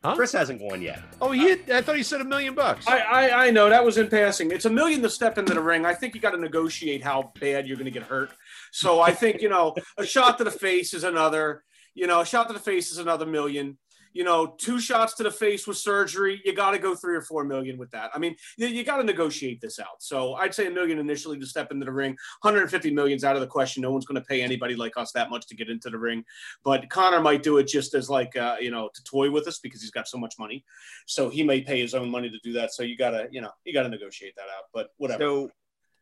Huh? 0.03 0.15
Chris 0.17 0.33
hasn't 0.33 0.61
gone 0.61 0.81
yet. 0.81 1.03
Oh, 1.21 1.31
he 1.33 1.51
had, 1.51 1.71
I 1.71 1.83
thought 1.83 1.97
he 1.97 2.03
said 2.03 2.23
a 2.23 2.25
million 2.25 2.55
bucks. 2.55 2.87
I, 2.89 3.01
I 3.01 3.47
I 3.47 3.51
know 3.51 3.69
that 3.69 3.85
was 3.85 3.99
in 3.99 4.09
passing. 4.09 4.51
It's 4.51 4.65
a 4.65 4.71
million 4.71 5.03
to 5.03 5.11
step 5.11 5.37
into 5.37 5.53
the 5.53 5.61
ring. 5.61 5.85
I 5.85 5.93
think 5.93 6.15
you 6.15 6.23
got 6.23 6.31
to 6.31 6.39
negotiate 6.41 7.03
how 7.05 7.33
bad 7.39 7.67
you're 7.67 7.77
going 7.77 7.85
to 7.85 7.91
get 7.91 8.05
hurt. 8.05 8.31
So 8.73 9.01
I 9.03 9.13
think 9.13 9.43
you 9.43 9.51
know 9.51 9.75
a 9.99 10.07
shot 10.07 10.39
to 10.39 10.45
the 10.45 10.51
face 10.51 10.95
is 10.95 11.05
another. 11.05 11.65
You 11.95 12.07
know, 12.07 12.21
a 12.21 12.25
shot 12.25 12.47
to 12.47 12.55
the 12.55 12.61
face 12.61 12.93
is 12.93 12.97
another 12.99 13.27
million. 13.27 13.77
You 14.13 14.25
know, 14.25 14.55
two 14.59 14.81
shots 14.81 15.15
to 15.15 15.23
the 15.23 15.31
face 15.31 15.67
with 15.67 15.77
surgery, 15.77 16.41
you 16.45 16.53
got 16.53 16.73
to 16.73 16.79
go 16.79 16.95
three 16.95 17.17
or 17.17 17.23
four 17.23 17.45
million 17.45 17.79
with 17.79 17.91
that. 17.93 18.11
I 18.15 18.19
mean, 18.19 18.35
you, 18.57 18.83
got 18.83 18.97
to 18.97 19.05
negotiate 19.05 19.61
this 19.61 19.79
out. 19.79 20.01
So 20.03 20.35
I'd 20.35 20.55
say 20.55 20.67
a 20.67 20.71
million 20.71 20.99
initially 20.99 21.39
to 21.39 21.47
step 21.47 21.71
into 21.71 21.85
the 21.85 21.93
ring. 21.93 22.17
150 22.43 22.91
million's 22.91 23.25
out 23.25 23.37
of 23.37 23.41
the 23.41 23.47
question. 23.47 23.83
No 23.83 23.93
one's 23.93 24.07
going 24.07 24.21
to 24.21 24.27
pay 24.27 24.43
anybody 24.43 24.75
like 24.75 24.97
us 24.97 25.13
that 25.13 25.31
much 25.31 25.47
to 25.47 25.55
get 25.55 25.71
into 25.71 25.91
the 25.91 25.99
ring. 25.99 26.25
But 26.65 26.89
Conor 26.91 27.21
might 27.21 27.43
do 27.43 27.59
it 27.59 27.69
just 27.69 27.95
as 27.95 28.11
like 28.11 28.37
uh, 28.37 28.57
you 28.61 28.71
know 28.71 28.91
to 28.93 29.05
toy 29.05 29.31
with 29.31 29.47
us 29.47 29.59
because 29.59 29.81
he's 29.81 29.91
got 29.91 30.09
so 30.09 30.19
much 30.19 30.35
money. 30.39 30.65
So 31.07 31.29
he 31.29 31.43
may 31.43 31.61
pay 31.61 31.81
his 31.81 31.95
own 31.95 32.11
money 32.11 32.31
to 32.31 32.39
do 32.43 32.53
that. 32.55 32.73
So 32.73 32.83
you 32.83 32.97
gotta 32.97 33.29
you 33.31 33.41
know 33.41 33.51
you 33.65 33.73
gotta 33.73 33.89
negotiate 33.89 34.35
that 34.37 34.47
out. 34.57 34.65
But 34.75 34.91
whatever. 34.97 35.23
So, 35.23 35.51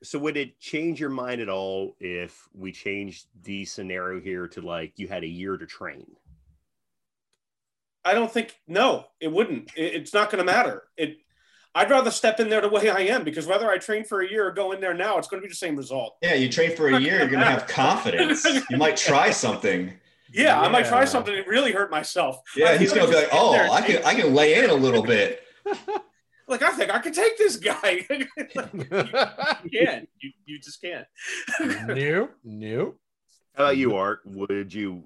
so 0.02 0.18
would 0.20 0.36
it 0.36 0.60
change 0.60 1.00
your 1.00 1.10
mind 1.10 1.40
at 1.40 1.48
all 1.48 1.96
if 1.98 2.48
we 2.54 2.70
changed 2.70 3.26
the 3.42 3.64
scenario 3.64 4.20
here 4.20 4.46
to 4.48 4.60
like 4.60 4.92
you 4.96 5.08
had 5.08 5.24
a 5.24 5.28
year 5.28 5.56
to 5.56 5.66
train? 5.66 6.06
I 8.08 8.14
don't 8.14 8.32
think 8.32 8.58
no, 8.66 9.04
it 9.20 9.30
wouldn't. 9.30 9.70
It, 9.76 9.94
it's 9.94 10.14
not 10.14 10.30
going 10.30 10.38
to 10.38 10.50
matter. 10.50 10.84
It. 10.96 11.18
I'd 11.74 11.90
rather 11.90 12.10
step 12.10 12.40
in 12.40 12.48
there 12.48 12.62
the 12.62 12.68
way 12.68 12.88
I 12.88 13.00
am 13.00 13.22
because 13.22 13.46
whether 13.46 13.70
I 13.70 13.76
train 13.76 14.02
for 14.02 14.22
a 14.22 14.28
year 14.28 14.48
or 14.48 14.50
go 14.50 14.72
in 14.72 14.80
there 14.80 14.94
now, 14.94 15.18
it's 15.18 15.28
going 15.28 15.42
to 15.42 15.46
be 15.46 15.50
the 15.50 15.54
same 15.54 15.76
result. 15.76 16.16
Yeah, 16.22 16.34
you 16.34 16.48
train 16.48 16.74
for 16.74 16.88
a 16.88 16.98
year, 16.98 17.18
you're 17.18 17.28
gonna 17.28 17.44
have 17.44 17.66
confidence. 17.68 18.44
You 18.70 18.78
might 18.78 18.96
try 18.96 19.30
something. 19.30 19.92
Yeah, 20.32 20.58
I 20.60 20.68
might 20.68 20.86
try 20.86 21.04
something 21.04 21.34
and 21.34 21.46
really 21.46 21.72
hurt 21.72 21.90
myself. 21.90 22.40
Yeah, 22.56 22.70
I'm 22.70 22.80
he's 22.80 22.92
gonna 22.92 23.08
be 23.08 23.14
like, 23.14 23.28
"Oh, 23.32 23.54
I 23.54 23.82
can, 23.82 24.02
I 24.04 24.14
can 24.14 24.34
lay 24.34 24.62
in 24.62 24.70
a 24.70 24.74
little 24.74 25.02
bit." 25.02 25.42
like 26.48 26.62
I 26.62 26.70
think 26.70 26.92
I 26.92 26.98
can 26.98 27.12
take 27.12 27.38
this 27.38 27.56
guy. 27.56 28.06
you 28.10 29.70
can't. 29.70 30.08
You, 30.20 30.32
you 30.46 30.58
just 30.58 30.80
can't. 30.80 31.06
no, 31.86 32.30
no. 32.42 32.94
How 33.58 33.64
about 33.64 33.76
you, 33.76 33.96
Art? 33.96 34.20
Would 34.24 34.72
you 34.72 35.02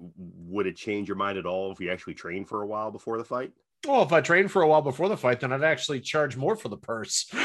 would 0.47 0.67
it 0.67 0.75
change 0.75 1.07
your 1.07 1.17
mind 1.17 1.39
at 1.39 1.47
all 1.47 1.71
if 1.71 1.79
you 1.79 1.91
actually 1.91 2.13
trained 2.13 2.47
for 2.47 2.61
a 2.61 2.67
while 2.67 2.91
before 2.91 3.17
the 3.17 3.25
fight? 3.25 3.51
Well, 3.87 4.03
if 4.03 4.13
I 4.13 4.21
trained 4.21 4.51
for 4.51 4.61
a 4.61 4.67
while 4.67 4.83
before 4.83 5.09
the 5.09 5.17
fight, 5.17 5.39
then 5.39 5.51
I'd 5.51 5.63
actually 5.63 6.01
charge 6.01 6.37
more 6.37 6.55
for 6.55 6.69
the 6.69 6.77
purse. 6.77 7.31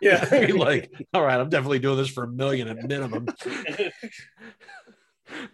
Yeah. 0.00 0.24
I'd 0.30 0.46
be 0.46 0.52
like, 0.52 0.92
all 1.12 1.24
right, 1.24 1.40
I'm 1.40 1.48
definitely 1.48 1.80
doing 1.80 1.96
this 1.96 2.08
for 2.08 2.22
a 2.22 2.28
million 2.28 2.68
at 2.68 2.86
minimum. 2.86 3.26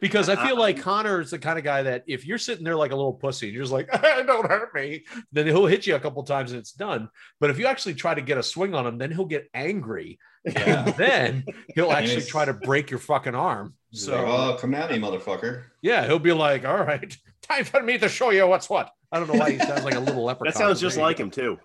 because 0.01 0.28
I 0.28 0.36
feel 0.47 0.57
uh, 0.57 0.61
like 0.61 0.76
um, 0.76 0.82
Conor 0.82 1.22
is 1.22 1.30
the 1.30 1.38
kind 1.38 1.59
of 1.59 1.64
guy 1.64 1.84
that 1.84 2.05
if 2.07 2.26
you're 2.26 2.36
sitting 2.36 2.62
there 2.62 2.76
like 2.76 2.92
a 2.92 2.95
little 2.95 3.14
pussy 3.14 3.47
and 3.47 3.55
you're 3.55 3.62
just 3.62 3.72
like, 3.72 3.90
don't 4.03 4.47
hurt 4.47 4.74
me, 4.74 5.07
then 5.32 5.47
he'll 5.47 5.64
hit 5.64 5.86
you 5.86 5.95
a 5.95 5.99
couple 5.99 6.22
times 6.24 6.53
and 6.53 6.61
it's 6.61 6.72
done. 6.72 7.09
But 7.40 7.49
if 7.49 7.59
you 7.59 7.66
actually 7.66 7.95
try 7.95 8.14
to 8.14 8.20
get 8.20 8.36
a 8.36 8.42
swing 8.42 8.74
on 8.74 8.86
him, 8.86 8.99
then 8.99 9.11
he'll 9.11 9.24
get 9.24 9.49
angry. 9.55 10.18
Yeah. 10.45 10.84
And 10.84 10.95
then 10.97 11.45
he'll 11.74 11.92
actually 11.92 12.24
try 12.24 12.45
to 12.45 12.53
break 12.53 12.90
your 12.90 13.01
fucking 13.01 13.34
arm. 13.34 13.76
He's 13.95 14.07
So 14.07 14.16
like, 14.16 14.26
oh, 14.26 14.57
come 14.61 14.74
at 14.74 14.90
me, 14.90 14.99
motherfucker. 14.99 15.66
yeah, 15.80 16.05
he'll 16.05 16.18
be 16.18 16.32
like, 16.32 16.64
all 16.64 16.82
right, 16.82 17.16
time 17.42 17.64
for 17.64 17.80
me 17.80 17.97
to 17.99 18.09
show 18.09 18.30
you 18.30 18.45
what's 18.49 18.68
what. 18.68 18.90
I 19.12 19.20
don't 19.20 19.32
know 19.32 19.38
why 19.38 19.53
he 19.53 19.59
sounds 19.59 19.84
like 19.84 19.95
a 19.95 20.01
little 20.01 20.24
leprechaun. 20.24 20.53
That 20.53 20.59
sounds 20.59 20.80
just 20.80 20.97
there 20.97 21.05
like 21.05 21.18
him 21.18 21.30
too. 21.30 21.59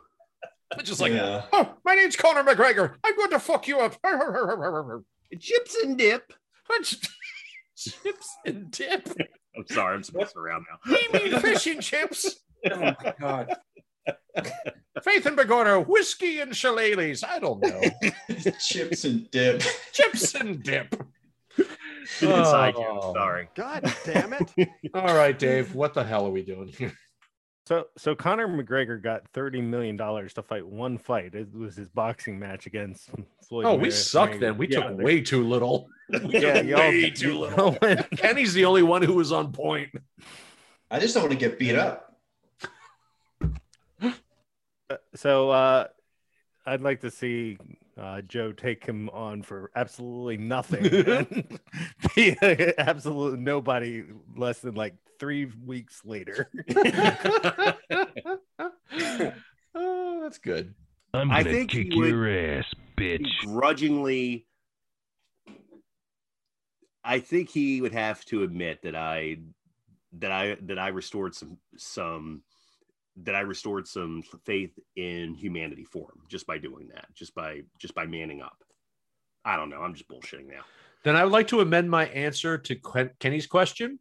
Just 0.84 1.02
like, 1.02 1.12
yeah. 1.12 1.46
oh, 1.52 1.74
my 1.84 1.96
name's 1.96 2.16
Conor 2.16 2.44
McGregor. 2.44 2.94
I'm 3.04 3.16
going 3.16 3.32
to 3.32 3.40
fuck 3.40 3.68
you 3.68 3.80
up. 3.80 3.96
Chips 5.40 5.76
and 5.84 5.98
dip. 5.98 6.32
Chips 7.76 8.36
and 8.46 8.70
dip. 8.70 9.10
I'm 9.58 9.66
sorry, 9.68 9.96
I'm 9.96 10.02
just 10.02 10.14
messing 10.16 10.40
around 10.40 10.66
now. 10.70 10.94
We 10.94 11.08
mean 11.32 11.40
fish 11.40 11.66
and 11.66 11.82
chips. 11.82 12.42
Oh 12.70 12.78
my 12.80 13.14
god. 13.20 13.56
Faith 15.04 15.26
and 15.26 15.36
Begorra, 15.38 15.86
whiskey 15.88 16.40
and 16.42 16.52
shillelaghs. 16.52 17.24
I 17.24 17.40
don't 17.40 17.62
know. 17.64 17.82
Chips 18.60 19.06
and 19.06 19.32
dip. 19.32 19.64
Chips 19.94 20.36
and 20.36 20.62
dip. 20.62 20.94
Inside 22.22 22.74
Oh. 22.78 22.82
joke. 23.02 23.16
Sorry. 23.16 23.50
God 23.56 23.94
damn 24.06 24.34
it. 24.34 24.70
All 24.94 25.16
right, 25.16 25.38
Dave. 25.38 25.76
What 25.76 25.94
the 25.94 26.04
hell 26.04 26.26
are 26.26 26.32
we 26.32 26.44
doing 26.44 26.68
here? 26.70 26.94
So, 27.68 27.86
so 28.00 28.16
Conor 28.16 28.48
McGregor 28.48 29.00
got 29.00 29.28
thirty 29.32 29.62
million 29.62 29.96
dollars 29.96 30.34
to 30.34 30.42
fight 30.42 30.66
one 30.66 30.98
fight. 30.98 31.36
It 31.36 31.54
was 31.54 31.76
his 31.76 31.88
boxing 31.88 32.40
match 32.40 32.66
against 32.66 33.12
Floyd. 33.48 33.66
Oh, 33.68 33.76
we 33.76 33.90
Mayweather. 33.90 33.92
suck 33.92 34.40
then. 34.40 34.58
We 34.58 34.68
Yeah, 34.70 34.80
took 34.88 34.98
they're- 34.98 35.06
way 35.06 35.22
too 35.22 35.48
little. 35.48 35.88
We 36.10 36.40
Yeah, 36.40 36.54
took 36.54 36.66
y'all, 36.66 36.80
way 36.80 37.10
too 37.12 37.38
little. 37.38 37.78
y'all 37.80 37.96
Kenny's 38.18 38.56
the 38.56 38.66
only 38.66 38.82
one 38.82 39.04
who 39.04 39.14
was 39.14 39.32
on 39.32 39.52
point. 39.52 39.92
I 40.90 41.00
just 41.00 41.14
don't 41.14 41.22
want 41.26 41.34
to 41.34 41.38
get 41.38 41.60
beat 41.60 41.76
up. 41.76 42.16
so 45.14 45.52
uh, 45.52 45.88
I'd 46.66 46.82
like 46.82 47.02
to 47.02 47.12
see 47.12 47.58
uh, 48.00 48.22
Joe 48.22 48.52
take 48.52 48.86
him 48.86 49.10
on 49.10 49.42
for 49.44 49.72
absolutely 49.76 50.38
nothing. 50.38 50.86
and 51.08 51.60
be 52.16 52.38
absolute 52.78 53.40
nobody 53.40 54.04
less 54.36 54.60
than 54.60 54.76
like 54.76 54.96
three 55.20 55.52
weeks 55.66 56.02
later. 56.06 56.50
oh, 59.76 60.20
that's 60.22 60.38
good. 60.38 60.74
I'm 61.14 61.30
gonna 61.30 61.44
think 61.44 61.72
he 61.72 61.86
kick 61.86 61.96
would- 61.98 62.10
your 62.10 62.58
ass, 62.60 62.66
bitch. 62.98 63.28
Grudgingly, 63.46 64.46
I 67.04 67.20
think 67.20 67.50
he 67.50 67.82
would 67.82 67.94
have 67.94 68.24
to 68.26 68.44
admit 68.44 68.84
that 68.84 68.96
I 68.96 69.38
that 70.20 70.32
I 70.32 70.58
that 70.62 70.78
I 70.80 70.90
restored 70.90 71.36
some 71.36 71.58
some 71.78 72.44
that 73.24 73.36
I 73.36 73.42
restored 73.42 73.88
some 73.88 74.24
faith 74.46 74.72
in 74.96 75.34
humanity 75.34 75.84
for 75.86 76.04
him 76.12 76.22
just 76.30 76.46
by 76.48 76.58
doing 76.58 76.90
that, 76.94 77.08
just 77.16 77.34
by 77.36 77.62
just 77.80 77.94
by 77.96 78.06
manning 78.06 78.42
up. 78.42 78.58
I 79.46 79.56
don't 79.56 79.70
know. 79.70 79.82
I'm 79.82 79.94
just 79.94 80.10
bullshitting 80.10 80.48
now. 80.48 80.62
Then 81.04 81.16
I 81.16 81.24
would 81.24 81.32
like 81.34 81.48
to 81.50 81.62
amend 81.62 81.90
my 81.90 82.08
answer 82.08 82.58
to 82.58 82.76
Ken- 82.76 83.12
Kenny's 83.20 83.48
question 83.48 84.00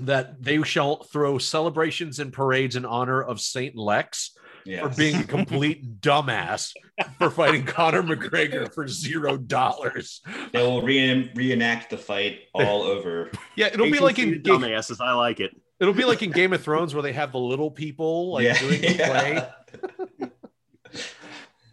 that 0.00 0.42
they 0.42 0.62
shall 0.62 1.04
throw 1.04 1.38
celebrations 1.38 2.18
and 2.18 2.32
parades 2.32 2.76
in 2.76 2.84
honor 2.84 3.22
of 3.22 3.40
Saint 3.40 3.76
Lex 3.76 4.32
Yes. 4.64 4.80
for 4.82 4.96
being 4.96 5.16
a 5.16 5.24
complete 5.38 6.00
dumbass 6.00 6.72
for 7.18 7.30
fighting 7.30 7.64
Conor 7.64 8.02
McGregor 8.04 8.72
for 8.72 8.86
zero 8.86 9.36
dollars. 9.36 10.20
They 10.52 10.62
will 10.62 10.82
re- 10.82 11.32
reenact 11.34 11.90
the 11.90 11.98
fight 11.98 12.42
all 12.54 12.82
over. 12.82 13.30
Yeah, 13.56 13.66
it'll 13.66 13.90
be 13.90 13.98
like 13.98 14.18
in 14.20 14.34
HCC 14.34 14.42
dumbasses. 14.44 15.00
I 15.00 15.12
like 15.14 15.40
it. 15.40 15.50
It'll 15.82 15.92
be 15.94 16.04
like 16.04 16.22
in 16.22 16.30
Game 16.30 16.52
of 16.52 16.62
Thrones 16.62 16.94
where 16.94 17.02
they 17.02 17.12
have 17.12 17.32
the 17.32 17.38
little 17.40 17.70
people 17.70 18.32
like 18.32 18.44
yeah. 18.44 18.58
doing 18.58 18.80
the 18.80 18.94
play, 18.94 20.30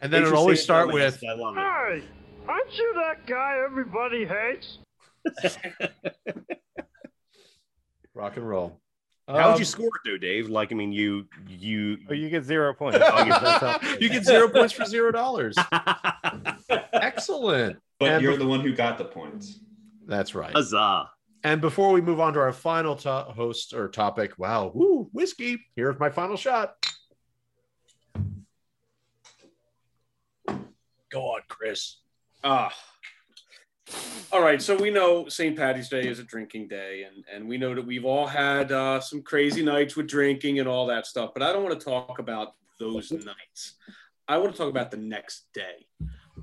and 0.01 0.11
then 0.11 0.23
it'll 0.23 0.37
always 0.37 0.61
start 0.61 0.91
with 0.91 1.23
I 1.23 1.33
love 1.33 1.55
it. 1.55 1.59
Hey, 1.59 2.03
aren't 2.47 2.77
you 2.77 2.93
that 2.95 3.25
guy 3.27 3.61
everybody 3.63 4.25
hates? 4.25 4.79
rock 8.13 8.35
and 8.37 8.47
roll. 8.49 8.79
How 9.27 9.51
would 9.51 9.59
you 9.59 9.63
Um, 9.63 9.65
score 9.65 9.87
it 9.87 10.09
though, 10.09 10.17
Dave? 10.17 10.49
Like, 10.49 10.71
I 10.71 10.75
mean, 10.75 10.91
you 10.91 11.27
you 11.47 11.99
oh, 12.09 12.13
you 12.13 12.29
get 12.31 12.43
zero 12.43 12.73
points. 12.73 12.97
Oh, 13.03 13.23
you- 13.23 13.29
That's 13.29 13.43
how- 13.83 13.97
you 13.99 14.09
get 14.09 14.25
zero 14.25 14.49
points 14.49 14.73
for 14.73 14.85
zero 14.85 15.11
dollars. 15.11 15.55
Excellent. 16.93 17.77
But 17.99 18.09
And 18.09 18.23
you're 18.23 18.37
the 18.37 18.47
one 18.47 18.61
who 18.61 18.73
got 18.73 18.97
the 18.97 19.05
points. 19.05 19.59
That's 20.07 20.33
right. 20.33 20.51
huzzah. 20.51 21.11
And 21.43 21.61
before 21.61 21.91
we 21.91 22.01
move 22.01 22.19
on 22.19 22.33
to 22.33 22.39
our 22.39 22.51
final 22.51 22.95
to- 22.97 23.27
host 23.35 23.73
or 23.73 23.87
topic, 23.87 24.37
wow, 24.37 24.71
woo, 24.73 25.09
whiskey. 25.13 25.65
Here's 25.75 25.99
my 25.99 26.09
final 26.09 26.35
shot. 26.35 26.75
Go 31.09 31.21
on, 31.21 31.41
Chris. 31.47 31.97
Ah. 32.43 32.73
All 34.31 34.41
right, 34.41 34.61
so 34.61 34.75
we 34.75 34.91
know 34.91 35.27
St. 35.27 35.57
Patty's 35.57 35.89
Day 35.89 36.07
is 36.07 36.19
a 36.19 36.23
drinking 36.23 36.67
day, 36.67 37.03
and, 37.03 37.23
and 37.33 37.49
we 37.49 37.57
know 37.57 37.73
that 37.73 37.85
we've 37.85 38.05
all 38.05 38.27
had 38.27 38.71
uh, 38.71 38.99
some 38.99 39.23
crazy 39.23 39.63
nights 39.63 39.95
with 39.95 40.07
drinking 40.07 40.59
and 40.59 40.67
all 40.67 40.85
that 40.87 41.07
stuff, 41.07 41.31
but 41.33 41.41
I 41.41 41.51
don't 41.51 41.63
want 41.63 41.79
to 41.79 41.83
talk 41.83 42.19
about 42.19 42.53
those 42.79 43.11
nights. 43.11 43.75
I 44.27 44.37
want 44.37 44.51
to 44.51 44.57
talk 44.57 44.69
about 44.69 44.91
the 44.91 44.97
next 44.97 45.45
day. 45.53 45.87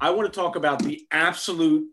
I 0.00 0.10
want 0.10 0.32
to 0.32 0.40
talk 0.40 0.56
about 0.56 0.82
the 0.82 1.06
absolute 1.12 1.86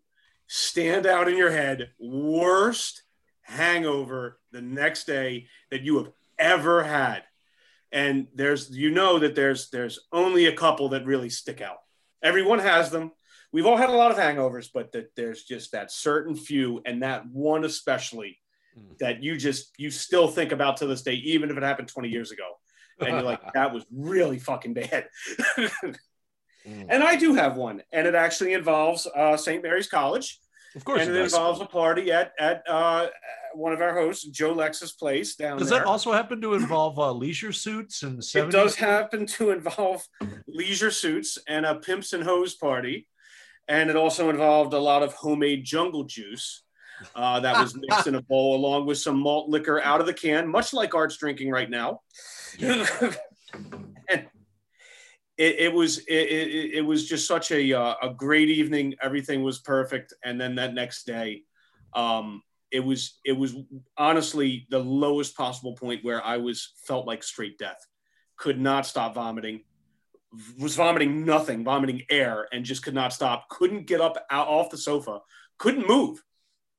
stand 0.55 1.07
out 1.07 1.27
in 1.27 1.35
your 1.35 1.51
head 1.51 1.89
worst 1.99 3.01
hangover 3.41 4.39
the 4.51 4.61
next 4.61 5.07
day 5.07 5.47
that 5.71 5.81
you 5.81 5.97
have 5.97 6.11
ever 6.37 6.83
had. 6.83 7.23
And 7.91 8.27
there's 8.35 8.69
you 8.69 8.91
know 8.91 9.19
that 9.19 9.35
there's 9.35 9.69
there's 9.71 9.99
only 10.11 10.45
a 10.45 10.55
couple 10.55 10.89
that 10.89 11.05
really 11.05 11.29
stick 11.29 11.59
out. 11.61 11.77
Everyone 12.21 12.59
has 12.59 12.91
them 12.91 13.11
we've 13.51 13.65
all 13.67 13.77
had 13.77 13.89
a 13.89 13.93
lot 13.93 14.11
of 14.11 14.17
hangovers, 14.17 14.69
but 14.73 14.91
that 14.91 15.15
there's 15.15 15.43
just 15.43 15.71
that 15.71 15.91
certain 15.91 16.35
few, 16.35 16.81
and 16.85 17.03
that 17.03 17.25
one 17.27 17.63
especially, 17.63 18.39
Mm. 18.75 18.97
that 18.97 19.21
you 19.21 19.37
just 19.37 19.71
you 19.77 19.91
still 19.91 20.27
think 20.27 20.51
about 20.51 20.77
to 20.77 20.87
this 20.87 21.03
day, 21.03 21.13
even 21.13 21.51
if 21.51 21.57
it 21.57 21.61
happened 21.61 21.87
20 21.89 22.09
years 22.09 22.31
ago, 22.31 22.57
and 22.99 23.09
you're 23.09 23.21
like, 23.21 23.39
that 23.53 23.71
was 23.71 23.85
really 23.91 24.39
fucking 24.39 24.73
bad. 24.73 25.07
Mm. 26.65 26.85
and 26.87 27.03
I 27.03 27.17
do 27.17 27.33
have 27.33 27.57
one, 27.57 27.83
and 27.91 28.07
it 28.07 28.15
actually 28.15 28.53
involves 28.53 29.05
uh, 29.05 29.35
St. 29.35 29.61
Mary's 29.61 29.89
College, 29.89 30.39
Of 30.75 30.85
course, 30.85 31.01
and 31.01 31.11
it 31.11 31.15
it 31.15 31.23
involves 31.25 31.61
a 31.61 31.65
party 31.65 32.11
at 32.11 32.33
at 32.39 32.63
uh, 32.67 33.07
one 33.53 33.73
of 33.73 33.81
our 33.81 33.93
hosts, 33.93 34.25
Joe 34.25 34.53
Lex's 34.53 34.93
place 34.93 35.35
down 35.35 35.57
Does 35.57 35.69
there. 35.69 35.79
that 35.79 35.87
also 35.87 36.11
happen 36.11 36.41
to 36.41 36.53
involve 36.55 36.97
uh, 36.99 37.11
leisure 37.11 37.51
suits 37.51 38.03
and 38.03 38.19
70s? 38.19 38.47
It 38.47 38.51
does 38.51 38.75
happen 38.75 39.25
to 39.27 39.51
involve 39.51 40.03
leisure 40.47 40.91
suits 40.91 41.37
and 41.47 41.65
a 41.65 41.75
pimps 41.75 42.13
and 42.13 42.23
hose 42.23 42.55
party. 42.55 43.07
And 43.67 43.89
it 43.89 43.95
also 43.95 44.29
involved 44.29 44.73
a 44.73 44.79
lot 44.79 45.03
of 45.03 45.13
homemade 45.13 45.63
jungle 45.63 46.03
juice 46.03 46.63
uh, 47.15 47.39
that 47.39 47.59
was 47.59 47.75
mixed 47.75 48.07
in 48.07 48.15
a 48.15 48.21
bowl 48.21 48.55
along 48.55 48.85
with 48.85 48.97
some 48.97 49.19
malt 49.19 49.49
liquor 49.49 49.81
out 49.81 50.01
of 50.01 50.05
the 50.05 50.13
can, 50.13 50.49
much 50.49 50.73
like 50.73 50.93
Art's 50.93 51.17
drinking 51.17 51.49
right 51.49 51.69
now. 51.69 52.01
it, 55.37 55.55
it 55.59 55.73
was 55.73 55.99
it, 55.99 56.13
it, 56.13 56.73
it 56.75 56.81
was 56.81 57.07
just 57.07 57.27
such 57.27 57.51
a 57.51 57.73
uh, 57.73 57.95
a 58.01 58.13
great 58.13 58.49
evening. 58.49 58.95
Everything 59.01 59.43
was 59.43 59.59
perfect, 59.59 60.13
and 60.23 60.39
then 60.39 60.55
that 60.55 60.73
next 60.73 61.05
day, 61.05 61.43
um, 61.93 62.43
it 62.71 62.81
was 62.81 63.19
it 63.25 63.33
was 63.33 63.55
honestly 63.97 64.67
the 64.69 64.79
lowest 64.79 65.35
possible 65.35 65.75
point 65.75 66.03
where 66.03 66.23
I 66.23 66.37
was 66.37 66.73
felt 66.87 67.07
like 67.07 67.23
straight 67.23 67.57
death. 67.57 67.79
Could 68.37 68.59
not 68.59 68.85
stop 68.85 69.15
vomiting. 69.15 69.63
Was 70.59 70.75
vomiting 70.75 71.25
nothing, 71.25 71.63
vomiting 71.63 72.01
air, 72.09 72.47
and 72.51 72.65
just 72.65 72.83
could 72.83 72.95
not 72.95 73.13
stop. 73.13 73.49
Couldn't 73.49 73.87
get 73.87 74.01
up 74.01 74.17
out 74.29 74.47
off 74.47 74.69
the 74.69 74.77
sofa. 74.77 75.19
Couldn't 75.57 75.87
move. 75.87 76.23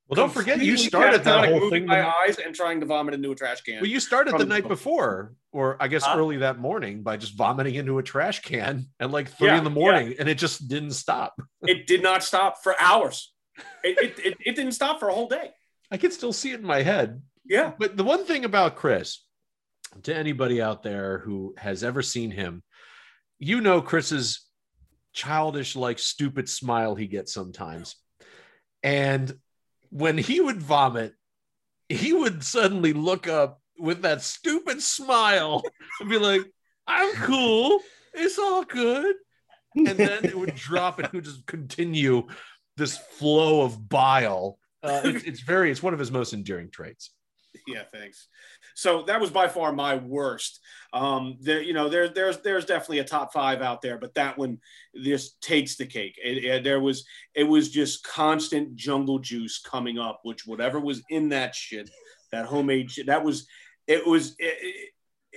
Well, 0.07 0.15
don't 0.15 0.31
forget, 0.31 0.59
you 0.59 0.77
started 0.77 1.23
that 1.23 1.49
whole 1.49 1.59
moving 1.61 1.81
thing. 1.81 1.85
My 1.87 2.07
eyes 2.07 2.37
and 2.37 2.53
trying 2.53 2.79
to 2.81 2.85
vomit 2.85 3.15
into 3.15 3.31
a 3.31 3.35
trash 3.35 3.61
can. 3.61 3.77
Well, 3.81 3.89
you 3.89 3.99
started 3.99 4.35
the 4.35 4.39
the 4.39 4.45
night 4.45 4.67
before, 4.67 5.33
or 5.51 5.77
I 5.79 5.87
guess 5.87 6.03
Huh? 6.03 6.15
early 6.17 6.37
that 6.37 6.59
morning, 6.59 7.01
by 7.01 7.17
just 7.17 7.35
vomiting 7.35 7.73
into 7.73 7.97
a 7.97 8.03
trash 8.03 8.41
can 8.41 8.85
at 8.99 9.09
like 9.09 9.29
three 9.29 9.47
Yeah, 9.47 9.57
in 9.57 9.63
the 9.63 9.71
morning, 9.71 10.15
and 10.19 10.29
it 10.29 10.37
just 10.37 10.67
didn't 10.67 10.91
stop. 10.91 11.33
it 11.63 11.87
did 11.87 12.03
not 12.03 12.23
stop 12.23 12.61
for 12.61 12.75
hours. 12.79 13.33
It, 13.83 13.97
it, 13.97 14.25
it, 14.25 14.37
it 14.45 14.55
didn't 14.55 14.73
stop 14.73 14.99
for 14.99 15.09
a 15.09 15.13
whole 15.13 15.27
day. 15.27 15.49
I 15.89 15.97
can 15.97 16.11
still 16.11 16.33
see 16.33 16.51
it 16.51 16.59
in 16.59 16.65
my 16.65 16.83
head. 16.83 17.21
Yeah. 17.43 17.71
But 17.77 17.97
the 17.97 18.03
one 18.03 18.25
thing 18.25 18.45
about 18.45 18.75
Chris, 18.75 19.23
to 20.03 20.15
anybody 20.15 20.61
out 20.61 20.83
there 20.83 21.19
who 21.19 21.55
has 21.57 21.83
ever 21.83 22.01
seen 22.03 22.29
him, 22.29 22.61
you 23.39 23.59
know 23.61 23.81
Chris's 23.81 24.41
childish, 25.13 25.75
like 25.75 25.97
stupid 25.97 26.47
smile 26.47 26.93
he 26.93 27.07
gets 27.07 27.33
sometimes. 27.33 27.95
And 28.83 29.33
when 29.89 30.17
he 30.17 30.39
would 30.39 30.61
vomit, 30.61 31.13
he 31.89 32.13
would 32.13 32.43
suddenly 32.43 32.93
look 32.93 33.27
up 33.27 33.61
with 33.77 34.01
that 34.03 34.21
stupid 34.21 34.81
smile 34.81 35.63
and 35.99 36.09
be 36.09 36.17
like, 36.17 36.41
I'm 36.87 37.13
cool. 37.15 37.79
It's 38.13 38.39
all 38.39 38.63
good. 38.63 39.15
And 39.75 39.97
then 39.97 40.23
it 40.25 40.37
would 40.37 40.55
drop 40.55 40.99
and 40.99 41.09
he 41.09 41.17
would 41.17 41.25
just 41.25 41.45
continue 41.45 42.27
this 42.77 42.97
flow 42.97 43.61
of 43.61 43.89
bile 43.89 44.57
Uh, 44.83 45.01
it's, 45.03 45.23
it's 45.25 45.39
very, 45.41 45.71
it's 45.71 45.81
one 45.81 45.93
of 45.93 45.99
his 45.99 46.11
most 46.11 46.31
endearing 46.33 46.69
traits. 46.69 47.11
Yeah, 47.67 47.83
thanks. 47.91 48.27
So 48.75 49.03
that 49.03 49.19
was 49.21 49.31
by 49.31 49.47
far 49.47 49.71
my 49.71 49.95
worst. 49.95 50.59
Um, 50.91 51.37
there, 51.39 51.61
you 51.61 51.73
know, 51.73 51.87
there, 51.89 52.09
there's, 52.09 52.37
there's 52.39 52.65
definitely 52.65 52.99
a 52.99 53.03
top 53.05 53.31
five 53.33 53.61
out 53.61 53.81
there, 53.81 53.97
but 53.97 54.13
that 54.15 54.37
one 54.37 54.59
just 55.01 55.41
takes 55.41 55.77
the 55.77 55.85
cake. 55.85 56.19
It, 56.23 56.43
it- 56.43 56.63
there 56.65 56.79
was, 56.81 57.05
it 57.33 57.45
was 57.45 57.69
just 57.69 58.03
constant 58.03 58.75
jungle 58.75 59.19
juice 59.19 59.59
coming 59.61 59.97
up, 59.97 60.19
which 60.23 60.45
whatever 60.45 60.79
was 60.79 61.01
in 61.09 61.29
that 61.29 61.55
shit, 61.55 61.89
that 62.31 62.45
homemade 62.45 62.91
shit, 62.91 63.07
that 63.07 63.23
was, 63.23 63.47
it 63.87 64.05
was, 64.05 64.35
it, 64.39 64.55
it, 64.61 64.89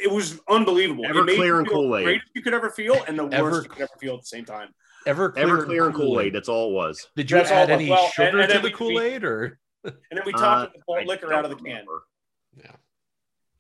it 0.05 0.11
was 0.13 0.41
unbelievable. 0.49 1.05
It 1.05 1.15
made 1.25 1.39
Everclear 1.39 1.47
you 1.47 1.59
and 1.59 1.69
Kool-Aid. 1.69 2.05
greatest 2.05 2.31
you 2.35 2.43
could 2.43 2.55
ever 2.55 2.71
feel, 2.71 2.97
and 3.07 3.19
the 3.19 3.27
Ever- 3.29 3.51
worst 3.51 3.65
you 3.65 3.71
could 3.71 3.83
ever 3.83 3.91
feel 4.01 4.15
at 4.15 4.21
the 4.21 4.27
same 4.27 4.45
time. 4.45 4.69
Ever 5.07 5.33
ever 5.39 5.65
clear 5.65 5.87
and 5.87 5.95
Kool-Aid. 5.95 6.35
That's 6.35 6.49
all 6.49 6.71
it 6.71 6.75
was. 6.75 7.07
Did 7.17 7.31
you 7.31 7.37
That's 7.39 7.51
add 7.53 7.71
any. 7.71 7.89
Well, 7.89 8.09
sugar 8.09 8.41
and- 8.41 8.51
and 8.51 8.63
to 8.63 8.69
the 8.69 8.75
Kool 8.75 9.01
Aid 9.01 9.23
or? 9.25 9.59
And 9.85 9.95
then 10.11 10.23
we 10.27 10.33
Uh, 10.35 10.39
talked 10.39 10.77
the 10.89 10.93
I 10.95 11.05
liquor 11.05 11.33
out 11.33 11.45
of 11.45 11.51
the 11.51 11.57
don't 11.57 11.65
can, 11.67 11.73
remember. 11.87 12.03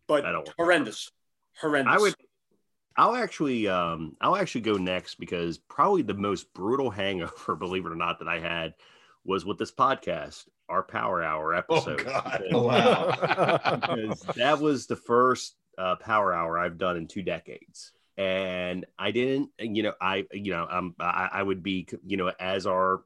But 0.09 0.25
horrendous, 0.57 1.11
horrendous. 1.61 1.95
I 1.95 1.99
would. 1.99 2.15
I'll 2.97 3.15
actually, 3.15 3.69
um, 3.69 4.17
I'll 4.21 4.35
actually 4.35 4.63
go 4.63 4.77
next 4.77 5.21
because 5.21 5.57
probably 5.57 6.03
the 6.03 6.15
most 6.15 6.53
brutal 6.53 6.91
hangover, 7.03 7.55
believe 7.55 7.87
it 7.87 7.93
or 7.93 7.97
not, 7.97 8.19
that 8.19 8.29
I 8.29 8.41
had 8.41 8.75
was 9.25 9.45
with 9.45 9.59
this 9.59 9.71
podcast, 9.71 10.49
our 10.69 10.83
Power 10.83 11.23
Hour 11.23 11.55
episode. 11.55 12.05
God. 12.05 12.43
Oh, 12.51 12.63
wow. 12.65 13.77
because 13.77 14.23
that 14.35 14.59
was 14.59 14.87
the 14.87 14.97
first 14.97 15.55
uh, 15.77 15.95
Power 15.97 16.33
Hour 16.33 16.59
I've 16.59 16.79
done 16.79 16.97
in 16.97 17.07
two 17.07 17.23
decades, 17.23 17.93
and 18.17 18.85
I 18.99 19.13
didn't, 19.13 19.51
you 19.61 19.85
know, 19.85 19.93
I, 20.01 20.27
you 20.33 20.51
know, 20.51 20.67
um, 20.69 20.97
I, 20.99 21.29
I 21.35 21.43
would 21.43 21.63
be, 21.63 21.87
you 22.05 22.17
know, 22.17 22.33
as 22.41 22.67
our 22.67 23.05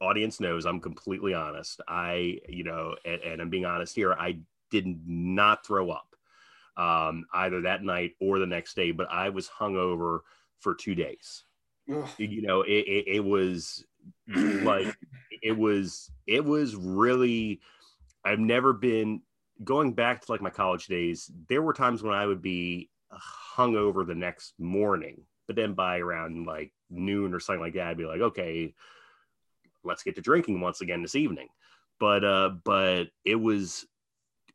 audience 0.00 0.40
knows, 0.40 0.66
I'm 0.66 0.80
completely 0.80 1.32
honest. 1.32 1.80
I, 1.88 2.40
you 2.48 2.64
know, 2.64 2.96
and, 3.04 3.22
and 3.22 3.40
I'm 3.40 3.50
being 3.50 3.64
honest 3.64 3.94
here. 3.94 4.12
I 4.12 4.40
did 4.70 4.86
not 5.06 5.66
throw 5.66 5.90
up 5.90 6.09
um, 6.80 7.26
either 7.34 7.60
that 7.62 7.84
night 7.84 8.12
or 8.20 8.38
the 8.38 8.46
next 8.46 8.74
day, 8.74 8.90
but 8.90 9.06
I 9.10 9.28
was 9.28 9.48
hungover 9.48 10.20
for 10.60 10.74
two 10.74 10.94
days. 10.94 11.44
Ugh. 11.92 12.08
You 12.16 12.40
know, 12.40 12.62
it, 12.62 12.70
it, 12.70 13.04
it 13.16 13.24
was 13.24 13.84
like 14.34 14.96
it 15.42 15.56
was 15.56 16.10
it 16.26 16.44
was 16.44 16.74
really. 16.74 17.60
I've 18.24 18.38
never 18.38 18.72
been 18.72 19.22
going 19.62 19.92
back 19.92 20.24
to 20.24 20.32
like 20.32 20.40
my 20.40 20.50
college 20.50 20.86
days. 20.86 21.30
There 21.48 21.62
were 21.62 21.72
times 21.72 22.02
when 22.02 22.14
I 22.14 22.26
would 22.26 22.42
be 22.42 22.90
hungover 23.56 24.06
the 24.06 24.14
next 24.14 24.54
morning, 24.58 25.22
but 25.46 25.56
then 25.56 25.74
by 25.74 25.98
around 25.98 26.46
like 26.46 26.72
noon 26.90 27.34
or 27.34 27.40
something 27.40 27.62
like 27.62 27.74
that, 27.74 27.88
I'd 27.88 27.96
be 27.96 28.06
like, 28.06 28.20
okay, 28.20 28.74
let's 29.84 30.02
get 30.02 30.14
to 30.16 30.22
drinking 30.22 30.60
once 30.60 30.80
again 30.80 31.02
this 31.02 31.14
evening. 31.14 31.48
But 31.98 32.24
uh, 32.24 32.50
but 32.64 33.04
it 33.24 33.36
was 33.36 33.86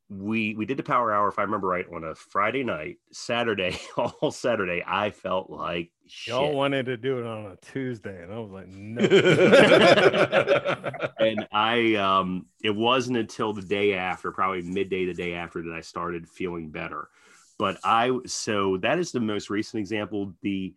we 0.10 0.56
we 0.56 0.66
did 0.66 0.78
the 0.78 0.84
power 0.84 1.12
hour 1.12 1.30
if 1.30 1.39
I 1.39 1.43
remember 1.43 1.68
right 1.68 1.86
on 1.91 2.03
a 2.03 2.14
Friday 2.14 2.64
night. 2.64 2.97
Saturday, 3.12 3.80
all 3.97 4.32
Saturday, 4.32 4.84
I 4.86 5.10
felt 5.10 5.49
like 5.49 5.91
shit. 6.06 6.34
Y'all 6.34 6.53
wanted 6.53 6.86
to 6.86 6.97
do 6.97 7.20
it 7.20 7.26
on 7.26 7.45
a 7.45 7.56
Tuesday, 7.58 8.22
and 8.22 8.32
I 8.32 8.38
was 8.38 8.51
like, 8.51 8.68
no. 8.68 9.01
and 11.20 11.47
I 11.51 11.95
um 11.95 12.45
it 12.64 12.76
wasn't 12.76 13.18
until 13.18 13.53
the 13.53 13.64
day 13.64 13.95
after, 13.95 14.32
probably 14.32 14.62
midday 14.62 15.06
the 15.06 15.14
day 15.14 15.34
after 15.34 15.64
that 15.64 15.74
I 15.74 15.82
started 15.82 16.30
feeling 16.30 16.70
better. 16.70 17.10
But 17.58 17.78
I 17.84 18.12
so 18.28 18.78
that 18.78 18.99
is 18.99 19.12
the 19.12 19.20
most 19.20 19.49
recent 19.49 19.80
example. 19.80 20.34
The 20.41 20.76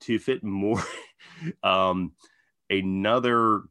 to 0.00 0.18
fit 0.20 0.44
more 0.44 0.82
um 1.64 2.12
another 2.70 3.62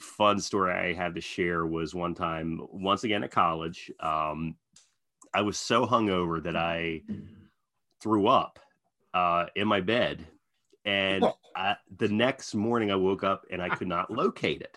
fun 0.00 0.40
story 0.40 0.72
I 0.72 0.92
had 0.92 1.14
to 1.14 1.20
share 1.20 1.66
was 1.66 1.94
one 1.94 2.14
time 2.14 2.60
once 2.72 3.04
again 3.04 3.24
at 3.24 3.30
college. 3.30 3.90
Um 4.00 4.56
I 5.32 5.42
was 5.42 5.58
so 5.58 5.86
hungover 5.86 6.42
that 6.42 6.56
I 6.56 7.02
threw 8.02 8.26
up 8.26 8.58
uh 9.14 9.46
in 9.54 9.68
my 9.68 9.80
bed 9.80 10.26
and 10.84 11.24
I, 11.54 11.76
the 11.98 12.08
next 12.08 12.54
morning 12.54 12.90
I 12.90 12.96
woke 12.96 13.24
up 13.24 13.44
and 13.50 13.62
I 13.62 13.68
could 13.68 13.88
not 13.88 14.10
locate 14.10 14.62
it. 14.62 14.76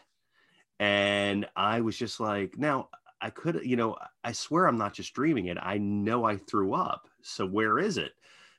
And 0.80 1.48
I 1.56 1.82
was 1.82 1.98
just 1.98 2.20
like, 2.20 2.58
now 2.58 2.90
I 3.22 3.30
could, 3.30 3.62
you 3.64 3.76
know, 3.78 3.96
I 4.24 4.34
swear 4.34 4.66
I'm 4.66 4.78
not 4.78 4.94
just 4.94 5.14
dreaming 5.14 5.46
it. 5.46 5.58
I 5.62 5.78
know 5.78 6.26
I 6.26 6.38
threw 6.38 6.74
up. 6.74 7.08
So 7.22 7.46
where 7.46 7.80
is 7.80 7.98
it? 7.98 8.12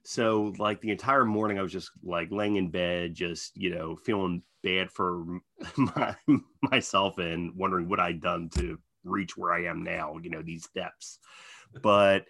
So 0.04 0.54
like 0.58 0.80
the 0.80 0.90
entire 0.90 1.24
morning 1.24 1.58
I 1.58 1.62
was 1.62 1.72
just 1.72 1.90
like 2.02 2.30
laying 2.30 2.56
in 2.56 2.70
bed, 2.70 3.14
just, 3.14 3.56
you 3.56 3.74
know, 3.74 3.96
feeling 3.96 4.42
bad 4.64 4.90
for 4.90 5.24
my, 5.76 6.16
myself 6.62 7.18
and 7.18 7.54
wondering 7.54 7.88
what 7.88 8.00
I'd 8.00 8.20
done 8.20 8.48
to 8.56 8.78
reach 9.04 9.36
where 9.36 9.52
I 9.52 9.66
am 9.66 9.84
now, 9.84 10.16
you 10.20 10.30
know, 10.30 10.42
these 10.42 10.64
steps. 10.64 11.18
But 11.82 12.24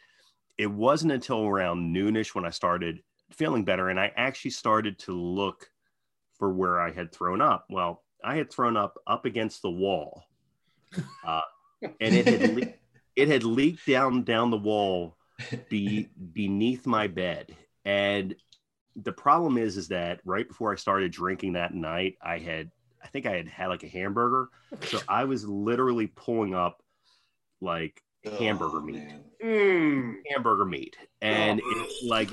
it 0.59 0.71
wasn't 0.71 1.13
until 1.13 1.47
around 1.47 1.95
noonish 1.95 2.35
when 2.35 2.45
I 2.45 2.51
started 2.51 3.01
feeling 3.31 3.65
better 3.65 3.89
and 3.89 3.99
I 3.99 4.13
actually 4.17 4.51
started 4.51 4.99
to 5.01 5.13
look 5.13 5.71
for 6.39 6.53
where 6.53 6.81
I 6.81 6.91
had 6.93 7.13
thrown 7.13 7.41
up. 7.41 7.65
Well, 7.71 8.03
I 8.23 8.37
had 8.37 8.51
thrown 8.53 8.77
up 8.77 8.99
up 9.07 9.25
against 9.25 9.63
the 9.63 9.71
wall, 9.71 10.25
uh, 11.27 11.43
and 11.83 12.15
it 12.15 12.27
had 12.27 12.55
le- 12.55 12.73
it 13.17 13.29
had 13.29 13.45
leaked 13.45 13.87
down 13.87 14.25
down 14.25 14.51
the 14.51 14.57
wall 14.57 15.17
be 15.69 16.09
beneath 16.33 16.87
my 16.87 17.07
bed. 17.07 17.55
And 17.85 18.35
the 18.97 19.13
problem 19.13 19.59
is, 19.59 19.77
is 19.77 19.89
that 19.89 20.21
right 20.25 20.47
before 20.47 20.73
I 20.73 20.77
started 20.77 21.13
drinking 21.13 21.55
that 21.55 21.75
night, 21.75 22.17
I 22.23 22.39
had 22.39 22.71
I 23.03 23.09
think 23.09 23.27
I 23.27 23.37
had 23.37 23.49
had 23.49 23.67
like 23.69 23.83
a 23.83 23.89
hamburger, 23.89 24.49
so 24.83 25.01
I 25.09 25.25
was 25.25 25.47
literally 25.47 26.07
pulling 26.07 26.55
up 26.55 26.83
like 27.61 28.03
hamburger 28.39 28.81
meat. 28.81 29.03
Mm. 29.43 30.17
hamburger 30.31 30.65
meat. 30.65 30.97
And 31.21 31.61
it, 31.61 32.09
like 32.09 32.31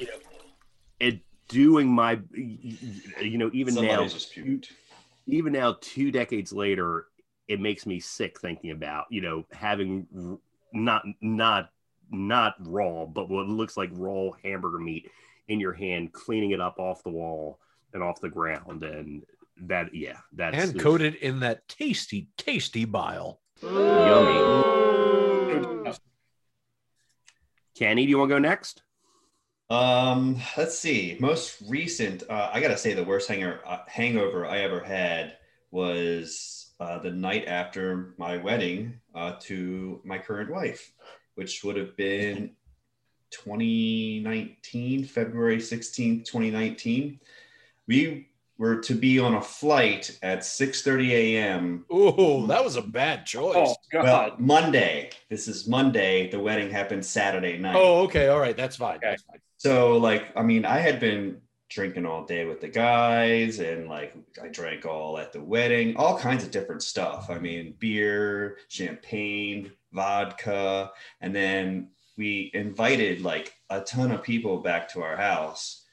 it 1.00 1.20
doing 1.50 1.88
my 1.88 2.20
you 2.34 3.38
know 3.38 3.50
even 3.54 3.76
now 3.76 3.82
Somebody's 3.82 4.14
just 4.14 4.38
even 5.28 5.54
now 5.54 5.78
two 5.82 6.12
decades 6.12 6.54
later 6.54 7.08
it 7.48 7.60
makes 7.60 7.86
me 7.86 8.00
sick 8.00 8.40
thinking 8.40 8.72
about 8.72 9.06
you 9.10 9.22
know 9.22 9.46
having 9.52 10.40
not 10.74 11.04
not 11.20 11.70
not 12.10 12.56
raw 12.60 13.06
but 13.06 13.30
what 13.30 13.48
looks 13.48 13.76
like 13.76 13.90
raw 13.94 14.30
hamburger 14.44 14.80
meat 14.80 15.12
in 15.48 15.60
your 15.60 15.74
hand 15.74 16.14
cleaning 16.14 16.52
it 16.52 16.62
up 16.62 16.80
off 16.80 17.04
the 17.04 17.10
wall 17.10 17.60
and 17.94 18.02
off 18.04 18.22
the 18.22 18.30
ground 18.30 18.84
and 18.84 19.24
that 19.58 19.94
yeah 19.94 20.18
that's 20.34 20.58
and 20.58 20.80
coated 20.80 21.16
in 21.16 21.40
that 21.42 21.68
tasty, 21.68 22.28
tasty 22.38 22.86
bile. 22.86 23.40
yummy 23.62 24.72
Kenny, 27.76 28.06
do 28.06 28.10
you 28.10 28.18
want 28.18 28.30
to 28.30 28.36
go 28.36 28.40
next 28.40 28.82
Um, 29.70 30.38
let's 30.58 30.78
see. 30.78 31.18
Most 31.20 31.62
recent, 31.68 32.24
uh, 32.30 32.50
I 32.52 32.60
gotta 32.60 32.78
say, 32.78 32.94
the 32.94 33.04
worst 33.06 33.30
hanger, 33.30 33.62
uh, 33.66 33.80
hangover 33.88 34.46
I 34.46 34.60
ever 34.60 34.82
had 34.82 35.38
was 35.72 36.74
uh, 36.80 37.00
the 37.00 37.12
night 37.12 37.46
after 37.48 38.14
my 38.18 38.38
wedding 38.38 39.00
uh, 39.16 39.36
to 39.42 40.02
my 40.04 40.18
current 40.18 40.52
wife, 40.52 40.92
which 41.36 41.64
would 41.64 41.78
have 41.78 41.96
been 41.96 42.52
2019, 43.32 45.06
February 45.06 45.58
16th, 45.58 46.26
2019. 46.26 47.20
We 47.88 48.28
were 48.58 48.80
to 48.82 48.94
be 48.94 49.18
on 49.20 49.34
a 49.34 49.42
flight 49.42 50.18
at 50.22 50.40
6:30 50.42 51.10
a.m. 51.10 51.86
Oh, 51.90 52.46
that 52.46 52.64
was 52.64 52.76
a 52.76 52.82
bad 52.82 53.26
choice. 53.26 53.56
Oh 53.56 53.76
God. 53.92 54.04
Well, 54.04 54.36
Monday. 54.38 55.10
This 55.30 55.48
is 55.48 55.68
Monday. 55.68 56.30
The 56.30 56.40
wedding 56.40 56.70
happened 56.70 57.04
Saturday 57.04 57.58
night. 57.58 57.76
Oh, 57.76 58.04
okay. 58.04 58.28
All 58.28 58.40
right. 58.40 58.56
That's 58.56 58.76
fine. 58.76 59.00
That's 59.02 59.24
fine. 59.24 59.40
So 59.58 59.98
like, 59.98 60.28
I 60.36 60.44
mean, 60.44 60.66
I 60.66 60.78
had 60.78 61.00
been 61.00 61.42
drinking 61.70 62.06
all 62.06 62.26
day 62.26 62.46
with 62.46 62.62
the 62.62 62.68
guys 62.68 63.60
and 63.60 63.88
like 63.88 64.14
I 64.44 64.50
drank 64.50 64.86
all 64.86 65.18
at 65.18 65.32
the 65.32 65.42
wedding, 65.42 65.96
all 65.96 66.18
kinds 66.20 66.44
of 66.44 66.52
different 66.52 66.84
stuff. 66.84 67.30
I 67.30 67.40
mean, 67.40 67.76
beer, 67.80 68.58
champagne, 68.68 69.72
vodka, 69.92 70.92
and 71.22 71.34
then 71.34 71.88
we 72.22 72.52
invited 72.54 73.22
like 73.22 73.52
a 73.72 73.82
ton 73.82 74.12
of 74.12 74.22
people 74.22 74.60
back 74.60 74.88
to 74.88 75.02
our 75.02 75.18
house 75.18 75.86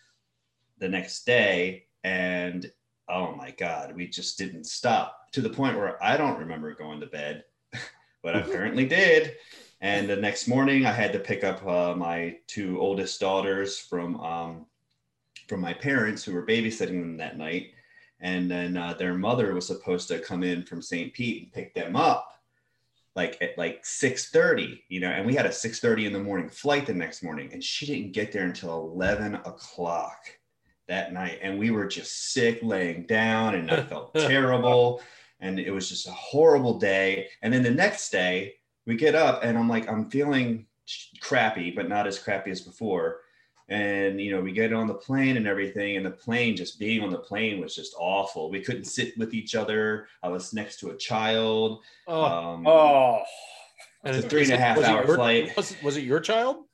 the 0.77 0.87
next 0.87 1.25
day 1.25 1.85
and 2.05 2.71
oh 3.09 3.35
my 3.35 3.51
god, 3.53 3.97
we 3.97 4.07
just 4.07 4.37
didn't 4.37 4.67
stop 4.67 5.33
to 5.33 5.41
the 5.41 5.49
point 5.49 5.79
where 5.79 6.03
I 6.05 6.19
don't 6.19 6.39
remember 6.39 6.75
going 6.75 7.01
to 7.01 7.07
bed, 7.07 7.45
but 8.23 8.37
I 8.37 8.41
apparently 8.47 8.85
did. 8.85 9.37
And 9.81 10.07
the 10.07 10.17
next 10.17 10.49
morning, 10.49 10.85
I 10.85 10.93
had 10.93 11.15
to 11.15 11.19
pick 11.19 11.45
up 11.45 11.67
uh, 11.67 11.95
my 11.97 12.37
two 12.47 12.79
oldest 12.79 13.19
daughters 13.21 13.79
from 13.79 14.21
um, 14.21 14.67
from 15.49 15.63
my 15.63 15.73
parents 15.73 16.23
who 16.25 16.35
were 16.35 16.45
babysitting 16.45 17.01
them 17.01 17.17
that 17.17 17.39
night. 17.39 17.69
And 18.21 18.51
then 18.51 18.77
uh, 18.77 18.93
their 18.93 19.15
mother 19.15 19.55
was 19.55 19.67
supposed 19.67 20.09
to 20.09 20.19
come 20.19 20.43
in 20.43 20.63
from 20.65 20.83
St. 20.83 21.15
Pete 21.15 21.45
and 21.45 21.53
pick 21.55 21.73
them 21.73 21.97
up, 21.97 22.38
like 23.19 23.37
at 23.43 23.59
like 23.59 23.85
six 23.85 24.31
thirty, 24.31 24.85
you 24.89 25.01
know. 25.01 25.11
And 25.11 25.27
we 25.27 25.35
had 25.35 25.45
a 25.45 25.51
six 25.53 25.81
thirty 25.81 26.07
in 26.07 26.13
the 26.13 26.21
morning 26.23 26.49
flight 26.49 26.87
the 26.87 26.95
next 26.95 27.25
morning, 27.25 27.51
and 27.53 27.63
she 27.63 27.85
didn't 27.85 28.13
get 28.13 28.31
there 28.31 28.45
until 28.45 28.93
eleven 28.93 29.35
o'clock 29.35 30.21
that 30.87 31.13
night. 31.13 31.41
And 31.43 31.59
we 31.59 31.73
were 31.73 31.89
just 31.89 32.33
sick, 32.33 32.61
laying 32.63 33.07
down, 33.07 33.57
and 33.57 33.71
I 33.73 33.83
felt 33.83 34.15
terrible. 34.35 35.03
and 35.41 35.59
it 35.59 35.73
was 35.73 35.89
just 35.89 36.07
a 36.07 36.13
horrible 36.13 36.79
day. 36.79 37.27
And 37.43 37.53
then 37.53 37.65
the 37.65 37.73
next 37.73 38.11
day, 38.11 38.55
we 38.87 38.95
get 38.95 39.17
up, 39.17 39.43
and 39.43 39.59
I'm 39.59 39.69
like, 39.69 39.89
I'm 39.89 40.09
feeling 40.11 40.67
crappy, 41.21 41.73
but 41.73 41.89
not 41.89 42.07
as 42.07 42.21
crappy 42.21 42.53
as 42.53 42.61
before. 42.61 43.23
And 43.71 44.19
you 44.21 44.31
know, 44.31 44.41
we 44.41 44.53
get 44.53 44.73
on 44.73 44.87
the 44.87 44.95
plane 44.95 45.37
and 45.37 45.47
everything, 45.47 45.97
and 45.97 46.07
the 46.07 46.11
plane 46.11 46.57
just 46.57 46.79
being 46.79 47.03
on 47.03 47.11
the 47.11 47.19
plane 47.19 47.61
was 47.61 47.75
just 47.75 47.95
awful. 47.99 48.51
We 48.51 48.61
couldn't 48.63 48.85
sit 48.85 49.17
with 49.19 49.35
each 49.35 49.55
other. 49.55 50.07
I 50.23 50.29
was 50.29 50.55
next 50.55 50.81
to 50.81 50.91
a 50.91 50.97
child. 50.97 51.83
Oh, 52.07 52.23
Um, 52.25 52.67
Oh, 52.67 53.21
it's 54.05 54.25
a 54.25 54.29
three 54.29 54.43
and 54.45 54.53
a 54.53 54.57
half 54.57 54.77
was 54.79 54.87
it 54.87 54.91
hour 54.91 55.07
your- 55.07 55.17
flight. 55.17 55.57
Was, 55.57 55.73
it- 55.73 55.83
was 55.83 55.97
it 55.99 56.05
your 56.05 56.21
child? 56.21 56.65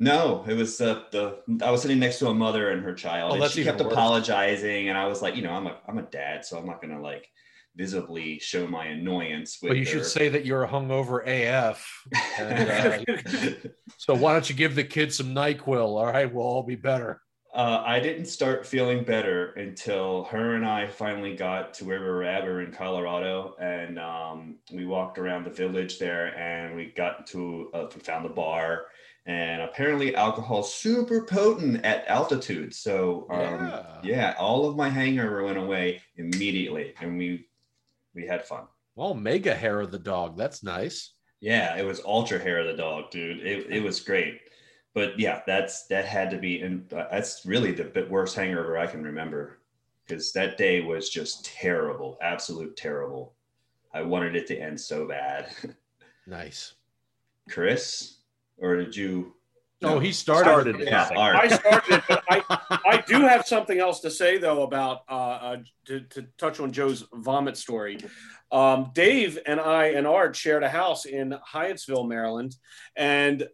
No, 0.00 0.44
it 0.48 0.54
was 0.54 0.80
uh, 0.80 1.04
the 1.12 1.38
I 1.64 1.70
was 1.70 1.82
sitting 1.82 1.98
next 2.00 2.18
to 2.18 2.26
a 2.28 2.34
mother 2.34 2.70
and 2.70 2.82
her 2.82 2.94
child, 2.94 3.32
Oh, 3.38 3.42
and 3.42 3.50
she 3.50 3.62
kept 3.64 3.80
worse. 3.80 3.92
apologizing, 3.92 4.88
and 4.88 4.98
I 4.98 5.06
was 5.06 5.22
like, 5.22 5.36
you 5.36 5.42
know, 5.42 5.52
I'm 5.52 5.66
a 5.68 5.76
I'm 5.88 5.98
a 5.98 6.02
dad, 6.02 6.44
so 6.44 6.58
I'm 6.58 6.66
not 6.66 6.80
gonna 6.82 7.00
like 7.00 7.28
visibly 7.76 8.38
show 8.38 8.66
my 8.66 8.86
annoyance. 8.86 9.58
With 9.60 9.70
Well, 9.70 9.78
you 9.78 9.84
should 9.84 10.06
say 10.06 10.28
that 10.28 10.44
you're 10.44 10.66
hungover 10.66 11.22
AF. 11.26 12.06
And, 12.38 13.06
uh, 13.06 13.68
so 13.98 14.14
why 14.14 14.32
don't 14.32 14.48
you 14.48 14.54
give 14.54 14.74
the 14.74 14.84
kids 14.84 15.16
some 15.16 15.34
Nyquil? 15.34 15.78
All 15.78 16.06
right, 16.06 16.32
we'll 16.32 16.44
all 16.44 16.62
be 16.62 16.76
better. 16.76 17.20
Uh, 17.54 17.84
I 17.86 18.00
didn't 18.00 18.24
start 18.26 18.66
feeling 18.66 19.04
better 19.04 19.52
until 19.52 20.24
her 20.24 20.56
and 20.56 20.66
I 20.66 20.88
finally 20.88 21.36
got 21.36 21.72
to 21.74 21.84
where 21.84 22.00
we 22.00 22.06
were 22.06 22.24
at. 22.24 22.42
We 22.42 22.48
were 22.50 22.62
in 22.62 22.72
Colorado, 22.72 23.54
and 23.60 23.96
um, 23.96 24.56
we 24.72 24.86
walked 24.86 25.18
around 25.18 25.44
the 25.44 25.50
village 25.50 26.00
there, 26.00 26.36
and 26.36 26.74
we 26.74 26.86
got 26.86 27.28
to 27.28 27.70
uh, 27.72 27.86
we 27.94 28.00
found 28.00 28.24
the 28.24 28.30
bar, 28.30 28.86
and 29.26 29.62
apparently 29.62 30.16
alcohol's 30.16 30.74
super 30.74 31.26
potent 31.26 31.84
at 31.84 32.04
altitude. 32.08 32.74
So 32.74 33.28
um, 33.30 33.38
Yeah. 33.38 33.82
yeah, 34.02 34.34
all 34.36 34.68
of 34.68 34.74
my 34.74 34.88
hangover 34.88 35.44
went 35.44 35.58
away 35.58 36.02
immediately, 36.16 36.94
and 37.00 37.16
we 37.16 37.46
we 38.14 38.26
had 38.26 38.44
fun. 38.44 38.64
Well, 38.96 39.14
mega 39.14 39.54
hair 39.54 39.80
of 39.80 39.90
the 39.90 39.98
dog. 39.98 40.36
That's 40.36 40.62
nice. 40.62 41.14
Yeah, 41.40 41.76
it 41.76 41.84
was 41.84 42.00
ultra 42.04 42.38
hair 42.38 42.60
of 42.60 42.66
the 42.66 42.80
dog, 42.80 43.10
dude. 43.10 43.44
It, 43.44 43.66
it 43.70 43.82
was 43.82 44.00
great. 44.00 44.40
But 44.94 45.18
yeah, 45.18 45.42
that's 45.46 45.86
that 45.88 46.04
had 46.04 46.30
to 46.30 46.38
be, 46.38 46.60
and 46.62 46.88
that's 46.88 47.44
really 47.44 47.72
the 47.72 47.84
bit 47.84 48.08
worst 48.08 48.36
hangover 48.36 48.78
I 48.78 48.86
can 48.86 49.02
remember 49.02 49.58
because 50.06 50.32
that 50.32 50.56
day 50.56 50.80
was 50.80 51.10
just 51.10 51.44
terrible, 51.44 52.16
absolute 52.22 52.76
terrible. 52.76 53.34
I 53.92 54.02
wanted 54.02 54.36
it 54.36 54.46
to 54.48 54.58
end 54.58 54.80
so 54.80 55.06
bad. 55.06 55.48
Nice. 56.26 56.72
Chris, 57.50 58.20
or 58.56 58.76
did 58.76 58.96
you? 58.96 59.34
Oh, 59.84 59.98
he 59.98 60.12
started. 60.12 60.44
Started 60.48 60.76
it. 60.76 60.82
it. 60.82 60.88
Yeah, 60.88 61.08
all 61.14 61.22
I 61.22 61.48
started 61.48 61.94
it, 61.94 62.02
but 62.08 62.22
I, 62.30 62.42
I 62.86 63.04
do 63.06 63.20
have 63.22 63.46
something 63.46 63.78
else 63.78 64.00
to 64.00 64.10
say 64.10 64.38
though 64.38 64.62
about 64.62 65.02
uh, 65.08 65.12
uh, 65.12 65.56
to, 65.86 66.00
to 66.00 66.26
touch 66.38 66.60
on 66.60 66.72
Joe's 66.72 67.04
vomit 67.12 67.56
story. 67.56 67.98
Um, 68.52 68.90
Dave 68.94 69.38
and 69.46 69.60
I 69.60 69.86
and 69.86 70.06
Art 70.06 70.36
shared 70.36 70.62
a 70.62 70.68
house 70.68 71.04
in 71.06 71.36
Hyattsville, 71.52 72.08
Maryland, 72.08 72.54
and 72.96 73.46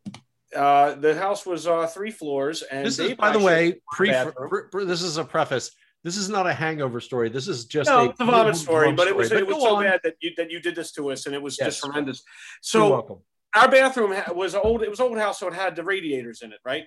uh, 0.54 0.94
the 0.96 1.14
house 1.16 1.46
was 1.46 1.66
uh, 1.66 1.86
three 1.86 2.10
floors. 2.10 2.62
And 2.62 2.86
This 2.86 2.96
Dave 2.96 3.10
is, 3.12 3.16
by 3.16 3.30
the 3.32 3.38
way, 3.38 3.80
pre, 3.92 4.12
pre- 4.36 4.62
pre- 4.70 4.84
This 4.84 5.02
is 5.02 5.16
a 5.16 5.24
preface. 5.24 5.70
This 6.02 6.16
is 6.16 6.28
not 6.30 6.46
a 6.46 6.52
hangover 6.52 6.98
story. 7.00 7.28
This 7.28 7.46
is 7.46 7.66
just 7.66 7.88
no, 7.90 8.00
a 8.00 8.08
it's 8.08 8.20
a 8.20 8.24
vomit 8.24 8.56
story, 8.56 8.86
vomit 8.86 8.96
but 8.96 9.06
it 9.08 9.14
was 9.16 9.26
story. 9.28 9.42
it 9.42 9.46
was 9.48 9.62
so 9.62 9.76
on. 9.76 9.84
bad 9.84 10.00
that 10.02 10.14
you 10.20 10.30
that 10.38 10.50
you 10.50 10.58
did 10.60 10.74
this 10.74 10.92
to 10.92 11.10
us, 11.10 11.26
and 11.26 11.34
it 11.34 11.42
was 11.42 11.58
Yes. 11.60 11.74
just 11.74 11.84
horrendous. 11.84 12.22
You're 12.26 12.60
So 12.62 12.90
welcome. 12.90 13.18
Our 13.54 13.70
bathroom 13.70 14.14
was 14.34 14.54
old. 14.54 14.82
It 14.82 14.90
was 14.90 15.00
old 15.00 15.18
house, 15.18 15.40
so 15.40 15.48
it 15.48 15.54
had 15.54 15.74
the 15.74 15.82
radiators 15.82 16.42
in 16.42 16.52
it, 16.52 16.60
right? 16.64 16.84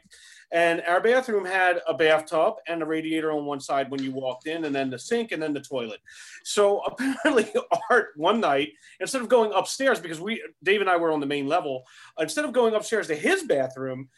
And 0.51 0.81
our 0.87 1.01
bathroom 1.01 1.45
had 1.45 1.81
a 1.87 1.93
bathtub 1.93 2.55
and 2.67 2.81
a 2.81 2.85
radiator 2.85 3.31
on 3.31 3.45
one 3.45 3.59
side 3.59 3.91
when 3.91 4.01
you 4.01 4.11
walked 4.11 4.47
in, 4.47 4.65
and 4.65 4.73
then 4.73 4.89
the 4.89 4.99
sink, 4.99 5.31
and 5.31 5.41
then 5.41 5.53
the 5.53 5.59
toilet. 5.61 5.99
So 6.43 6.79
apparently, 6.87 7.51
Art 7.89 8.09
one 8.15 8.39
night, 8.39 8.69
instead 8.99 9.21
of 9.21 9.29
going 9.29 9.51
upstairs 9.53 9.99
because 9.99 10.21
we 10.21 10.41
Dave 10.63 10.81
and 10.81 10.89
I 10.89 10.97
were 10.97 11.11
on 11.11 11.19
the 11.19 11.25
main 11.25 11.47
level, 11.47 11.83
instead 12.17 12.45
of 12.45 12.53
going 12.53 12.75
upstairs 12.75 13.07
to 13.07 13.15
his 13.15 13.43
bathroom, 13.43 14.09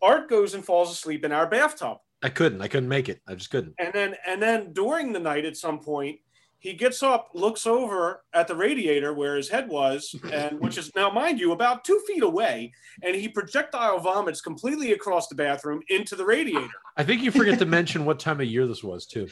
Art 0.00 0.28
goes 0.28 0.54
and 0.54 0.64
falls 0.64 0.90
asleep 0.90 1.24
in 1.24 1.32
our 1.32 1.46
bathtub. 1.46 1.98
I 2.22 2.28
couldn't. 2.28 2.62
I 2.62 2.68
couldn't 2.68 2.88
make 2.88 3.08
it. 3.08 3.20
I 3.28 3.34
just 3.34 3.50
couldn't. 3.50 3.74
And 3.78 3.92
then 3.92 4.16
and 4.26 4.42
then 4.42 4.72
during 4.72 5.12
the 5.12 5.20
night 5.20 5.44
at 5.44 5.56
some 5.56 5.78
point, 5.78 6.18
he 6.62 6.74
gets 6.74 7.02
up, 7.02 7.30
looks 7.34 7.66
over 7.66 8.22
at 8.32 8.46
the 8.46 8.54
radiator 8.54 9.12
where 9.12 9.34
his 9.34 9.48
head 9.48 9.68
was, 9.68 10.14
and 10.32 10.60
which 10.60 10.78
is 10.78 10.94
now, 10.94 11.10
mind 11.10 11.40
you, 11.40 11.50
about 11.50 11.84
two 11.84 12.00
feet 12.06 12.22
away, 12.22 12.70
and 13.02 13.16
he 13.16 13.26
projectile 13.28 13.98
vomits 13.98 14.40
completely 14.40 14.92
across 14.92 15.26
the 15.26 15.34
bathroom 15.34 15.82
into 15.88 16.14
the 16.14 16.24
radiator. 16.24 16.70
I 16.96 17.02
think 17.02 17.20
you 17.20 17.32
forget 17.32 17.58
to 17.58 17.66
mention 17.66 18.04
what 18.04 18.20
time 18.20 18.40
of 18.40 18.46
year 18.46 18.68
this 18.68 18.84
was 18.84 19.06
too. 19.06 19.28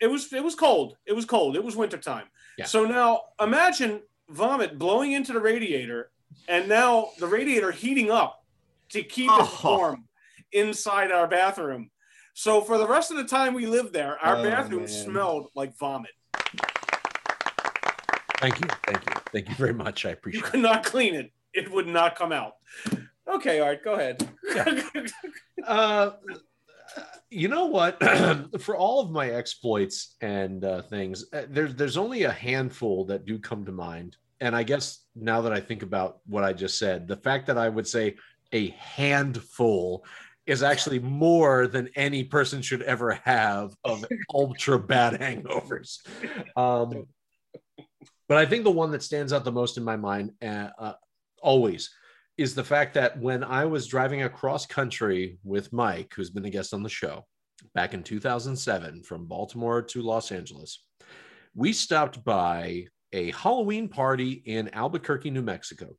It 0.00 0.06
was 0.06 0.32
it 0.32 0.44
was 0.44 0.54
cold. 0.54 0.96
It 1.06 1.12
was 1.12 1.24
cold. 1.24 1.56
It 1.56 1.64
was 1.64 1.74
wintertime. 1.74 2.26
Yeah. 2.56 2.66
So 2.66 2.84
now 2.84 3.22
imagine 3.40 4.02
vomit 4.28 4.78
blowing 4.78 5.10
into 5.12 5.32
the 5.32 5.40
radiator, 5.40 6.10
and 6.46 6.68
now 6.68 7.08
the 7.18 7.26
radiator 7.26 7.72
heating 7.72 8.12
up 8.12 8.44
to 8.90 9.02
keep 9.02 9.28
it 9.28 9.34
Oh. 9.36 9.60
warm 9.64 10.04
inside 10.52 11.10
our 11.10 11.26
bathroom. 11.26 11.90
So 12.32 12.60
for 12.60 12.78
the 12.78 12.86
rest 12.86 13.10
of 13.10 13.16
the 13.16 13.24
time 13.24 13.54
we 13.54 13.66
lived 13.66 13.92
there, 13.92 14.18
our 14.24 14.36
Oh, 14.36 14.42
bathroom 14.44 14.80
man. 14.82 14.88
smelled 14.88 15.48
like 15.56 15.76
vomit. 15.78 16.12
Thank 18.44 18.60
you. 18.60 18.68
Thank 18.86 19.06
you. 19.06 19.22
Thank 19.32 19.48
you 19.48 19.54
very 19.54 19.72
much. 19.72 20.04
I 20.04 20.10
You 20.10 20.14
appreciate 20.16 20.44
it. 20.44 20.50
could 20.50 20.60
not 20.60 20.84
clean 20.84 21.14
it. 21.14 21.32
It 21.54 21.70
would 21.72 21.86
not 21.86 22.14
come 22.14 22.30
out. 22.30 22.56
Okay, 23.26 23.58
Art, 23.58 23.82
go 23.82 23.94
ahead. 23.94 24.28
Uh, 25.66 26.10
you 27.30 27.48
know 27.48 27.64
what? 27.66 27.98
For 28.60 28.76
all 28.76 29.00
of 29.00 29.10
my 29.10 29.30
exploits 29.30 30.16
and 30.20 30.62
uh, 30.62 30.82
things, 30.82 31.24
uh, 31.32 31.44
there's 31.48 31.74
there's 31.74 31.96
only 31.96 32.24
a 32.24 32.30
handful 32.30 33.06
that 33.06 33.24
do 33.24 33.38
come 33.38 33.64
to 33.64 33.72
mind. 33.72 34.18
And 34.42 34.54
I 34.54 34.62
guess 34.62 35.06
now 35.16 35.40
that 35.40 35.52
I 35.54 35.60
think 35.60 35.82
about 35.82 36.18
what 36.26 36.44
I 36.44 36.52
just 36.52 36.78
said, 36.78 37.08
the 37.08 37.16
fact 37.16 37.46
that 37.46 37.56
I 37.56 37.70
would 37.70 37.88
say 37.88 38.16
a 38.52 38.68
handful 38.78 40.04
is 40.44 40.62
actually 40.62 40.98
more 40.98 41.66
than 41.66 41.88
any 41.96 42.24
person 42.24 42.60
should 42.60 42.82
ever 42.82 43.12
have 43.24 43.74
of 43.84 44.04
ultra 44.34 44.78
bad 44.78 45.18
hangovers. 45.18 46.00
Um, 46.58 47.06
but 48.28 48.38
I 48.38 48.46
think 48.46 48.64
the 48.64 48.70
one 48.70 48.90
that 48.92 49.02
stands 49.02 49.32
out 49.32 49.44
the 49.44 49.52
most 49.52 49.76
in 49.76 49.84
my 49.84 49.96
mind, 49.96 50.32
uh, 50.42 50.68
uh, 50.78 50.92
always, 51.42 51.90
is 52.36 52.54
the 52.54 52.64
fact 52.64 52.94
that 52.94 53.18
when 53.18 53.44
I 53.44 53.64
was 53.64 53.86
driving 53.86 54.22
across 54.22 54.66
country 54.66 55.38
with 55.44 55.72
Mike, 55.72 56.12
who's 56.14 56.30
been 56.30 56.44
a 56.44 56.50
guest 56.50 56.74
on 56.74 56.82
the 56.82 56.88
show 56.88 57.26
back 57.74 57.94
in 57.94 58.02
2007 58.02 59.02
from 59.02 59.26
Baltimore 59.26 59.82
to 59.82 60.02
Los 60.02 60.32
Angeles, 60.32 60.84
we 61.54 61.72
stopped 61.72 62.24
by 62.24 62.86
a 63.12 63.30
Halloween 63.30 63.88
party 63.88 64.42
in 64.44 64.74
Albuquerque, 64.74 65.30
New 65.30 65.42
Mexico. 65.42 65.96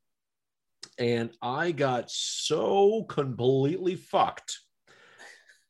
And 0.99 1.32
I 1.41 1.71
got 1.71 2.11
so 2.11 3.03
completely 3.03 3.95
fucked 3.95 4.59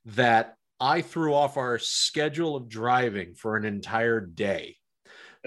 that 0.05 0.55
I 0.79 1.01
threw 1.01 1.33
off 1.33 1.57
our 1.57 1.79
schedule 1.79 2.55
of 2.55 2.67
driving 2.67 3.35
for 3.35 3.55
an 3.55 3.65
entire 3.65 4.19
day. 4.19 4.77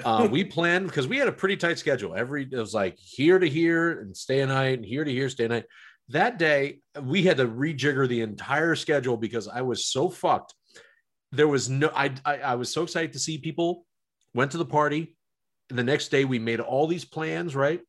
Uh, 0.05 0.29
we 0.31 0.45
planned 0.45 0.87
because 0.87 1.09
we 1.09 1.17
had 1.17 1.29
a 1.29 1.33
pretty 1.33 1.57
tight 1.57 1.79
schedule. 1.79 2.15
Every 2.15 2.45
it 2.45 2.57
was 2.57 2.75
like 2.75 2.97
here 2.99 3.39
to 3.39 3.49
here 3.49 4.01
and 4.01 4.17
stay 4.17 4.41
a 4.41 4.47
night, 4.47 4.79
and 4.79 4.85
here 4.85 5.05
to 5.05 5.11
here, 5.11 5.29
stay 5.29 5.47
a 5.47 5.49
night. 5.49 5.65
That 6.11 6.39
day, 6.39 6.81
we 7.03 7.23
had 7.23 7.37
to 7.37 7.47
rejigger 7.47 8.09
the 8.09 8.23
entire 8.23 8.75
schedule 8.75 9.17
because 9.17 9.47
I 9.49 9.63
was 9.63 9.87
so 9.87 10.09
fucked. 10.09 10.55
There 11.33 11.49
was 11.49 11.69
no, 11.69 11.91
I, 11.95 12.15
I, 12.25 12.39
I 12.39 12.55
was 12.55 12.73
so 12.73 12.85
excited 12.85 13.13
to 13.13 13.19
see 13.19 13.39
people. 13.39 13.85
Went 14.35 14.53
to 14.53 14.59
the 14.59 14.65
party. 14.65 15.17
The 15.69 15.85
next 15.85 16.09
day, 16.09 16.25
we 16.25 16.39
made 16.39 16.61
all 16.61 16.87
these 16.87 17.05
plans. 17.05 17.55
Right, 17.55 17.81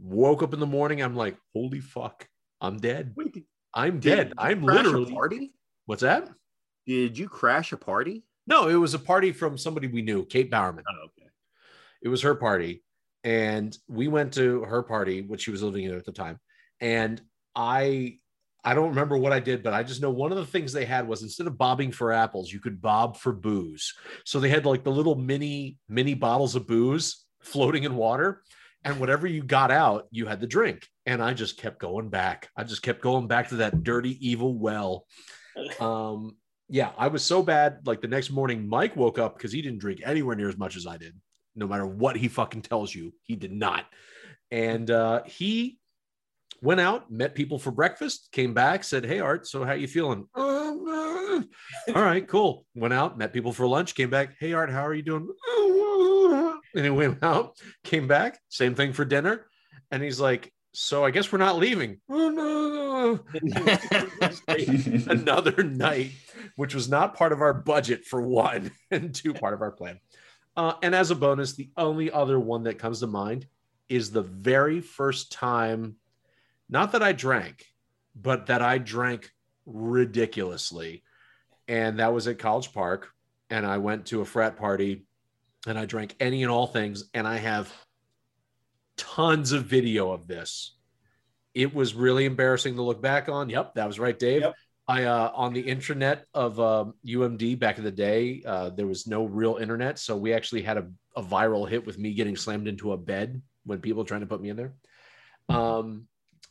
woke 0.00 0.42
up 0.42 0.54
in 0.54 0.60
the 0.60 0.66
morning. 0.66 1.02
I'm 1.02 1.14
like, 1.14 1.36
holy 1.54 1.80
fuck, 1.80 2.26
I'm 2.60 2.78
dead. 2.78 3.12
Wait, 3.16 3.44
I'm 3.74 4.00
dead. 4.00 4.32
I'm 4.38 4.62
literally. 4.62 5.12
party. 5.12 5.52
What's 5.86 6.02
that? 6.02 6.28
Did 6.86 7.16
you 7.16 7.28
crash 7.28 7.72
a 7.72 7.76
party? 7.76 8.24
No, 8.46 8.68
it 8.68 8.74
was 8.74 8.94
a 8.94 8.98
party 8.98 9.30
from 9.30 9.56
somebody 9.56 9.86
we 9.86 10.02
knew, 10.02 10.24
Kate 10.26 10.50
Bowerman. 10.50 10.84
Oh, 10.88 11.04
okay. 11.04 11.21
It 12.02 12.08
was 12.08 12.22
her 12.22 12.34
party. 12.34 12.82
And 13.24 13.76
we 13.88 14.08
went 14.08 14.34
to 14.34 14.62
her 14.64 14.82
party, 14.82 15.22
which 15.22 15.42
she 15.42 15.50
was 15.50 15.62
living 15.62 15.84
in 15.84 15.94
at 15.94 16.04
the 16.04 16.12
time. 16.12 16.38
And 16.80 17.20
I 17.54 18.18
I 18.64 18.74
don't 18.74 18.90
remember 18.90 19.16
what 19.16 19.32
I 19.32 19.40
did, 19.40 19.62
but 19.62 19.74
I 19.74 19.82
just 19.82 20.00
know 20.00 20.10
one 20.10 20.30
of 20.30 20.38
the 20.38 20.46
things 20.46 20.72
they 20.72 20.84
had 20.84 21.08
was 21.08 21.22
instead 21.22 21.48
of 21.48 21.58
bobbing 21.58 21.90
for 21.90 22.12
apples, 22.12 22.52
you 22.52 22.60
could 22.60 22.80
bob 22.80 23.16
for 23.16 23.32
booze. 23.32 23.92
So 24.24 24.38
they 24.38 24.48
had 24.48 24.66
like 24.66 24.84
the 24.84 24.92
little 24.92 25.16
mini, 25.16 25.78
mini 25.88 26.14
bottles 26.14 26.54
of 26.54 26.68
booze 26.68 27.24
floating 27.42 27.82
in 27.84 27.96
water. 27.96 28.42
And 28.84 29.00
whatever 29.00 29.26
you 29.26 29.42
got 29.42 29.70
out, 29.70 30.06
you 30.10 30.26
had 30.26 30.40
to 30.40 30.46
drink. 30.46 30.86
And 31.06 31.22
I 31.22 31.34
just 31.34 31.56
kept 31.56 31.80
going 31.80 32.08
back. 32.08 32.50
I 32.56 32.64
just 32.64 32.82
kept 32.82 33.00
going 33.00 33.26
back 33.26 33.48
to 33.48 33.56
that 33.56 33.82
dirty, 33.82 34.16
evil 34.28 34.56
well. 34.56 35.06
Um, 35.80 36.36
yeah, 36.68 36.90
I 36.96 37.08
was 37.08 37.24
so 37.24 37.42
bad. 37.42 37.86
Like 37.86 38.00
the 38.00 38.08
next 38.08 38.30
morning, 38.30 38.68
Mike 38.68 38.96
woke 38.96 39.18
up 39.18 39.36
because 39.36 39.52
he 39.52 39.62
didn't 39.62 39.80
drink 39.80 40.00
anywhere 40.04 40.34
near 40.36 40.48
as 40.48 40.56
much 40.56 40.76
as 40.76 40.86
I 40.86 40.96
did. 40.96 41.14
No 41.54 41.66
matter 41.66 41.86
what 41.86 42.16
he 42.16 42.28
fucking 42.28 42.62
tells 42.62 42.94
you, 42.94 43.12
he 43.22 43.36
did 43.36 43.52
not. 43.52 43.84
And 44.50 44.90
uh, 44.90 45.22
he 45.24 45.78
went 46.62 46.80
out, 46.80 47.10
met 47.10 47.34
people 47.34 47.58
for 47.58 47.70
breakfast, 47.70 48.28
came 48.32 48.54
back, 48.54 48.84
said, 48.84 49.04
"Hey, 49.04 49.20
Art, 49.20 49.46
so 49.46 49.64
how 49.64 49.72
you 49.72 49.88
feeling?" 49.88 50.26
"Um, 50.34 50.86
uh." 50.88 51.12
All 51.94 52.02
right, 52.02 52.26
cool. 52.26 52.66
Went 52.74 52.94
out, 52.94 53.18
met 53.18 53.32
people 53.32 53.52
for 53.52 53.66
lunch, 53.66 53.94
came 53.94 54.10
back. 54.10 54.34
Hey, 54.38 54.52
Art, 54.52 54.70
how 54.70 54.86
are 54.86 54.94
you 54.94 55.02
doing? 55.02 55.28
And 56.74 56.84
he 56.86 56.90
went 56.90 57.22
out, 57.22 57.58
came 57.84 58.08
back, 58.08 58.38
same 58.48 58.74
thing 58.74 58.94
for 58.94 59.04
dinner. 59.04 59.44
And 59.90 60.02
he's 60.02 60.18
like, 60.18 60.50
So 60.72 61.04
I 61.04 61.10
guess 61.10 61.30
we're 61.30 61.36
not 61.36 61.58
leaving. 61.58 62.00
Another 65.06 65.62
night, 65.62 66.12
which 66.56 66.74
was 66.74 66.88
not 66.88 67.14
part 67.14 67.32
of 67.32 67.42
our 67.42 67.52
budget 67.52 68.06
for 68.06 68.22
one, 68.22 68.70
and 68.90 69.14
two, 69.14 69.34
part 69.34 69.52
of 69.52 69.60
our 69.60 69.72
plan. 69.72 70.00
Uh, 70.56 70.74
and 70.82 70.94
as 70.94 71.10
a 71.10 71.14
bonus, 71.14 71.54
the 71.54 71.70
only 71.76 72.10
other 72.10 72.38
one 72.38 72.64
that 72.64 72.78
comes 72.78 73.00
to 73.00 73.06
mind 73.06 73.46
is 73.88 74.10
the 74.10 74.22
very 74.22 74.80
first 74.80 75.32
time, 75.32 75.96
not 76.68 76.92
that 76.92 77.02
I 77.02 77.12
drank, 77.12 77.66
but 78.14 78.46
that 78.46 78.62
I 78.62 78.78
drank 78.78 79.32
ridiculously. 79.66 81.02
And 81.68 81.98
that 81.98 82.12
was 82.12 82.26
at 82.28 82.38
College 82.38 82.72
Park. 82.72 83.10
And 83.50 83.66
I 83.66 83.78
went 83.78 84.06
to 84.06 84.20
a 84.20 84.24
frat 84.24 84.56
party 84.56 85.06
and 85.66 85.78
I 85.78 85.84
drank 85.84 86.16
any 86.20 86.42
and 86.42 86.50
all 86.50 86.66
things. 86.66 87.04
And 87.14 87.26
I 87.26 87.36
have 87.36 87.72
tons 88.96 89.52
of 89.52 89.64
video 89.64 90.10
of 90.12 90.26
this. 90.26 90.74
It 91.54 91.74
was 91.74 91.94
really 91.94 92.24
embarrassing 92.24 92.76
to 92.76 92.82
look 92.82 93.02
back 93.02 93.28
on. 93.28 93.50
Yep, 93.50 93.74
that 93.74 93.86
was 93.86 93.98
right, 93.98 94.18
Dave. 94.18 94.44
I 94.88 95.04
uh, 95.04 95.30
on 95.34 95.52
the 95.52 95.62
intranet 95.62 96.22
of 96.34 96.58
um, 96.58 96.94
UMD 97.06 97.58
back 97.58 97.78
in 97.78 97.84
the 97.84 97.90
day, 97.90 98.42
uh, 98.44 98.70
there 98.70 98.86
was 98.86 99.06
no 99.06 99.24
real 99.24 99.56
internet, 99.56 99.98
so 99.98 100.16
we 100.16 100.32
actually 100.32 100.62
had 100.62 100.78
a, 100.78 100.88
a 101.16 101.22
viral 101.22 101.68
hit 101.68 101.86
with 101.86 101.98
me 101.98 102.14
getting 102.14 102.36
slammed 102.36 102.66
into 102.66 102.92
a 102.92 102.96
bed 102.96 103.40
when 103.64 103.80
people 103.80 104.02
were 104.02 104.08
trying 104.08 104.22
to 104.22 104.26
put 104.26 104.40
me 104.40 104.50
in 104.50 104.56
there. 104.56 104.74
Um, 105.48 106.06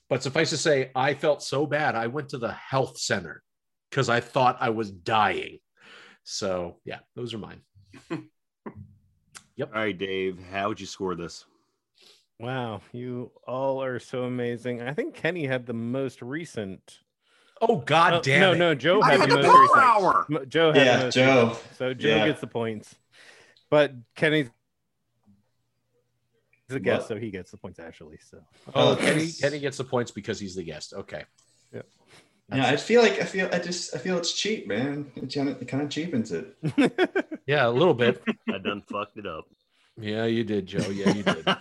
but 0.10 0.24
suffice 0.24 0.50
to 0.52 0.58
say, 0.58 0.92
I 0.96 1.14
felt 1.14 1.44
so 1.44 1.66
bad. 1.66 1.96
I 1.96 2.08
went 2.08 2.30
to 2.30 2.38
the 2.38 2.52
health 2.52 2.98
center 2.98 3.44
because 3.90 4.10
I 4.10 4.20
thought 4.20 4.58
I 4.60 4.70
was 4.70 4.92
dying. 4.92 5.60
So 6.24 6.78
yeah, 6.86 7.00
those 7.16 7.34
are 7.34 7.38
mine. 7.38 7.62
Yep. 9.58 9.76
All 9.76 9.82
right, 9.82 9.98
Dave, 9.98 10.40
how 10.52 10.70
would 10.70 10.80
you 10.80 10.88
score 10.88 11.14
this? 11.14 11.46
Wow, 12.40 12.82
you 12.94 13.32
all 13.46 13.84
are 13.84 14.00
so 14.00 14.24
amazing. 14.24 14.82
I 14.82 14.94
think 14.94 15.14
Kenny 15.14 15.46
had 15.46 15.68
the 15.68 15.74
most 15.74 16.24
recent. 16.24 17.00
Oh 17.62 17.78
God 17.78 18.14
Oh, 18.14 18.22
damn 18.22 18.42
no, 18.42 18.52
it. 18.54 18.58
no, 18.58 18.76
Joe 18.76 19.02
I 19.02 19.12
had 19.12 19.20
had 19.22 19.30
the 19.30 19.36
the 19.38 19.42
most 19.44 19.52
power 19.54 19.62
recent. 19.62 19.84
hour. 20.40 20.46
Joe 20.48 20.72
had 20.74 20.86
Yeah, 20.86 20.98
the 20.98 21.04
most 21.06 21.14
Joe. 21.16 21.48
recent. 21.50 21.76
So 21.78 21.94
Joe 21.94 22.08
Yeah. 22.10 22.26
gets 22.28 22.42
the 22.42 22.48
points, 22.48 22.96
but 23.70 23.94
Kenny's 24.16 24.50
the 26.70 26.80
guest, 26.80 27.02
What? 27.02 27.08
so 27.10 27.18
he 27.18 27.30
gets 27.32 27.52
the 27.52 27.58
points 27.58 27.80
actually. 27.80 28.18
So 28.30 28.40
Oh, 28.74 28.94
Oh, 28.94 28.96
Kenny. 28.96 29.30
Kenny 29.32 29.60
gets 29.60 29.78
the 29.78 29.84
points 29.84 30.10
because 30.12 30.40
he's 30.40 30.56
the 30.56 30.64
guest. 30.64 30.94
Okay. 30.94 31.26
Yeah, 32.54 32.68
I 32.68 32.76
feel 32.76 33.02
like 33.02 33.22
I 33.22 33.24
feel 33.24 33.48
I 33.54 33.60
just 33.60 33.96
I 33.96 33.98
feel 34.00 34.18
it's 34.18 34.34
cheap, 34.34 34.68
man. 34.68 35.10
It 35.16 35.34
kind 35.34 35.48
of, 35.48 35.62
it 35.62 35.70
kind 35.70 35.84
of 35.84 35.90
cheapens 35.90 36.34
it. 36.34 36.58
Yeah, 37.48 37.66
a 37.68 37.70
little 37.72 37.94
bit. 37.94 38.22
I 38.54 38.58
done 38.58 38.82
fucked 38.82 39.18
it 39.18 39.26
up. 39.26 39.46
Yeah, 39.98 40.26
you 40.26 40.44
did, 40.44 40.66
Joe. 40.68 40.90
Yeah, 40.90 41.14
you 41.14 41.24
did. 41.24 41.46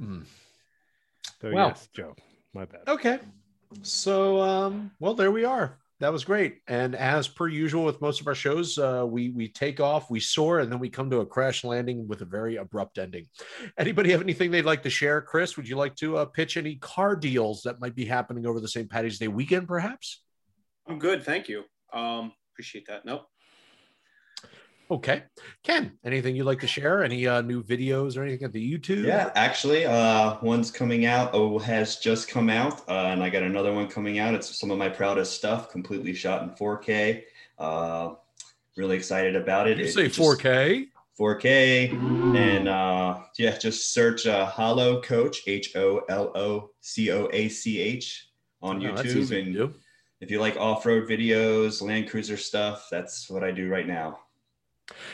Mm. 0.00 0.24
So 1.42 1.50
Well. 1.50 1.68
yes, 1.68 1.88
Joe. 1.92 2.16
My 2.54 2.64
bad. 2.64 2.88
Okay. 2.88 3.18
So, 3.82 4.40
um, 4.40 4.90
well, 4.98 5.14
there 5.14 5.30
we 5.30 5.44
are. 5.44 5.78
That 6.00 6.12
was 6.12 6.24
great. 6.24 6.60
And 6.66 6.94
as 6.94 7.28
per 7.28 7.46
usual 7.46 7.84
with 7.84 8.00
most 8.00 8.22
of 8.22 8.26
our 8.26 8.34
shows, 8.34 8.78
uh, 8.78 9.04
we 9.06 9.28
we 9.30 9.48
take 9.48 9.80
off, 9.80 10.10
we 10.10 10.18
soar, 10.18 10.60
and 10.60 10.72
then 10.72 10.78
we 10.78 10.88
come 10.88 11.10
to 11.10 11.20
a 11.20 11.26
crash 11.26 11.62
landing 11.62 12.08
with 12.08 12.22
a 12.22 12.24
very 12.24 12.56
abrupt 12.56 12.96
ending. 12.96 13.26
Anybody 13.76 14.10
have 14.12 14.22
anything 14.22 14.50
they'd 14.50 14.64
like 14.64 14.82
to 14.84 14.90
share? 14.90 15.20
Chris, 15.20 15.58
would 15.58 15.68
you 15.68 15.76
like 15.76 15.94
to 15.96 16.16
uh, 16.16 16.24
pitch 16.24 16.56
any 16.56 16.76
car 16.76 17.14
deals 17.16 17.62
that 17.62 17.80
might 17.80 17.94
be 17.94 18.06
happening 18.06 18.46
over 18.46 18.60
the 18.60 18.68
St. 18.68 18.88
Patty's 18.88 19.18
Day 19.18 19.28
weekend, 19.28 19.68
perhaps? 19.68 20.22
I'm 20.86 20.98
good, 20.98 21.22
thank 21.22 21.50
you. 21.50 21.64
Um, 21.92 22.32
appreciate 22.54 22.86
that. 22.86 23.04
Nope. 23.04 23.26
Okay. 24.90 25.22
Ken, 25.62 25.92
anything 26.04 26.34
you'd 26.34 26.44
like 26.46 26.60
to 26.60 26.66
share? 26.66 27.04
Any 27.04 27.26
uh, 27.26 27.42
new 27.42 27.62
videos 27.62 28.16
or 28.16 28.22
anything 28.24 28.44
at 28.44 28.52
the 28.52 28.78
YouTube? 28.78 29.04
Yeah, 29.06 29.30
actually, 29.36 29.86
uh, 29.86 30.36
one's 30.42 30.70
coming 30.72 31.06
out. 31.06 31.30
Oh, 31.32 31.58
has 31.60 31.96
just 31.96 32.28
come 32.28 32.50
out, 32.50 32.80
uh, 32.88 33.06
and 33.12 33.22
I 33.22 33.30
got 33.30 33.44
another 33.44 33.72
one 33.72 33.86
coming 33.86 34.18
out. 34.18 34.34
It's 34.34 34.58
some 34.58 34.70
of 34.72 34.78
my 34.78 34.88
proudest 34.88 35.34
stuff, 35.36 35.70
completely 35.70 36.12
shot 36.12 36.42
in 36.42 36.50
4K. 36.50 37.22
Uh, 37.58 38.14
really 38.76 38.96
excited 38.96 39.36
about 39.36 39.68
it. 39.68 39.78
You 39.78 39.84
It 39.84 39.92
say 39.92 40.08
just- 40.08 40.18
4K. 40.18 40.88
4K, 41.18 41.92
and 42.36 42.66
uh, 42.66 43.18
yeah, 43.38 43.58
just 43.58 43.92
search 43.92 44.26
uh, 44.26 44.50
Holocoach 44.50 45.36
H 45.46 45.76
O 45.76 45.98
L 46.08 46.32
O 46.34 46.70
C 46.80 47.10
O 47.12 47.28
A 47.32 47.48
C 47.50 47.78
H 47.78 48.28
on 48.62 48.84
Oh, 48.84 48.90
YouTube, 48.94 49.30
and 49.38 49.74
if 50.22 50.30
you 50.30 50.40
like 50.40 50.56
off-road 50.56 51.06
videos, 51.08 51.82
Land 51.82 52.08
Cruiser 52.08 52.38
stuff, 52.38 52.88
that's 52.90 53.28
what 53.28 53.44
I 53.44 53.50
do 53.50 53.68
right 53.68 53.86
now. 53.86 54.18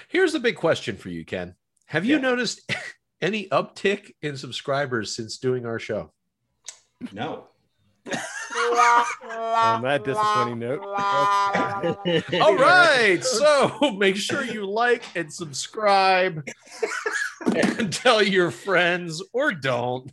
Here's 0.08 0.32
the 0.32 0.40
big 0.40 0.56
question 0.56 0.96
for 0.96 1.08
you, 1.08 1.24
Ken. 1.24 1.54
Have 1.86 2.04
you 2.04 2.16
Yeah. 2.16 2.22
noticed 2.22 2.60
any 3.20 3.48
uptick 3.48 4.12
in 4.22 4.36
subscribers 4.36 5.14
since 5.14 5.38
doing 5.38 5.66
our 5.66 5.78
show? 5.78 6.12
No. 7.12 7.48
On 8.06 9.82
that 9.82 10.04
disappointing 10.04 10.58
note. 10.60 10.80
All 12.40 12.56
right. 12.56 13.18
So 13.22 13.92
make 13.98 14.16
sure 14.16 14.44
you 14.44 14.64
like 14.66 15.02
and 15.16 15.32
subscribe 15.32 16.46
and 17.54 17.92
tell 17.92 18.22
your 18.22 18.50
friends 18.50 19.22
or 19.32 19.52
don't. 19.52 20.10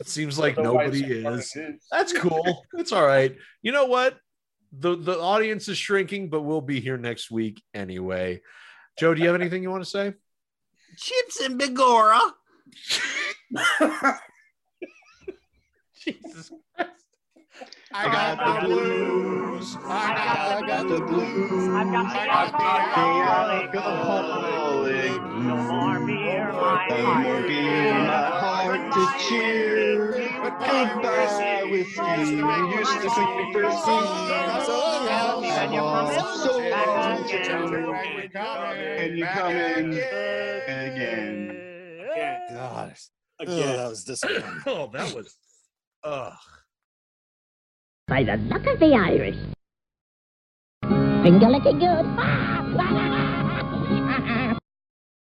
It 0.00 0.08
seems 0.08 0.38
like 0.38 0.56
nobody 0.58 1.04
is. 1.04 1.56
That's 1.90 2.12
cool. 2.12 2.64
It's 2.74 2.92
all 2.92 3.04
right. 3.06 3.36
You 3.62 3.72
know 3.72 3.86
what? 3.86 4.16
The 4.72 4.96
the 4.96 5.18
audience 5.18 5.68
is 5.68 5.76
shrinking, 5.78 6.28
but 6.30 6.42
we'll 6.42 6.60
be 6.60 6.80
here 6.80 6.96
next 6.98 7.30
week 7.30 7.62
anyway. 7.74 8.40
Joe, 8.98 9.14
do 9.14 9.22
you 9.22 9.28
have 9.28 9.40
anything 9.40 9.62
you 9.62 9.70
want 9.70 9.84
to 9.84 9.88
say? 9.88 10.12
Chips 10.96 11.40
and 11.40 11.60
Begorra. 11.60 12.18
Jesus 15.94 16.50
Christ. 16.74 16.90
I 17.92 18.04
got 18.06 18.60
the 18.60 18.66
blues. 18.66 19.76
I 19.84 20.62
got 20.66 20.88
the 20.88 21.00
blues. 21.00 21.68
I've 21.74 21.92
got 21.92 22.12
the 22.52 22.62
alcoholic. 23.74 25.22
No 25.22 25.56
more 25.56 26.00
beer, 26.04 26.52
my 26.52 26.88
heart. 28.40 28.92
to 28.92 29.02
cheer. 29.28 30.28
Goodbye 30.42 31.62
with 31.70 31.96
you. 31.96 32.78
Used 32.78 33.00
to 33.02 33.10
sing 33.10 34.87
me 35.02 35.08
first 35.08 35.58
And 35.58 35.72
you're 35.74 35.82
coming 35.84 36.18
So 36.38 36.70
back 36.70 36.86
long. 36.86 37.22
again. 37.24 38.98
And 38.98 39.18
you 39.18 39.26
coming 39.26 39.92
again. 40.68 41.36
God. 42.54 42.94
Again. 43.40 43.56
Oh, 43.68 43.76
that 43.76 43.88
was 43.88 44.04
disappointing. 44.04 44.62
Oh, 44.66 44.90
that 44.92 45.14
was 45.14 45.36
ugh. 46.04 46.32
By 48.08 48.22
the 48.24 48.36
luck 48.36 48.66
of 48.66 48.80
the 48.80 48.94
Irish. 48.94 49.36
Finger 51.22 51.48
looking 51.48 51.78
good. 51.78 52.04
Ah. 52.18 53.47